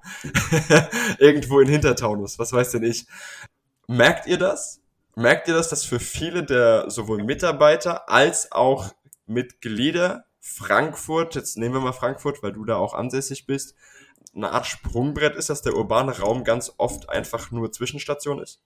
irgendwo 1.19 1.59
in 1.59 1.67
Hintertaunus, 1.67 2.39
was 2.39 2.53
weiß 2.53 2.71
denn 2.71 2.83
ich. 2.83 3.05
Merkt 3.87 4.27
ihr 4.27 4.37
das? 4.37 4.81
Merkt 5.15 5.47
ihr 5.47 5.53
das, 5.53 5.69
dass 5.69 5.83
für 5.83 5.99
viele 5.99 6.43
der 6.43 6.89
sowohl 6.89 7.23
Mitarbeiter 7.23 8.09
als 8.09 8.51
auch 8.51 8.93
Mitglieder 9.25 10.25
Frankfurt, 10.39 11.35
jetzt 11.35 11.57
nehmen 11.57 11.75
wir 11.75 11.81
mal 11.81 11.91
Frankfurt, 11.91 12.41
weil 12.41 12.53
du 12.53 12.63
da 12.63 12.77
auch 12.77 12.93
ansässig 12.93 13.45
bist, 13.45 13.75
eine 14.35 14.51
Art 14.51 14.65
Sprungbrett 14.65 15.35
ist, 15.35 15.49
dass 15.49 15.61
der 15.61 15.75
urbane 15.75 16.17
Raum 16.19 16.43
ganz 16.43 16.73
oft 16.77 17.09
einfach 17.09 17.51
nur 17.51 17.71
Zwischenstation 17.71 18.39
ist? 18.39 18.61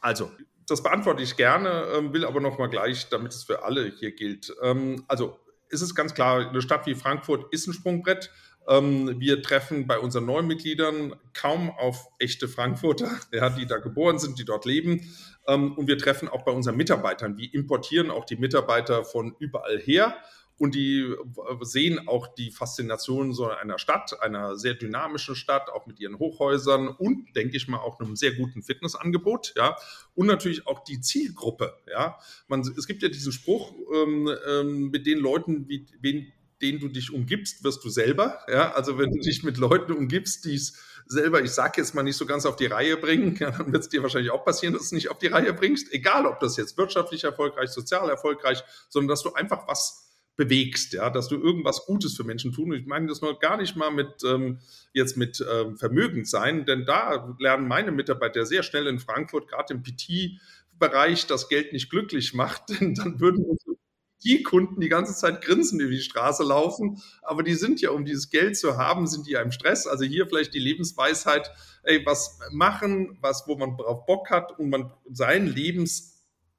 Also, 0.00 0.32
das 0.66 0.82
beantworte 0.82 1.22
ich 1.22 1.36
gerne, 1.36 1.86
ähm, 1.94 2.12
will 2.12 2.24
aber 2.24 2.40
noch 2.40 2.58
mal 2.58 2.68
gleich, 2.68 3.08
damit 3.08 3.32
es 3.32 3.44
für 3.44 3.62
alle 3.62 3.92
hier 3.98 4.12
gilt. 4.12 4.54
Ähm, 4.62 5.04
also, 5.08 5.38
ist 5.72 5.82
es 5.82 5.94
ganz 5.94 6.14
klar, 6.14 6.48
eine 6.48 6.62
Stadt 6.62 6.86
wie 6.86 6.94
Frankfurt 6.94 7.52
ist 7.52 7.66
ein 7.66 7.72
Sprungbrett. 7.72 8.30
Ähm, 8.68 9.18
wir 9.18 9.42
treffen 9.42 9.88
bei 9.88 9.98
unseren 9.98 10.26
neuen 10.26 10.46
Mitgliedern 10.46 11.16
kaum 11.34 11.70
auf 11.70 12.08
echte 12.18 12.46
Frankfurter, 12.46 13.10
ja, 13.32 13.50
die 13.50 13.66
da 13.66 13.78
geboren 13.78 14.18
sind, 14.18 14.38
die 14.38 14.44
dort 14.44 14.64
leben. 14.64 15.12
und 15.44 15.88
wir 15.88 15.98
treffen 15.98 16.28
auch 16.28 16.44
bei 16.44 16.52
unseren 16.52 16.76
Mitarbeitern. 16.76 17.36
Wir 17.36 17.52
importieren 17.52 18.12
auch 18.12 18.24
die 18.24 18.36
Mitarbeiter 18.36 19.04
von 19.04 19.34
überall 19.40 19.80
her 19.80 20.14
und 20.62 20.76
die 20.76 21.00
äh, 21.00 21.16
sehen 21.62 22.06
auch 22.06 22.28
die 22.36 22.52
Faszination 22.52 23.32
so 23.32 23.48
einer 23.48 23.80
Stadt, 23.80 24.22
einer 24.22 24.56
sehr 24.56 24.74
dynamischen 24.74 25.34
Stadt, 25.34 25.68
auch 25.70 25.86
mit 25.86 25.98
ihren 25.98 26.20
Hochhäusern 26.20 26.86
und, 26.86 27.34
denke 27.34 27.56
ich 27.56 27.66
mal, 27.66 27.78
auch 27.78 27.98
einem 27.98 28.14
sehr 28.14 28.32
guten 28.34 28.62
Fitnessangebot, 28.62 29.54
ja, 29.56 29.74
und 30.14 30.28
natürlich 30.28 30.68
auch 30.68 30.84
die 30.84 31.00
Zielgruppe, 31.00 31.74
ja. 31.90 32.16
Man, 32.46 32.60
es 32.60 32.86
gibt 32.86 33.02
ja 33.02 33.08
diesen 33.08 33.32
Spruch, 33.32 33.74
ähm, 33.92 34.30
ähm, 34.48 34.90
mit 34.90 35.04
den 35.04 35.18
Leuten, 35.18 35.68
wie, 35.68 35.88
wen, 36.00 36.32
denen 36.62 36.78
du 36.78 36.86
dich 36.86 37.12
umgibst, 37.12 37.64
wirst 37.64 37.84
du 37.84 37.88
selber, 37.88 38.38
ja, 38.48 38.70
also 38.70 38.98
wenn 38.98 39.10
du 39.10 39.18
dich 39.18 39.42
mit 39.42 39.56
Leuten 39.56 39.90
umgibst, 39.90 40.44
die 40.44 40.54
es 40.54 40.78
selber, 41.06 41.42
ich 41.42 41.50
sage 41.50 41.80
jetzt 41.80 41.92
mal 41.96 42.04
nicht 42.04 42.16
so 42.16 42.24
ganz 42.24 42.46
auf 42.46 42.54
die 42.54 42.66
Reihe 42.66 42.96
bringen, 42.98 43.34
ja, 43.40 43.50
dann 43.50 43.72
wird 43.72 43.82
es 43.82 43.88
dir 43.88 44.04
wahrscheinlich 44.04 44.30
auch 44.30 44.44
passieren, 44.44 44.74
dass 44.74 44.82
du 44.82 44.86
es 44.86 44.92
nicht 44.92 45.10
auf 45.10 45.18
die 45.18 45.26
Reihe 45.26 45.52
bringst, 45.54 45.92
egal 45.92 46.24
ob 46.24 46.38
das 46.38 46.56
jetzt 46.56 46.78
wirtschaftlich 46.78 47.24
erfolgreich, 47.24 47.70
sozial 47.70 48.08
erfolgreich, 48.08 48.62
sondern 48.88 49.08
dass 49.08 49.24
du 49.24 49.32
einfach 49.32 49.66
was 49.66 50.11
bewegst, 50.42 50.92
ja, 50.94 51.10
dass 51.10 51.28
du 51.28 51.36
irgendwas 51.36 51.86
Gutes 51.86 52.16
für 52.16 52.24
Menschen 52.24 52.52
tun. 52.52 52.72
Ich 52.72 52.86
meine 52.86 53.06
das 53.06 53.20
noch 53.20 53.38
gar 53.38 53.56
nicht 53.56 53.76
mal 53.76 53.90
mit 53.90 54.24
ähm, 54.24 54.58
jetzt 54.92 55.16
mit 55.16 55.44
ähm, 55.52 55.76
Vermögen 55.76 56.24
sein, 56.24 56.64
denn 56.66 56.84
da 56.84 57.34
lernen 57.38 57.68
meine 57.68 57.92
Mitarbeiter 57.92 58.44
sehr 58.44 58.62
schnell 58.62 58.86
in 58.86 58.98
Frankfurt, 58.98 59.48
gerade 59.48 59.74
im 59.74 59.82
PT-Bereich, 59.82 61.26
das 61.26 61.48
Geld 61.48 61.72
nicht 61.72 61.90
glücklich 61.90 62.34
macht, 62.34 62.68
denn 62.80 62.94
dann 62.94 63.20
würden 63.20 63.44
unsere 63.44 63.76
die 64.24 64.44
Kunden 64.44 64.80
die 64.80 64.88
ganze 64.88 65.14
Zeit 65.14 65.42
grinsen 65.42 65.80
über 65.80 65.90
die 65.90 66.00
Straße 66.00 66.44
laufen, 66.44 67.02
aber 67.22 67.42
die 67.42 67.54
sind 67.54 67.80
ja, 67.80 67.90
um 67.90 68.04
dieses 68.04 68.30
Geld 68.30 68.56
zu 68.56 68.76
haben, 68.76 69.08
sind 69.08 69.26
die 69.26 69.32
ja 69.32 69.42
im 69.42 69.50
Stress. 69.50 69.88
Also 69.88 70.04
hier 70.04 70.28
vielleicht 70.28 70.54
die 70.54 70.60
Lebensweisheit, 70.60 71.50
ey, 71.82 72.06
was 72.06 72.38
machen, 72.52 73.18
was, 73.20 73.48
wo 73.48 73.56
man 73.56 73.76
drauf 73.76 74.06
Bock 74.06 74.30
hat 74.30 74.56
und 74.60 74.70
man 74.70 74.92
seinen 75.10 75.48
Lebens 75.48 76.11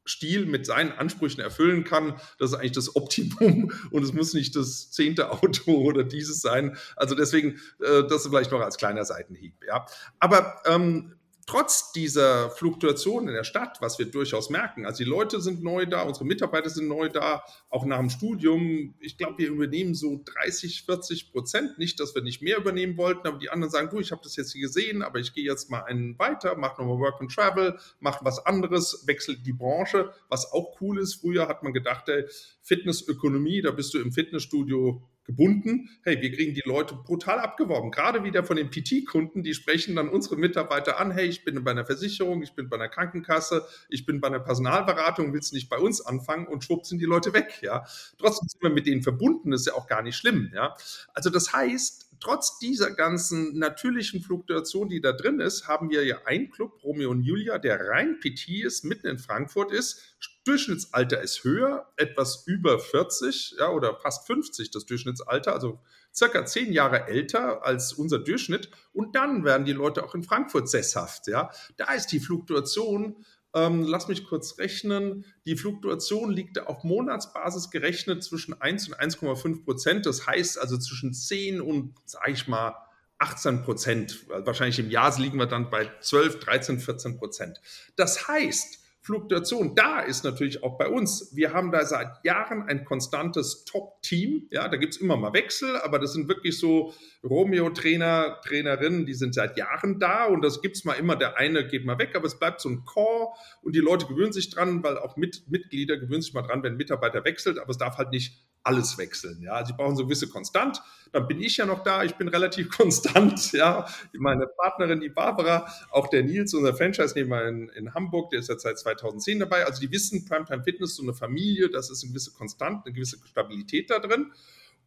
Stil 0.06 0.45
mit 0.45 0.66
seinen 0.66 0.91
Ansprüchen 0.91 1.41
erfüllen 1.41 1.84
kann. 1.84 2.16
Das 2.38 2.51
ist 2.51 2.56
eigentlich 2.56 2.72
das 2.74 2.95
Optimum 2.95 3.72
und 3.91 4.04
es 4.04 4.14
muss 4.14 4.34
nicht 4.34 4.56
das 4.56 4.91
zehnte 4.91 5.32
Auto 5.32 5.72
oder 5.84 6.04
dieses 6.04 6.41
sein. 6.41 6.78
Also 6.95 7.16
deswegen, 7.16 7.60
äh, 7.80 8.04
das 8.08 8.28
vielleicht 8.28 8.51
noch 8.51 8.62
als 8.62 8.78
kleiner 8.78 9.06
Seitenhieb. 9.06 9.56
Ja, 9.68 9.86
aber 10.20 10.62
ähm, 10.66 11.16
trotz 11.45 11.91
dieser 11.91 12.49
Fluktuation 12.51 13.27
in 13.27 13.33
der 13.33 13.43
Stadt, 13.43 13.81
was 13.81 13.99
wir 13.99 14.05
durchaus 14.05 14.49
merken, 14.49 14.85
also 14.85 15.03
die 15.03 15.09
Leute 15.09 15.41
sind 15.41 15.63
neu 15.63 15.85
da, 15.85 16.03
unsere 16.03 16.25
Mitarbeiter 16.25 16.69
sind 16.69 16.87
neu 16.87 17.09
da, 17.09 17.43
auch 17.69 17.85
nach 17.85 17.99
dem 17.99 18.09
Studium, 18.09 18.95
ich 18.99 19.17
glaube, 19.17 19.37
wir 19.39 19.49
übernehmen 19.49 19.93
so 19.93 20.21
30, 20.23 20.83
40 20.83 21.31
Prozent, 21.31 21.77
nicht, 21.77 21.99
dass 21.99 22.15
wir 22.15 22.21
nicht 22.21 22.41
mehr 22.41 22.57
übernehmen 22.57 22.97
wollten, 22.97 23.27
aber 23.27 23.37
die 23.37 23.49
anderen 23.49 23.71
sagen, 23.71 23.89
du, 23.89 23.99
ich 23.99 24.11
habe 24.11 24.21
das 24.23 24.35
jetzt 24.35 24.53
hier 24.53 24.61
gesehen, 24.61 25.01
aber 25.01 25.19
ich 25.19 25.33
gehe 25.33 25.43
jetzt 25.43 25.69
mal 25.69 25.83
einen 25.83 26.17
weiter, 26.17 26.55
mache 26.55 26.81
nochmal 26.81 26.99
Work 26.99 27.21
and 27.21 27.31
Travel, 27.31 27.77
mache 27.99 28.23
was 28.23 28.45
anderes, 28.45 29.03
wechsle 29.05 29.37
die 29.37 29.53
Branche, 29.53 30.13
was 30.29 30.51
auch 30.51 30.79
cool 30.81 30.99
ist. 30.99 31.15
Früher 31.15 31.47
hat 31.47 31.63
man 31.63 31.73
gedacht, 31.73 32.07
ey, 32.09 32.25
Fitnessökonomie, 32.61 33.61
da 33.61 33.71
bist 33.71 33.93
du 33.93 33.99
im 33.99 34.11
Fitnessstudio 34.11 35.01
gebunden. 35.26 35.89
Hey, 36.03 36.21
wir 36.21 36.32
kriegen 36.32 36.53
die 36.53 36.63
Leute 36.65 36.95
brutal 36.95 37.39
abgeworben. 37.39 37.91
Gerade 37.91 38.24
wieder 38.24 38.43
von 38.43 38.57
den 38.57 38.69
PT-Kunden, 38.69 39.43
die 39.43 39.53
sprechen 39.53 39.95
dann 39.95 40.09
unsere 40.09 40.36
Mitarbeiter 40.36 40.99
an. 40.99 41.11
Hey, 41.11 41.28
ich 41.28 41.43
bin 41.43 41.63
bei 41.63 41.71
einer 41.71 41.86
Versicherung, 41.86 42.41
ich 42.41 42.53
bin 42.53 42.69
bei 42.69 42.76
einer 42.76 42.89
Krankenkasse, 42.89 43.65
ich 43.89 44.05
bin 44.05 44.19
bei 44.19 44.28
einer 44.28 44.39
Personalberatung, 44.39 45.34
willst 45.34 45.53
nicht 45.53 45.69
bei 45.69 45.78
uns 45.78 46.01
anfangen 46.01 46.47
und 46.47 46.63
schwupp 46.63 46.86
sind 46.86 46.99
die 46.99 47.05
Leute 47.05 47.34
weg. 47.34 47.59
Ja, 47.61 47.86
trotzdem 48.17 48.47
sind 48.47 48.61
wir 48.61 48.69
mit 48.69 48.86
denen 48.86 49.01
verbunden. 49.01 49.53
Ist 49.53 49.67
ja 49.67 49.74
auch 49.74 49.88
gar 49.88 50.01
nicht 50.01 50.15
schlimm. 50.15 50.51
Ja, 50.53 50.76
also 51.13 51.30
das 51.30 51.53
heißt, 51.53 52.03
trotz 52.20 52.59
dieser 52.59 52.91
ganzen 52.91 53.57
natürlichen 53.57 54.22
Fluktuation, 54.22 54.89
die 54.89 55.01
da 55.01 55.11
drin 55.11 55.39
ist, 55.39 55.68
haben 55.68 55.89
wir 55.89 56.05
ja 56.05 56.26
einen 56.26 56.49
Club, 56.49 56.84
Romeo 56.84 57.11
und 57.11 57.24
Julia, 57.24 57.57
der 57.57 57.80
rein 57.88 58.20
PT 58.20 58.64
ist, 58.64 58.84
mitten 58.84 59.07
in 59.07 59.20
Frankfurt 59.20 59.72
ist. 59.72 60.16
Durchschnittsalter 60.45 61.22
ist 61.22 61.43
höher, 61.43 61.91
etwas 61.95 62.45
über 62.47 62.78
40 62.80 63.55
ja, 63.59 63.70
oder 63.70 63.95
fast 63.95 64.28
50 64.28 64.72
das 64.72 64.86
Durchschnittsalter, 64.86 65.53
also 65.53 65.80
circa 66.14 66.45
zehn 66.45 66.74
Jahre 66.74 67.07
älter 67.07 67.66
als 67.66 67.93
unser 67.93 68.20
Durchschnitt. 68.20 68.70
Und 68.91 69.16
dann 69.16 69.45
werden 69.45 69.66
die 69.66 69.74
Leute 69.74 70.03
auch 70.03 70.16
in 70.16 70.24
Frankfurt 70.24 70.70
sesshaft. 70.70 71.28
Ja. 71.28 71.49
Da 71.78 71.93
ist 71.93 72.07
die 72.07 72.20
Fluktuation 72.20 73.26
ähm, 73.54 73.84
lass 73.84 74.08
mich 74.08 74.26
kurz 74.26 74.58
rechnen. 74.58 75.26
Die 75.45 75.56
Fluktuation 75.56 76.32
liegt 76.32 76.60
auf 76.60 76.84
Monatsbasis 76.84 77.70
gerechnet 77.70 78.24
zwischen 78.24 78.60
1 78.60 78.89
und 78.89 78.99
1,5 78.99 79.64
Prozent. 79.64 80.06
Das 80.06 80.26
heißt 80.28 80.60
also 80.60 80.78
zwischen 80.78 81.14
10 81.14 81.62
und, 81.62 81.93
sage 82.06 82.32
ich 82.32 82.47
mal, 82.47 82.76
18 83.20 83.64
Prozent. 83.64 84.26
Wahrscheinlich 84.28 84.80
im 84.80 84.89
Jahr 84.89 85.18
liegen 85.20 85.38
wir 85.38 85.45
dann 85.45 85.70
bei 85.70 85.89
12, 86.01 86.39
13, 86.39 86.80
14 86.80 87.18
Prozent. 87.18 87.62
Das 87.95 88.28
heißt, 88.28 88.82
Fluktuation 89.04 89.76
da 89.76 89.99
ist 89.99 90.24
natürlich 90.24 90.64
auch 90.64 90.78
bei 90.78 90.88
uns. 90.88 91.36
Wir 91.36 91.51
haben 91.51 91.74
da 91.74 91.86
seit 91.86 92.24
Jahren 92.24 92.64
ein 92.64 92.86
konstantes 92.86 93.66
Top-Team. 93.66 94.47
Ja, 94.49 94.70
da 94.70 94.78
gibt 94.78 94.95
es 94.95 95.01
immer 95.01 95.18
mal 95.18 95.34
Wechsel, 95.34 95.76
aber 95.82 95.99
das 95.99 96.14
sind 96.14 96.30
wirklich 96.30 96.58
so 96.58 96.93
Romeo-Trainer, 97.22 98.39
Trainerinnen, 98.45 99.06
die 99.06 99.14
sind 99.14 99.36
seit 99.36 99.58
Jahren 99.58 99.99
da 99.99 100.26
und 100.26 100.41
das 100.41 100.62
gibt 100.62 100.78
es 100.78 100.86
mal 100.86 100.93
immer, 100.93 101.18
der 101.18 101.38
eine 101.38 101.68
geht 101.68 101.86
mal 101.86 101.99
weg, 101.99 102.16
aber 102.16 102.28
es 102.28 102.39
bleibt 102.39 102.62
so 102.62 102.70
ein 102.70 102.86
Core 102.86 103.34
und 103.62 103.76
die 103.76 103.82
Leute 103.82 104.06
gewöhnen 104.06 104.32
sich 104.32 104.49
dran, 104.49 104.84
weil 104.84 104.97
auch 104.97 105.18
mit, 105.18 105.49
Mitglieder 105.49 105.97
gewöhnen 105.97 106.22
sich 106.22 106.34
mal 106.34 106.43
dran, 106.43 106.64
wenn 106.64 106.74
ein 106.74 106.78
Mitarbeiter 106.78 107.26
wechselt, 107.26 107.60
aber 107.60 107.72
es 107.72 107.78
darf 107.78 107.97
halt 107.97 108.12
nicht 108.12 108.41
alles 108.64 108.97
wechseln. 108.97 109.41
Ja, 109.41 109.66
sie 109.66 109.74
brauchen 109.74 109.95
so 109.95 110.05
gewisse 110.05 110.30
Konstant. 110.30 110.82
Dann 111.11 111.28
bin 111.28 111.41
ich 111.41 111.57
ja 111.57 111.66
noch 111.66 111.84
da. 111.84 112.03
Ich 112.03 112.16
bin 112.16 112.28
relativ 112.28 112.70
konstant. 112.78 113.51
Ja, 113.51 113.86
meine 114.14 114.47
Partnerin, 114.47 114.99
die 115.01 115.09
Barbara, 115.09 115.68
auch 115.91 116.07
der 116.07 116.24
Nils, 116.24 116.53
unser 116.53 116.74
Franchise-Nehmer 116.74 117.43
in, 117.45 117.70
in 117.70 117.93
Hamburg, 117.93 118.32
der 118.32 118.39
ist 118.39 118.49
jetzt 118.49 118.64
seit 118.64 118.80
2010 118.80 119.39
dabei. 119.39 119.66
Also 119.66 119.82
die 119.82 119.91
wissen, 119.91 120.26
Primetime 120.26 120.64
Fitness, 120.64 120.95
so 120.95 121.03
eine 121.03 121.14
Familie, 121.14 121.70
das 121.70 121.89
ist 121.89 122.03
eine 122.03 122.11
gewisse 122.11 122.32
Konstant, 122.32 122.86
eine 122.86 122.93
gewisse 122.93 123.18
Stabilität 123.26 123.89
da 123.89 123.99
drin. 123.99 124.32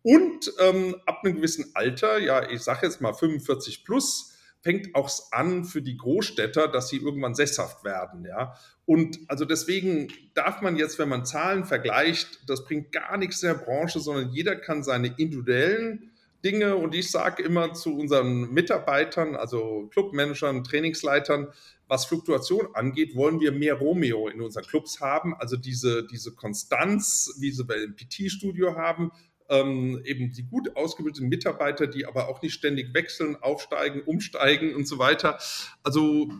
Und 0.02 0.52
ähm, 0.60 0.96
ab 1.04 1.20
einem 1.22 1.36
gewissen 1.36 1.72
Alter, 1.74 2.18
ja, 2.18 2.48
ich 2.48 2.62
sage 2.62 2.86
jetzt 2.86 3.00
mal 3.00 3.12
45 3.12 3.84
plus, 3.84 4.35
fängt 4.66 4.96
auch 4.96 5.08
an 5.30 5.64
für 5.64 5.80
die 5.80 5.96
Großstädter, 5.96 6.66
dass 6.66 6.88
sie 6.88 6.96
irgendwann 6.96 7.36
sesshaft 7.36 7.84
werden, 7.84 8.24
ja. 8.24 8.56
Und 8.84 9.20
also 9.28 9.44
deswegen 9.44 10.08
darf 10.34 10.60
man 10.60 10.76
jetzt, 10.76 10.98
wenn 10.98 11.08
man 11.08 11.24
Zahlen 11.24 11.64
vergleicht, 11.64 12.40
das 12.48 12.64
bringt 12.64 12.90
gar 12.90 13.16
nichts 13.16 13.44
in 13.44 13.50
der 13.50 13.64
Branche, 13.64 14.00
sondern 14.00 14.32
jeder 14.32 14.56
kann 14.56 14.82
seine 14.82 15.14
individuellen 15.18 16.10
Dinge 16.44 16.74
und 16.74 16.96
ich 16.96 17.12
sage 17.12 17.44
immer 17.44 17.74
zu 17.74 17.96
unseren 17.96 18.52
Mitarbeitern, 18.52 19.36
also 19.36 19.88
Clubmanagern, 19.92 20.64
Trainingsleitern, 20.64 21.46
was 21.86 22.06
Fluktuation 22.06 22.66
angeht, 22.74 23.14
wollen 23.14 23.38
wir 23.38 23.52
mehr 23.52 23.74
Romeo 23.74 24.26
in 24.26 24.40
unseren 24.40 24.64
Clubs 24.64 25.00
haben, 25.00 25.32
also 25.36 25.56
diese, 25.56 26.04
diese 26.08 26.34
Konstanz, 26.34 27.36
wie 27.38 27.52
sie 27.52 27.62
bei 27.62 27.78
dem 27.78 27.94
PT-Studio 27.94 28.74
haben, 28.74 29.12
ähm, 29.48 30.00
eben 30.04 30.32
die 30.32 30.44
gut 30.44 30.76
ausgebildeten 30.76 31.28
Mitarbeiter, 31.28 31.86
die 31.86 32.06
aber 32.06 32.28
auch 32.28 32.42
nicht 32.42 32.54
ständig 32.54 32.94
wechseln, 32.94 33.36
aufsteigen, 33.36 34.02
umsteigen 34.02 34.74
und 34.74 34.86
so 34.86 34.98
weiter. 34.98 35.38
Also 35.82 36.30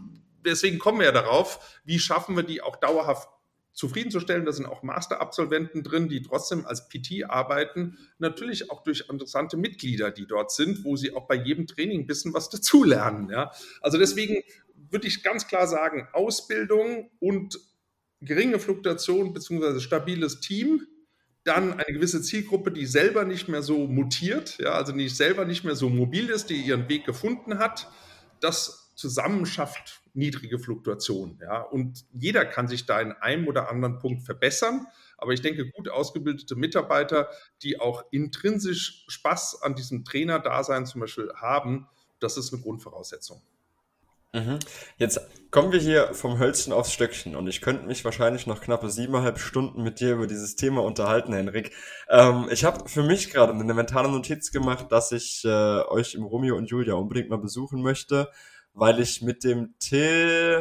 deswegen 0.45 0.79
kommen 0.79 0.99
wir 0.99 1.07
ja 1.07 1.13
darauf, 1.13 1.81
wie 1.85 1.99
schaffen 1.99 2.37
wir 2.37 2.43
die 2.43 2.63
auch 2.63 2.77
dauerhaft 2.77 3.29
zufriedenzustellen. 3.77 4.45
Da 4.45 4.53
sind 4.53 4.67
auch 4.67 4.83
Masterabsolventen 4.83 5.83
drin, 5.83 6.09
die 6.09 6.23
trotzdem 6.23 6.67
als 6.67 6.89
PT 6.89 7.25
arbeiten. 7.29 7.99
Natürlich 8.19 8.71
auch 8.71 8.83
durch 8.83 9.05
interessante 9.11 9.57
Mitglieder, 9.57 10.11
die 10.11 10.27
dort 10.27 10.51
sind, 10.51 10.83
wo 10.85 10.97
sie 10.97 11.15
auch 11.15 11.27
bei 11.27 11.37
jedem 11.37 11.67
Training 11.67 12.01
ein 12.01 12.07
bisschen 12.07 12.35
was 12.35 12.49
dazulernen. 12.49 13.29
Ja? 13.31 13.53
Also 13.83 13.99
deswegen 13.99 14.43
würde 14.91 15.07
ich 15.07 15.23
ganz 15.23 15.47
klar 15.47 15.67
sagen, 15.67 16.09
Ausbildung 16.13 17.11
und 17.21 17.61
geringe 18.21 18.59
Fluktuation 18.59 19.33
bzw. 19.33 19.79
stabiles 19.81 20.41
Team, 20.41 20.87
dann 21.47 21.75
eine 21.75 21.93
gewisse 21.93 22.23
Zielgruppe, 22.23 22.73
die 22.73 22.87
selber 22.87 23.25
nicht 23.25 23.49
mehr 23.49 23.63
so 23.63 23.87
mutiert, 23.87 24.59
ja, 24.59 24.73
also 24.73 24.93
die 24.93 25.09
selber 25.09 25.45
nicht 25.45 25.65
mehr 25.65 25.77
so 25.77 25.89
mobil 25.89 26.29
ist, 26.29 26.51
die 26.51 26.57
ihren 26.57 26.89
Weg 26.89 27.05
gefunden 27.05 27.59
hat. 27.59 27.89
Das 28.41 28.93
zusammen 28.97 29.47
schafft 29.47 30.01
niedrige 30.15 30.59
Fluktuation. 30.59 31.39
Ja? 31.41 31.61
Und 31.61 32.05
jeder 32.13 32.45
kann 32.47 32.67
sich 32.67 32.87
da 32.87 33.01
in 33.01 33.13
einem 33.13 33.47
oder 33.47 33.71
anderen 33.71 33.99
Punkt 33.99 34.23
verbessern. 34.23 34.87
Aber 35.19 35.33
ich 35.33 35.43
denke, 35.43 35.71
gut 35.71 35.89
ausgebildete 35.89 36.57
Mitarbeiter, 36.57 37.29
die 37.63 37.79
auch 37.79 38.05
intrinsisch 38.11 39.05
Spaß 39.09 39.63
an 39.63 39.75
diesem 39.75 40.05
Trainerdasein 40.05 40.87
zum 40.87 41.03
Beispiel 41.03 41.33
haben, 41.37 41.87
das 42.19 42.37
ist 42.37 42.53
eine 42.53 42.63
Grundvoraussetzung. 42.63 43.43
Mhm. 44.37 44.59
Jetzt 44.99 45.19
kommen 45.51 45.73
wir 45.73 45.81
hier 45.81 46.13
vom 46.13 46.39
Hölzchen 46.39 46.75
aufs 46.75 46.93
Stöckchen 46.93 47.37
und 47.37 47.47
ich 47.47 47.63
könnte 47.63 47.87
mich 47.87 48.05
wahrscheinlich 48.05 48.47
noch 48.47 48.61
knappe 48.61 48.91
siebeneinhalb 48.91 49.39
Stunden 49.39 49.83
mit 49.83 49.99
dir 49.99 50.13
über 50.13 50.27
dieses 50.27 50.57
Thema 50.57 50.83
unterhalten, 50.83 51.33
Henrik. 51.33 51.73
Ähm, 52.11 52.47
ich 52.51 52.63
habe 52.65 52.87
für 52.87 53.03
mich 53.03 53.31
gerade 53.33 53.55
eine 53.55 53.73
mentale 53.73 54.11
Notiz 54.11 54.53
gemacht, 54.53 54.89
dass 54.91 55.11
ich 55.13 55.43
äh, 55.47 55.49
euch 55.49 56.15
im 56.15 56.25
Romeo 56.25 56.55
und 56.55 56.69
Julia 56.69 56.95
unbedingt 56.95 57.31
mal 57.31 57.39
besuchen 57.39 57.81
möchte, 57.81 58.29
weil 58.75 59.01
ich 59.01 59.23
mit 59.23 59.43
dem 59.43 59.75
Till 59.79 60.61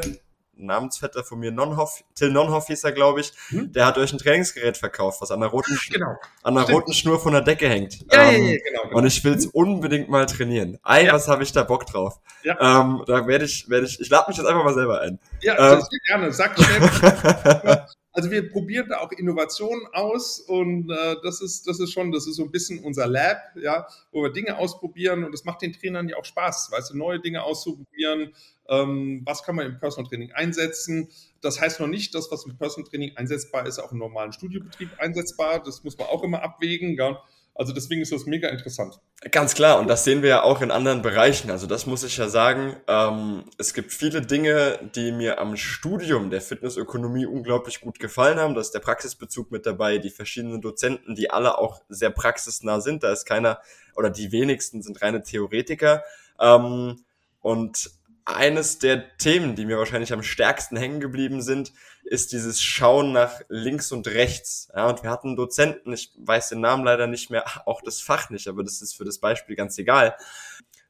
Namensvetter 0.57 1.23
von 1.23 1.39
mir, 1.39 1.51
Nonhoff, 1.51 2.03
Till 2.15 2.31
Nonhoff 2.31 2.67
hieß 2.67 2.83
er, 2.83 2.91
glaube 2.91 3.21
ich, 3.21 3.33
hm? 3.49 3.71
der 3.71 3.85
hat 3.85 3.97
euch 3.97 4.13
ein 4.13 4.19
Trainingsgerät 4.19 4.77
verkauft, 4.77 5.21
was 5.21 5.31
an 5.31 5.39
der 5.39 5.49
roten, 5.49 5.77
genau. 5.91 6.15
an 6.43 6.55
der 6.55 6.63
roten 6.65 6.93
Schnur 6.93 7.19
von 7.19 7.33
der 7.33 7.41
Decke 7.41 7.67
hängt. 7.67 8.05
Ja, 8.11 8.23
ähm, 8.23 8.43
ja, 8.43 8.51
ja, 8.53 8.57
genau, 8.63 8.83
genau. 8.83 8.97
Und 8.97 9.05
ich 9.05 9.23
will 9.23 9.33
es 9.33 9.45
unbedingt 9.47 10.09
mal 10.09 10.25
trainieren. 10.25 10.79
Ei, 10.83 11.05
ja. 11.05 11.13
was 11.13 11.27
habe 11.27 11.43
ich 11.43 11.51
da 11.51 11.63
Bock 11.63 11.85
drauf. 11.85 12.19
Ja. 12.43 12.81
Ähm, 12.81 13.03
da 13.05 13.27
werde 13.27 13.45
ich, 13.45 13.69
werde 13.69 13.85
ich, 13.85 13.99
ich 13.99 14.09
lade 14.09 14.25
mich 14.29 14.37
jetzt 14.37 14.47
einfach 14.47 14.63
mal 14.63 14.73
selber 14.73 15.01
ein. 15.01 15.19
Ja, 15.41 15.73
ähm, 15.73 15.83
gerne. 16.07 16.31
Sag 16.31 16.55
schnell. 16.57 17.85
Also 18.16 18.32
wir 18.32 18.49
probieren 18.49 18.88
da 18.88 18.99
auch 18.99 19.11
Innovationen 19.11 19.86
aus 19.91 20.39
und 20.39 20.89
äh, 20.89 21.16
das 21.22 21.41
ist 21.41 21.68
das 21.68 21.82
ist 21.82 21.91
schon 21.91 22.13
das 22.13 22.26
ist 22.28 22.38
so 22.38 22.43
ein 22.43 22.51
bisschen 22.51 22.80
unser 22.80 23.07
Lab, 23.07 23.38
ja, 23.61 23.86
wo 24.13 24.24
wir 24.24 24.32
Dinge 24.32 24.57
ausprobieren 24.57 25.26
und 25.26 25.34
das 25.34 25.43
macht 25.43 25.61
den 25.61 25.74
Trainern 25.74 26.07
ja 26.07 26.16
auch 26.16 26.24
Spaß, 26.24 26.72
weißt 26.72 26.91
du, 26.91 26.97
neue 26.97 27.20
Dinge 27.20 27.43
auszuprobieren. 27.43 28.34
Ähm, 28.70 29.22
was 29.26 29.43
kann 29.43 29.55
man 29.55 29.66
im 29.66 29.80
Personal 29.80 30.09
Training 30.09 30.32
einsetzen? 30.32 31.09
Das 31.41 31.59
heißt 31.59 31.82
noch 31.82 31.88
nicht, 31.88 32.16
dass 32.16 32.32
was 32.32 32.45
im 32.45 32.57
Personal 32.57 32.89
Training 32.89 33.18
einsetzbar 33.18 33.68
ist, 33.68 33.80
auch 33.80 33.91
im 33.91 33.99
normalen 33.99 34.32
Studiobetrieb 34.32 34.89
einsetzbar. 34.97 35.61
Das 35.61 35.84
muss 35.84 35.97
man 35.97 36.07
auch 36.07 36.24
immer 36.24 36.41
abwägen. 36.41 36.95
Ja. 36.95 37.22
Also 37.57 37.71
deswegen 37.71 38.01
ist 38.01 38.11
das 38.11 38.25
mega 38.25 38.49
interessant. 38.49 38.99
Ganz 39.31 39.55
klar, 39.55 39.79
und 39.79 39.87
das 39.87 40.03
sehen 40.03 40.21
wir 40.21 40.29
ja 40.29 40.43
auch 40.43 40.61
in 40.61 40.71
anderen 40.71 41.01
Bereichen. 41.01 41.49
Also 41.49 41.67
das 41.67 41.85
muss 41.85 42.03
ich 42.03 42.17
ja 42.17 42.27
sagen. 42.27 42.75
Ähm, 42.87 43.45
es 43.57 43.73
gibt 43.73 43.93
viele 43.93 44.21
Dinge, 44.21 44.77
die 44.93 45.13
mir 45.13 45.39
am 45.39 45.55
Studium 45.55 46.29
der 46.29 46.41
Fitnessökonomie 46.41 47.25
unglaublich 47.25 47.79
gut 47.79 47.97
gefallen 47.97 48.39
haben. 48.39 48.55
Da 48.55 48.61
ist 48.61 48.71
der 48.71 48.81
Praxisbezug 48.81 49.51
mit 49.51 49.65
dabei, 49.65 49.99
die 49.99 50.09
verschiedenen 50.09 50.59
Dozenten, 50.59 51.15
die 51.15 51.31
alle 51.31 51.57
auch 51.57 51.81
sehr 51.87 52.09
praxisnah 52.09 52.81
sind. 52.81 53.03
Da 53.03 53.13
ist 53.13 53.23
keiner 53.23 53.61
oder 53.95 54.09
die 54.09 54.33
wenigsten 54.33 54.81
sind 54.81 55.01
reine 55.01 55.23
Theoretiker. 55.23 56.03
Ähm, 56.41 57.05
und 57.39 57.89
eines 58.25 58.79
der 58.79 59.17
Themen, 59.17 59.55
die 59.55 59.65
mir 59.65 59.77
wahrscheinlich 59.77 60.11
am 60.11 60.23
stärksten 60.23 60.75
hängen 60.75 60.99
geblieben 60.99 61.41
sind, 61.41 61.71
ist 62.05 62.31
dieses 62.31 62.61
Schauen 62.61 63.11
nach 63.11 63.41
links 63.49 63.91
und 63.91 64.07
rechts. 64.07 64.69
Ja, 64.75 64.87
und 64.87 65.03
wir 65.03 65.09
hatten 65.09 65.29
einen 65.29 65.37
Dozenten, 65.37 65.91
ich 65.91 66.13
weiß 66.17 66.49
den 66.49 66.61
Namen 66.61 66.85
leider 66.85 67.07
nicht 67.07 67.29
mehr, 67.29 67.45
auch 67.65 67.81
das 67.81 68.01
Fach 68.01 68.29
nicht, 68.29 68.47
aber 68.47 68.63
das 68.63 68.81
ist 68.81 68.95
für 68.95 69.05
das 69.05 69.19
Beispiel 69.19 69.55
ganz 69.55 69.77
egal. 69.77 70.15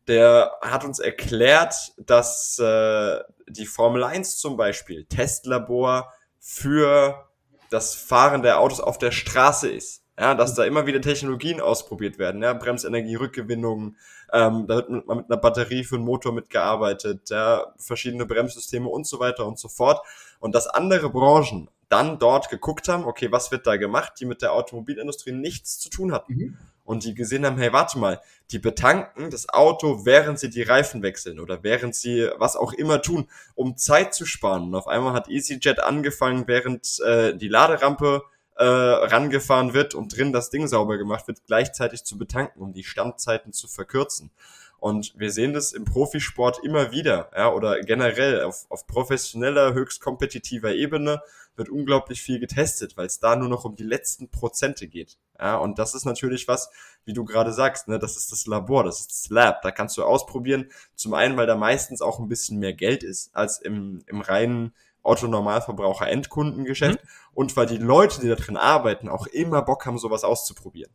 Der 0.08 0.52
hat 0.62 0.84
uns 0.84 1.00
erklärt, 1.00 1.94
dass 1.98 2.60
äh, 2.60 3.20
die 3.48 3.66
Formel 3.66 4.04
1 4.04 4.38
zum 4.38 4.56
Beispiel 4.56 5.06
Testlabor 5.06 6.14
für 6.40 7.28
das 7.72 7.96
Fahren 7.96 8.44
der 8.44 8.60
Autos 8.60 8.80
auf 8.80 9.00
der 9.00 9.12
Straße 9.12 9.70
ist. 9.70 10.04
Ja, 10.18 10.34
dass 10.34 10.54
da 10.54 10.64
immer 10.64 10.86
wieder 10.86 11.02
Technologien 11.02 11.60
ausprobiert 11.60 12.20
werden, 12.20 12.42
ja, 12.42 12.54
Bremsenergierückgewinnung, 12.54 13.98
ähm, 14.34 14.66
da 14.68 14.76
wird 14.76 14.90
mit, 14.90 15.08
mit 15.08 15.26
einer 15.30 15.38
Batterie 15.38 15.84
für 15.84 15.96
einen 15.96 16.06
Motor 16.06 16.34
mitgearbeitet, 16.34 17.30
ja, 17.30 17.74
verschiedene 17.78 18.26
Bremssysteme 18.26 18.90
und 18.90 19.08
so 19.08 19.20
weiter 19.20 19.46
und 19.46 19.60
so 19.60 19.68
fort. 19.68 20.06
Und 20.40 20.56
dass 20.56 20.68
andere 20.68 21.10
Branchen 21.10 21.70
dann 21.90 22.20
dort 22.20 22.50
geguckt 22.50 22.88
haben, 22.88 23.06
okay, 23.06 23.32
was 23.32 23.52
wird 23.52 23.68
da 23.68 23.78
gemacht, 23.78 24.14
die 24.20 24.26
mit 24.26 24.42
der 24.42 24.54
Automobilindustrie 24.54 25.32
nichts 25.32 25.80
zu 25.80 25.90
tun 25.90 26.12
hatten. 26.12 26.34
Mhm. 26.34 26.58
Und 26.84 27.04
die 27.04 27.16
gesehen 27.16 27.46
haben, 27.46 27.58
hey, 27.58 27.74
warte 27.74 27.98
mal, 27.98 28.22
die 28.52 28.60
betanken 28.60 29.32
das 29.32 29.50
Auto, 29.50 30.06
während 30.06 30.40
sie 30.40 30.52
die 30.52 30.62
Reifen 30.62 31.02
wechseln 31.02 31.40
oder 31.40 31.64
während 31.64 31.96
sie 31.96 32.30
was 32.38 32.56
auch 32.56 32.74
immer 32.74 33.02
tun, 33.02 33.28
um 33.56 33.76
Zeit 33.76 34.14
zu 34.14 34.26
sparen. 34.26 34.64
Und 34.64 34.76
auf 34.76 34.88
einmal 34.88 35.14
hat 35.14 35.28
EasyJet 35.28 35.80
angefangen, 35.80 36.48
während 36.48 37.00
äh, 37.00 37.36
die 37.36 37.48
Laderampe 37.48 38.24
äh, 38.56 38.64
rangefahren 38.64 39.74
wird 39.74 39.96
und 39.96 40.16
drin 40.16 40.32
das 40.32 40.50
Ding 40.50 40.68
sauber 40.68 40.98
gemacht 40.98 41.28
wird, 41.28 41.46
gleichzeitig 41.46 42.04
zu 42.04 42.18
betanken, 42.18 42.62
um 42.62 42.74
die 42.74 42.84
Standzeiten 42.84 43.54
zu 43.54 43.68
verkürzen. 43.68 44.32
Und 44.80 45.14
wir 45.18 45.32
sehen 45.32 45.54
das 45.54 45.74
im 45.74 45.86
Profisport 45.86 46.60
immer 46.64 46.92
wieder, 46.92 47.32
ja, 47.36 47.52
oder 47.52 47.80
generell 47.82 48.44
auf, 48.44 48.66
auf 48.70 48.86
professioneller, 48.88 49.74
höchst 49.74 50.02
kompetitiver 50.02 50.74
Ebene 50.74 51.22
wird 51.56 51.70
unglaublich 51.70 52.22
viel 52.22 52.40
getestet, 52.40 52.98
weil 52.98 53.06
es 53.06 53.20
da 53.20 53.36
nur 53.36 53.50
noch 53.50 53.66
um 53.66 53.76
die 53.76 53.84
letzten 53.84 54.30
Prozente 54.30 54.88
geht. 54.88 55.18
Ja, 55.40 55.58
und 55.58 55.80
das 55.80 55.96
ist 55.96 56.06
natürlich 56.06 56.48
was, 56.48 56.70
wie 57.04 57.14
du 57.14 57.26
gerade 57.26 57.52
sagst, 57.54 57.88
ne, 57.88 58.00
das 58.00 58.18
ist 58.18 58.32
das 58.32 58.46
Labor, 58.46 58.84
das 58.84 59.02
ist 59.02 59.12
das 59.12 59.30
Lab. 59.30 59.62
Da 59.62 59.72
kannst 59.72 59.98
du 59.98 60.04
ausprobieren. 60.04 60.70
Zum 60.96 61.14
einen, 61.14 61.38
weil 61.38 61.48
da 61.48 61.56
meistens 61.56 62.02
auch 62.02 62.20
ein 62.20 62.30
bisschen 62.30 62.60
mehr 62.60 62.74
Geld 62.74 63.04
ist 63.04 63.36
als 63.36 63.60
im, 63.60 64.04
im 64.08 64.22
reinen 64.22 64.74
Otto-Normalverbraucher 65.06 66.08
Endkundengeschäft 66.08 67.04
mhm. 67.04 67.10
und 67.34 67.58
weil 67.58 67.68
die 67.68 67.78
Leute, 67.78 68.22
die 68.22 68.28
da 68.28 68.36
drin 68.36 68.58
arbeiten, 68.58 69.10
auch 69.10 69.28
immer 69.28 69.62
Bock 69.62 69.86
haben, 69.86 69.98
sowas 69.98 70.24
auszuprobieren. 70.24 70.94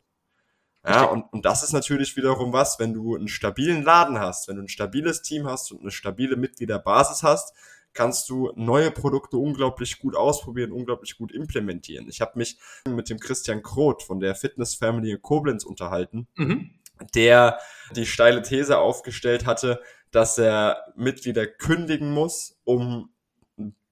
Ja, 0.85 1.03
und, 1.03 1.31
und 1.31 1.45
das 1.45 1.61
ist 1.61 1.73
natürlich 1.73 2.15
wiederum 2.17 2.53
was, 2.53 2.79
wenn 2.79 2.93
du 2.93 3.15
einen 3.15 3.27
stabilen 3.27 3.83
Laden 3.83 4.19
hast, 4.19 4.47
wenn 4.47 4.55
du 4.55 4.63
ein 4.63 4.67
stabiles 4.67 5.21
Team 5.21 5.47
hast 5.47 5.71
und 5.71 5.81
eine 5.81 5.91
stabile 5.91 6.35
Mitgliederbasis 6.37 7.21
hast, 7.21 7.53
kannst 7.93 8.29
du 8.29 8.51
neue 8.55 8.89
Produkte 8.89 9.37
unglaublich 9.37 9.99
gut 9.99 10.15
ausprobieren, 10.15 10.71
unglaublich 10.71 11.17
gut 11.17 11.31
implementieren. 11.31 12.07
Ich 12.09 12.21
habe 12.21 12.37
mich 12.37 12.57
mit 12.87 13.09
dem 13.09 13.19
Christian 13.19 13.61
Kroth 13.61 14.01
von 14.01 14.19
der 14.19 14.33
Fitness 14.33 14.75
Family 14.75 15.11
in 15.11 15.21
Koblenz 15.21 15.65
unterhalten, 15.65 16.27
mhm. 16.35 16.71
der 17.13 17.59
die 17.95 18.05
steile 18.05 18.41
These 18.41 18.79
aufgestellt 18.79 19.45
hatte, 19.45 19.81
dass 20.11 20.37
er 20.37 20.93
Mitglieder 20.95 21.45
kündigen 21.45 22.11
muss, 22.11 22.59
um 22.63 23.09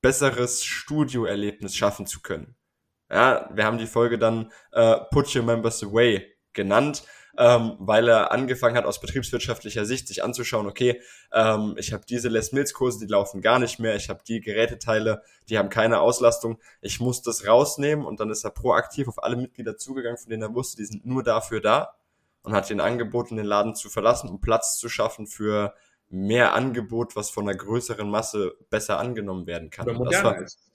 besseres 0.01 0.63
Studioerlebnis 0.63 1.75
schaffen 1.75 2.05
zu 2.07 2.21
können. 2.21 2.55
Ja, 3.11 3.49
wir 3.53 3.65
haben 3.65 3.77
die 3.77 3.87
Folge 3.87 4.19
dann 4.19 4.51
äh, 4.71 4.97
Put 5.11 5.35
Your 5.35 5.43
Members 5.43 5.83
Away 5.83 6.35
genannt, 6.53 7.03
ähm, 7.37 7.75
weil 7.79 8.07
er 8.07 8.31
angefangen 8.31 8.75
hat, 8.75 8.85
aus 8.85 8.99
betriebswirtschaftlicher 8.99 9.85
Sicht 9.85 10.07
sich 10.07 10.23
anzuschauen, 10.23 10.67
okay, 10.67 11.01
ähm, 11.31 11.75
ich 11.77 11.93
habe 11.93 12.03
diese 12.07 12.29
Les 12.29 12.51
Mills 12.51 12.73
Kurse, 12.73 12.99
die 12.99 13.11
laufen 13.11 13.41
gar 13.41 13.59
nicht 13.59 13.79
mehr, 13.79 13.95
ich 13.95 14.09
habe 14.09 14.21
die 14.27 14.41
Geräteteile, 14.41 15.23
die 15.47 15.57
haben 15.57 15.69
keine 15.69 16.01
Auslastung, 16.01 16.59
ich 16.81 16.99
muss 16.99 17.21
das 17.21 17.47
rausnehmen 17.47 18.05
und 18.05 18.19
dann 18.19 18.29
ist 18.29 18.43
er 18.43 18.51
proaktiv 18.51 19.07
auf 19.07 19.23
alle 19.23 19.37
Mitglieder 19.37 19.77
zugegangen, 19.77 20.17
von 20.17 20.29
denen 20.29 20.43
er 20.43 20.53
wusste, 20.53 20.77
die 20.77 20.85
sind 20.85 21.05
nur 21.05 21.23
dafür 21.23 21.61
da 21.61 21.95
und 22.43 22.53
hat 22.53 22.69
ihnen 22.69 22.81
angeboten, 22.81 23.37
den 23.37 23.45
Laden 23.45 23.73
zu 23.73 23.89
verlassen, 23.89 24.29
um 24.29 24.41
Platz 24.41 24.77
zu 24.77 24.89
schaffen 24.89 25.25
für 25.25 25.73
mehr 26.09 26.53
Angebot, 26.53 27.15
was 27.15 27.29
von 27.29 27.47
einer 27.47 27.57
größeren 27.57 28.09
Masse 28.09 28.55
besser 28.69 28.99
angenommen 28.99 29.47
werden 29.47 29.69
kann. 29.69 29.87
Oder 29.87 29.97
moderner 29.97 30.41
ist. 30.41 30.69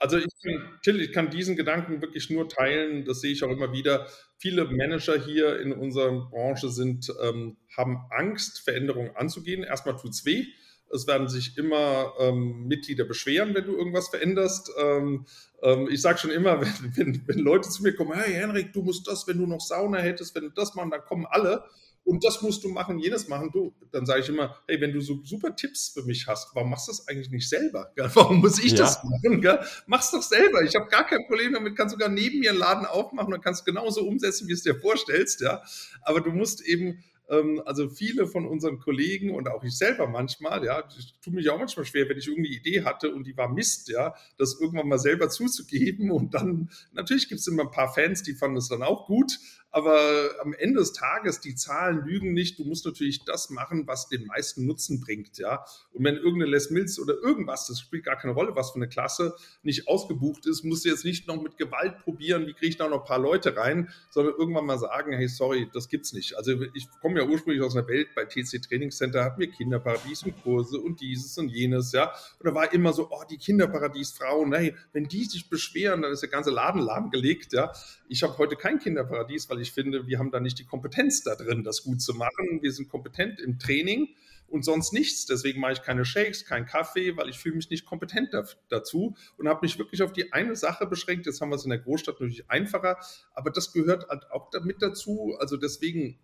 Also 0.00 0.16
ich 0.16 0.26
kann, 0.42 0.78
Till, 0.82 1.00
ich 1.00 1.12
kann 1.12 1.30
diesen 1.30 1.56
Gedanken 1.56 2.00
wirklich 2.00 2.30
nur 2.30 2.48
teilen. 2.48 3.04
Das 3.04 3.20
sehe 3.20 3.32
ich 3.32 3.42
auch 3.42 3.50
immer 3.50 3.72
wieder. 3.72 4.06
Viele 4.36 4.64
Manager 4.64 5.20
hier 5.20 5.58
in 5.60 5.72
unserer 5.72 6.28
Branche 6.30 6.68
sind, 6.68 7.12
ähm, 7.20 7.56
haben 7.76 8.06
Angst, 8.10 8.60
Veränderungen 8.60 9.14
anzugehen. 9.16 9.64
Erstmal 9.64 9.96
tut 9.96 10.12
es 10.12 10.24
weh. 10.24 10.46
Es 10.90 11.06
werden 11.06 11.28
sich 11.28 11.58
immer 11.58 12.14
ähm, 12.18 12.66
Mitglieder 12.66 13.04
beschweren, 13.04 13.54
wenn 13.54 13.66
du 13.66 13.76
irgendwas 13.76 14.08
veränderst. 14.08 14.70
Ähm, 14.80 15.26
ähm 15.62 15.88
ich 15.90 16.00
sage 16.00 16.18
schon 16.18 16.30
immer, 16.30 16.60
wenn, 16.62 16.96
wenn, 16.96 17.22
wenn, 17.26 17.38
Leute 17.38 17.68
zu 17.68 17.82
mir 17.82 17.94
kommen, 17.94 18.12
hey 18.14 18.32
Henrik, 18.32 18.72
du 18.72 18.82
musst 18.82 19.08
das, 19.08 19.26
wenn 19.26 19.38
du 19.38 19.46
noch 19.46 19.60
Sauna 19.60 19.98
hättest, 19.98 20.34
wenn 20.34 20.44
du 20.44 20.50
das 20.50 20.74
machen, 20.76 20.92
dann 20.92 21.04
kommen 21.04 21.26
alle 21.26 21.64
und 22.08 22.24
das 22.24 22.40
musst 22.40 22.64
du 22.64 22.70
machen, 22.70 22.98
jenes 22.98 23.28
machen. 23.28 23.50
Du, 23.52 23.74
dann 23.92 24.06
sage 24.06 24.22
ich 24.22 24.28
immer, 24.30 24.56
hey, 24.66 24.80
wenn 24.80 24.94
du 24.94 25.00
so 25.02 25.20
super 25.24 25.54
Tipps 25.54 25.90
für 25.90 26.02
mich 26.04 26.26
hast, 26.26 26.54
warum 26.54 26.70
machst 26.70 26.88
du 26.88 26.92
das 26.92 27.06
eigentlich 27.06 27.30
nicht 27.30 27.46
selber? 27.46 27.92
Gell? 27.94 28.10
Warum 28.14 28.40
muss 28.40 28.58
ich 28.58 28.72
ja. 28.72 28.78
das 28.78 29.04
machen? 29.04 29.42
Gell? 29.42 29.60
Mach's 29.86 30.10
doch 30.10 30.22
selber. 30.22 30.62
Ich 30.62 30.74
habe 30.74 30.88
gar 30.88 31.06
kein 31.06 31.26
Problem 31.26 31.52
damit, 31.52 31.76
kannst 31.76 31.92
sogar 31.92 32.08
neben 32.08 32.38
mir 32.38 32.50
einen 32.50 32.58
Laden 32.58 32.86
aufmachen 32.86 33.34
und 33.34 33.44
kannst 33.44 33.66
genauso 33.66 34.06
umsetzen, 34.06 34.48
wie 34.48 34.54
es 34.54 34.62
dir 34.62 34.74
vorstellst. 34.74 35.42
Ja? 35.42 35.62
Aber 36.00 36.22
du 36.22 36.30
musst 36.30 36.62
eben 36.62 37.04
ähm, 37.28 37.62
also 37.64 37.88
viele 37.88 38.26
von 38.26 38.46
unseren 38.46 38.78
Kollegen 38.78 39.34
und 39.34 39.48
auch 39.48 39.62
ich 39.62 39.76
selber 39.76 40.06
manchmal, 40.06 40.64
ja, 40.64 40.82
ich 40.98 41.14
tue 41.20 41.34
mich 41.34 41.48
auch 41.50 41.58
manchmal 41.58 41.84
schwer, 41.84 42.08
wenn 42.08 42.18
ich 42.18 42.26
irgendeine 42.26 42.56
Idee 42.56 42.84
hatte 42.84 43.14
und 43.14 43.26
die 43.26 43.36
war 43.36 43.52
Mist, 43.52 43.88
ja, 43.88 44.14
das 44.38 44.58
irgendwann 44.60 44.88
mal 44.88 44.98
selber 44.98 45.28
zuzugeben 45.28 46.10
und 46.10 46.34
dann, 46.34 46.70
natürlich 46.92 47.28
gibt 47.28 47.40
es 47.40 47.46
immer 47.46 47.64
ein 47.64 47.70
paar 47.70 47.92
Fans, 47.92 48.22
die 48.22 48.34
fanden 48.34 48.56
es 48.56 48.68
dann 48.68 48.82
auch 48.82 49.06
gut, 49.06 49.38
Aber 49.70 50.30
am 50.40 50.54
Ende 50.54 50.80
des 50.80 50.92
Tages, 50.92 51.40
die 51.40 51.54
Zahlen 51.54 52.04
lügen 52.04 52.32
nicht. 52.32 52.58
Du 52.58 52.64
musst 52.64 52.86
natürlich 52.86 53.24
das 53.24 53.50
machen, 53.50 53.86
was 53.86 54.08
den 54.08 54.26
meisten 54.26 54.66
Nutzen 54.66 55.00
bringt. 55.00 55.38
Ja? 55.38 55.64
Und 55.92 56.04
wenn 56.04 56.16
irgendeine 56.16 56.50
Les 56.50 56.70
Mills 56.70 56.98
oder 56.98 57.14
irgendwas, 57.14 57.66
das 57.66 57.80
spielt 57.80 58.04
gar 58.04 58.16
keine 58.16 58.32
Rolle, 58.32 58.56
was 58.56 58.70
für 58.70 58.76
eine 58.76 58.88
Klasse, 58.88 59.36
nicht 59.62 59.86
ausgebucht 59.88 60.46
ist, 60.46 60.64
musst 60.64 60.84
du 60.84 60.88
jetzt 60.88 61.04
nicht 61.04 61.26
noch 61.28 61.40
mit 61.40 61.58
Gewalt 61.58 61.98
probieren, 61.98 62.46
wie 62.46 62.54
kriege 62.54 62.68
ich 62.68 62.76
da 62.76 62.88
noch 62.88 63.00
ein 63.00 63.06
paar 63.06 63.18
Leute 63.18 63.56
rein, 63.56 63.90
sondern 64.10 64.34
irgendwann 64.38 64.64
mal 64.64 64.78
sagen, 64.78 65.12
hey, 65.12 65.28
sorry, 65.28 65.68
das 65.72 65.88
gibt's 65.88 66.12
nicht. 66.12 66.36
Also 66.36 66.62
ich 66.74 66.88
komme 67.02 67.20
ja 67.20 67.26
ursprünglich 67.26 67.62
aus 67.62 67.76
einer 67.76 67.86
Welt, 67.88 68.08
bei 68.14 68.24
TC 68.24 68.62
Training 68.62 68.90
Center 68.90 69.24
hatten 69.24 69.40
wir 69.40 69.50
Kinderparadies 69.50 70.22
und 70.22 70.42
Kurse 70.42 70.78
und 70.78 71.00
dieses 71.00 71.36
und 71.36 71.48
jenes, 71.48 71.92
ja. 71.92 72.12
Und 72.38 72.46
da 72.46 72.54
war 72.54 72.72
immer 72.72 72.92
so, 72.92 73.08
oh, 73.10 73.22
die 73.28 73.36
Kinderparadiesfrauen, 73.36 74.52
hey, 74.54 74.74
wenn 74.92 75.04
die 75.04 75.24
sich 75.24 75.48
beschweren, 75.50 76.02
dann 76.02 76.12
ist 76.12 76.22
der 76.22 76.30
ganze 76.30 76.50
Laden 76.50 76.80
lahmgelegt, 76.80 77.52
ja. 77.52 77.72
Ich 78.08 78.22
habe 78.22 78.36
heute 78.38 78.56
kein 78.56 78.78
Kinderparadies, 78.78 79.50
weil 79.50 79.57
ich 79.60 79.72
finde, 79.72 80.06
wir 80.06 80.18
haben 80.18 80.30
da 80.30 80.40
nicht 80.40 80.58
die 80.58 80.64
Kompetenz 80.64 81.22
da 81.22 81.34
drin, 81.34 81.64
das 81.64 81.82
gut 81.82 82.00
zu 82.00 82.14
machen. 82.14 82.60
Wir 82.62 82.72
sind 82.72 82.88
kompetent 82.88 83.40
im 83.40 83.58
Training 83.58 84.08
und 84.48 84.64
sonst 84.64 84.92
nichts. 84.92 85.26
Deswegen 85.26 85.60
mache 85.60 85.72
ich 85.72 85.82
keine 85.82 86.04
Shakes, 86.04 86.44
keinen 86.44 86.66
Kaffee, 86.66 87.16
weil 87.16 87.28
ich 87.28 87.38
fühle 87.38 87.56
mich 87.56 87.70
nicht 87.70 87.86
kompetent 87.86 88.32
da, 88.32 88.44
dazu 88.68 89.16
und 89.36 89.48
habe 89.48 89.60
mich 89.62 89.78
wirklich 89.78 90.02
auf 90.02 90.12
die 90.12 90.32
eine 90.32 90.56
Sache 90.56 90.86
beschränkt. 90.86 91.26
Jetzt 91.26 91.40
haben 91.40 91.50
wir 91.50 91.56
es 91.56 91.64
in 91.64 91.70
der 91.70 91.78
Großstadt 91.78 92.20
natürlich 92.20 92.50
einfacher, 92.50 92.98
aber 93.34 93.50
das 93.50 93.72
gehört 93.72 94.08
halt 94.08 94.30
auch 94.30 94.50
damit 94.50 94.82
dazu. 94.82 95.36
Also 95.38 95.56
deswegen 95.56 96.18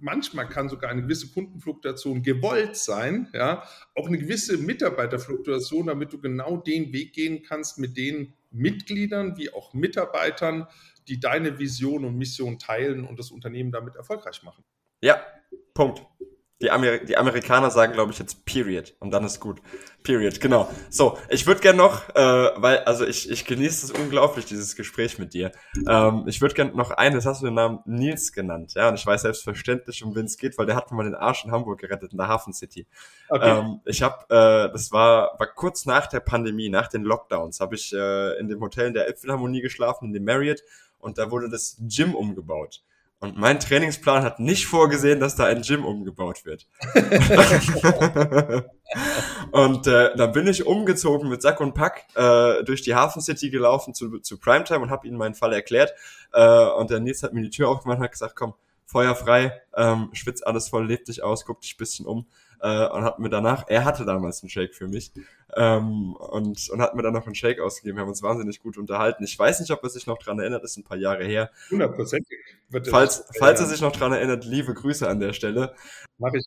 manchmal 0.00 0.48
kann 0.48 0.68
sogar 0.68 0.90
eine 0.90 1.02
gewisse 1.02 1.28
Kundenfluktuation 1.28 2.22
gewollt 2.22 2.76
sein, 2.76 3.28
ja, 3.32 3.64
auch 3.94 4.06
eine 4.06 4.18
gewisse 4.18 4.58
Mitarbeiterfluktuation, 4.58 5.86
damit 5.86 6.12
du 6.12 6.20
genau 6.20 6.56
den 6.56 6.92
Weg 6.92 7.12
gehen 7.12 7.42
kannst 7.42 7.78
mit 7.78 7.96
den 7.96 8.34
Mitgliedern 8.54 9.36
wie 9.36 9.52
auch 9.52 9.74
Mitarbeitern, 9.74 10.66
die 11.08 11.20
deine 11.20 11.58
Vision 11.58 12.04
und 12.04 12.16
Mission 12.16 12.58
teilen 12.58 13.04
und 13.04 13.18
das 13.18 13.30
Unternehmen 13.30 13.72
damit 13.72 13.96
erfolgreich 13.96 14.42
machen. 14.42 14.64
Ja, 15.02 15.22
Punkt. 15.74 16.06
Die, 16.62 16.70
Amer 16.70 16.98
die 16.98 17.16
Amerikaner 17.16 17.70
sagen, 17.70 17.92
glaube 17.92 18.12
ich, 18.12 18.18
jetzt 18.18 18.44
Period. 18.46 18.94
Und 19.00 19.10
dann 19.10 19.24
ist 19.24 19.40
gut. 19.40 19.60
Period, 20.04 20.38
genau. 20.40 20.70
So, 20.90 21.18
ich 21.30 21.46
würde 21.46 21.62
gerne 21.62 21.78
noch, 21.78 22.10
äh, 22.10 22.50
weil, 22.56 22.78
also 22.80 23.06
ich, 23.06 23.28
ich 23.30 23.44
genieße 23.44 23.86
es 23.86 23.90
unglaublich, 23.90 24.44
dieses 24.44 24.76
Gespräch 24.76 25.18
mit 25.18 25.32
dir. 25.32 25.50
Ähm, 25.88 26.24
ich 26.26 26.42
würde 26.42 26.54
gerne 26.54 26.72
noch 26.72 26.90
eines, 26.90 27.24
hast 27.24 27.40
du 27.40 27.46
den 27.46 27.54
Namen 27.54 27.78
Nils 27.86 28.32
genannt, 28.32 28.74
ja, 28.76 28.90
und 28.90 28.96
ich 28.96 29.06
weiß 29.06 29.22
selbstverständlich, 29.22 30.04
um 30.04 30.14
wen 30.14 30.26
es 30.26 30.36
geht, 30.36 30.58
weil 30.58 30.66
der 30.66 30.76
hat 30.76 30.90
mir 30.90 30.98
mal 30.98 31.04
den 31.04 31.14
Arsch 31.14 31.46
in 31.46 31.52
Hamburg 31.52 31.80
gerettet, 31.80 32.12
in 32.12 32.18
der 32.18 32.28
Hafen 32.28 32.52
City. 32.52 32.86
Okay. 33.30 33.58
Ähm, 33.58 33.80
ich 33.86 34.02
habe, 34.02 34.24
äh, 34.28 34.70
das 34.72 34.92
war, 34.92 35.38
war 35.38 35.46
kurz 35.46 35.86
nach 35.86 36.06
der 36.06 36.20
Pandemie, 36.20 36.68
nach 36.68 36.88
den 36.88 37.02
Lockdowns, 37.02 37.60
habe 37.60 37.74
ich 37.74 37.92
äh, 37.94 38.38
in 38.38 38.48
dem 38.48 38.60
Hotel 38.60 38.88
in 38.88 38.94
der 38.94 39.06
Elbphilharmonie 39.06 39.62
geschlafen, 39.62 40.08
in 40.08 40.12
dem 40.12 40.24
Marriott, 40.24 40.60
und 40.98 41.16
da 41.16 41.30
wurde 41.30 41.48
das 41.48 41.78
Gym 41.80 42.14
umgebaut. 42.14 42.82
Und 43.24 43.38
mein 43.38 43.58
Trainingsplan 43.58 44.22
hat 44.22 44.38
nicht 44.38 44.66
vorgesehen, 44.66 45.18
dass 45.18 45.34
da 45.34 45.46
ein 45.46 45.62
Gym 45.62 45.86
umgebaut 45.86 46.44
wird. 46.44 46.66
und 49.50 49.86
äh, 49.86 50.14
dann 50.14 50.32
bin 50.32 50.46
ich 50.46 50.66
umgezogen 50.66 51.30
mit 51.30 51.40
Sack 51.40 51.60
und 51.62 51.72
Pack 51.72 52.04
äh, 52.16 52.62
durch 52.64 52.82
die 52.82 52.94
Hafen 52.94 53.22
City 53.22 53.48
gelaufen 53.48 53.94
zu, 53.94 54.18
zu 54.18 54.38
Primetime 54.38 54.80
und 54.80 54.90
habe 54.90 55.06
ihnen 55.06 55.16
meinen 55.16 55.34
Fall 55.34 55.54
erklärt. 55.54 55.94
Äh, 56.34 56.66
und 56.66 56.90
der 56.90 57.00
Nils 57.00 57.22
hat 57.22 57.32
mir 57.32 57.40
die 57.40 57.48
Tür 57.48 57.70
aufgemacht 57.70 57.96
und 57.96 58.04
hat 58.04 58.12
gesagt, 58.12 58.36
komm, 58.36 58.52
Feuer 58.84 59.14
frei, 59.14 59.62
ähm, 59.74 60.10
schwitz 60.12 60.42
alles 60.42 60.68
voll, 60.68 60.86
leb 60.86 61.06
dich 61.06 61.22
aus, 61.22 61.46
guck 61.46 61.62
dich 61.62 61.74
ein 61.74 61.78
bisschen 61.78 62.04
um 62.04 62.26
äh, 62.64 62.88
und 62.88 63.04
hat 63.04 63.18
mir 63.18 63.28
danach, 63.28 63.64
er 63.68 63.84
hatte 63.84 64.06
damals 64.06 64.42
einen 64.42 64.48
Shake 64.48 64.74
für 64.74 64.88
mich 64.88 65.12
ähm, 65.54 66.14
und, 66.16 66.70
und 66.70 66.80
hat 66.80 66.94
mir 66.94 67.02
dann 67.02 67.12
noch 67.12 67.26
einen 67.26 67.34
Shake 67.34 67.60
ausgegeben. 67.60 67.98
Wir 67.98 68.02
haben 68.02 68.08
uns 68.08 68.22
wahnsinnig 68.22 68.60
gut 68.60 68.78
unterhalten. 68.78 69.22
Ich 69.22 69.38
weiß 69.38 69.60
nicht, 69.60 69.70
ob 69.70 69.82
er 69.82 69.90
sich 69.90 70.06
noch 70.06 70.18
dran 70.18 70.38
erinnert, 70.38 70.64
ist 70.64 70.78
ein 70.78 70.84
paar 70.84 70.96
Jahre 70.96 71.24
her. 71.24 71.50
Hundertprozentig. 71.70 72.38
Falls, 72.90 73.26
falls 73.38 73.60
er 73.60 73.66
sich 73.66 73.82
noch 73.82 73.92
dran 73.92 74.12
erinnert, 74.12 74.46
liebe 74.46 74.72
Grüße 74.72 75.06
an 75.06 75.20
der 75.20 75.34
Stelle. 75.34 75.74
Mach 76.16 76.32
ich. 76.32 76.46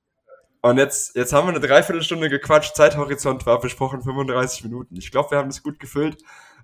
Und 0.62 0.78
jetzt, 0.80 1.16
jetzt 1.16 1.34
haben 1.34 1.48
wir 1.48 1.56
eine 1.56 1.66
Dreiviertelstunde 1.66 2.30
gequatscht. 2.30 2.76
Zeithorizont 2.76 3.46
war 3.46 3.62
besprochen 3.62 4.02
35 4.02 4.64
Minuten. 4.64 4.96
Ich 4.98 5.12
glaube, 5.12 5.32
wir 5.32 5.38
haben 5.38 5.50
es 5.50 5.62
gut 5.62 5.80
gefüllt. 5.80 6.18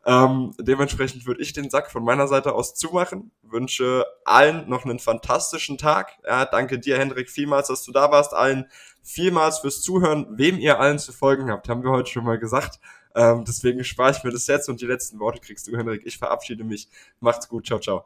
Ähm, 0.05 0.53
dementsprechend 0.59 1.25
würde 1.25 1.41
ich 1.41 1.53
den 1.53 1.69
Sack 1.69 1.89
von 1.89 2.03
meiner 2.03 2.27
Seite 2.27 2.53
aus 2.53 2.75
zumachen. 2.75 3.31
Wünsche 3.41 4.05
allen 4.25 4.67
noch 4.67 4.83
einen 4.83 4.99
fantastischen 4.99 5.77
Tag. 5.77 6.11
Ja, 6.25 6.45
danke 6.45 6.79
dir, 6.79 6.97
Hendrik, 6.97 7.29
vielmals, 7.29 7.67
dass 7.69 7.83
du 7.83 7.91
da 7.91 8.11
warst. 8.11 8.33
Allen 8.33 8.65
vielmals 9.01 9.59
fürs 9.59 9.81
Zuhören. 9.81 10.27
Wem 10.31 10.57
ihr 10.59 10.79
allen 10.79 10.99
zu 10.99 11.13
folgen 11.13 11.49
habt, 11.49 11.69
haben 11.69 11.83
wir 11.83 11.91
heute 11.91 12.09
schon 12.09 12.25
mal 12.25 12.37
gesagt. 12.37 12.79
Ähm, 13.15 13.45
deswegen 13.47 13.83
spare 13.83 14.11
ich 14.11 14.23
mir 14.23 14.31
das 14.31 14.47
jetzt 14.47 14.67
und 14.69 14.81
die 14.81 14.87
letzten 14.87 15.19
Worte 15.19 15.39
kriegst 15.39 15.67
du, 15.67 15.77
Hendrik. 15.77 16.01
Ich 16.05 16.17
verabschiede 16.17 16.63
mich. 16.63 16.89
Macht's 17.19 17.47
gut. 17.47 17.65
Ciao, 17.67 17.79
ciao. 17.79 18.05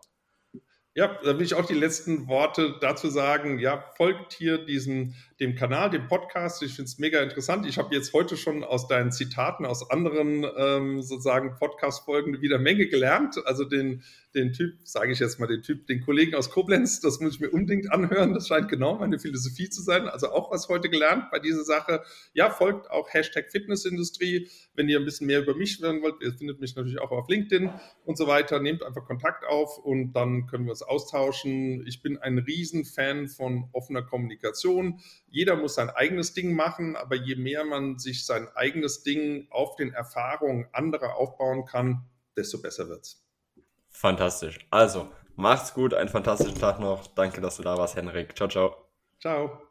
Ja, 0.94 1.16
da 1.24 1.38
will 1.38 1.46
ich 1.46 1.54
auch 1.54 1.66
die 1.66 1.76
letzten 1.76 2.28
Worte 2.28 2.76
dazu 2.82 3.10
sagen. 3.10 3.60
Ja, 3.60 3.84
folgt 3.96 4.34
hier 4.34 4.66
diesem 4.66 5.14
dem 5.40 5.54
Kanal, 5.54 5.92
dem 5.92 6.08
Podcast. 6.08 6.64
Ich 6.64 6.74
finde 6.74 6.90
es 6.90 6.98
mega 6.98 7.22
interessant. 7.22 7.68
Ich 7.68 7.78
habe 7.78 7.94
jetzt 7.94 8.12
heute 8.14 8.38
schon 8.38 8.64
aus 8.64 8.88
deinen 8.88 9.12
Zitaten 9.12 9.66
aus 9.66 9.90
anderen 9.92 10.44
ähm, 10.58 11.02
sozusagen 11.04 11.56
Podcast-Folgen 11.56 12.42
wieder 12.42 12.58
Menge 12.58 12.88
gelernt. 12.88 13.36
Also 13.46 13.64
den, 13.64 14.02
den 14.34 14.52
Typ, 14.54 14.80
sage 14.84 15.12
ich 15.12 15.20
jetzt 15.20 15.40
mal, 15.40 15.46
den 15.46 15.62
Typ, 15.62 15.86
den 15.86 16.02
Kollegen 16.02 16.34
aus 16.34 16.50
Koblenz, 16.50 17.02
das 17.02 17.20
muss 17.20 17.36
ich 17.36 17.40
mir 17.40 17.52
unbedingt 17.52 17.92
anhören. 17.92 18.34
Das 18.34 18.48
scheint 18.48 18.68
genau 18.68 18.96
meine 18.96 19.20
Philosophie 19.20 19.70
zu 19.70 19.84
sein. 19.84 20.08
Also 20.08 20.32
auch 20.32 20.52
was 20.52 20.70
heute 20.70 20.90
gelernt 20.90 21.30
bei 21.32 21.38
dieser 21.38 21.64
Sache. 21.64 22.02
Ja, 22.34 22.50
folgt 22.50 22.90
auch 22.90 23.14
Hashtag 23.14 23.52
Fitnessindustrie. 23.52 24.50
Wenn 24.74 24.90
ihr 24.90 24.98
ein 24.98 25.06
bisschen 25.06 25.28
mehr 25.28 25.42
über 25.44 25.56
mich 25.56 25.80
hören 25.80 26.02
wollt, 26.02 26.16
ihr 26.22 26.34
findet 26.34 26.60
mich 26.60 26.76
natürlich 26.76 27.00
auch 27.00 27.12
auf 27.12 27.30
LinkedIn 27.30 27.70
und 28.06 28.18
so 28.18 28.26
weiter. 28.26 28.60
Nehmt 28.60 28.82
einfach 28.82 29.06
Kontakt 29.06 29.46
auf 29.46 29.78
und 29.78 30.14
dann 30.14 30.48
können 30.48 30.66
wir 30.66 30.72
uns 30.72 30.82
austauschen. 30.82 31.86
Ich 31.86 32.02
bin 32.02 32.18
ein 32.18 32.40
Riesenfan 32.40 33.28
von 33.28 33.70
offener 33.72 34.02
Kommunikation 34.02 35.00
jeder 35.30 35.56
muss 35.56 35.76
sein 35.76 35.90
eigenes 35.90 36.34
Ding 36.34 36.54
machen, 36.54 36.96
aber 36.96 37.16
je 37.16 37.36
mehr 37.36 37.66
man 37.66 38.00
sich 38.00 38.26
sein 38.26 38.48
eigenes 38.56 39.04
Ding 39.04 39.48
auf 39.50 39.76
den 39.76 39.94
Erfahrungen 39.94 40.68
anderer 40.72 41.16
aufbauen 41.16 41.66
kann, 41.66 42.06
desto 42.36 42.62
besser 42.62 42.88
wird's. 42.90 43.26
Fantastisch. 43.90 44.60
Also, 44.70 45.12
macht's 45.36 45.74
gut, 45.74 45.94
einen 45.94 46.10
fantastischen 46.10 46.60
Tag 46.60 46.80
noch. 46.80 47.08
Danke, 47.08 47.42
dass 47.42 47.58
du 47.58 47.64
da 47.64 47.78
warst, 47.78 47.96
Henrik. 47.96 48.36
Ciao, 48.36 48.48
ciao. 48.48 48.88
Ciao. 49.20 49.67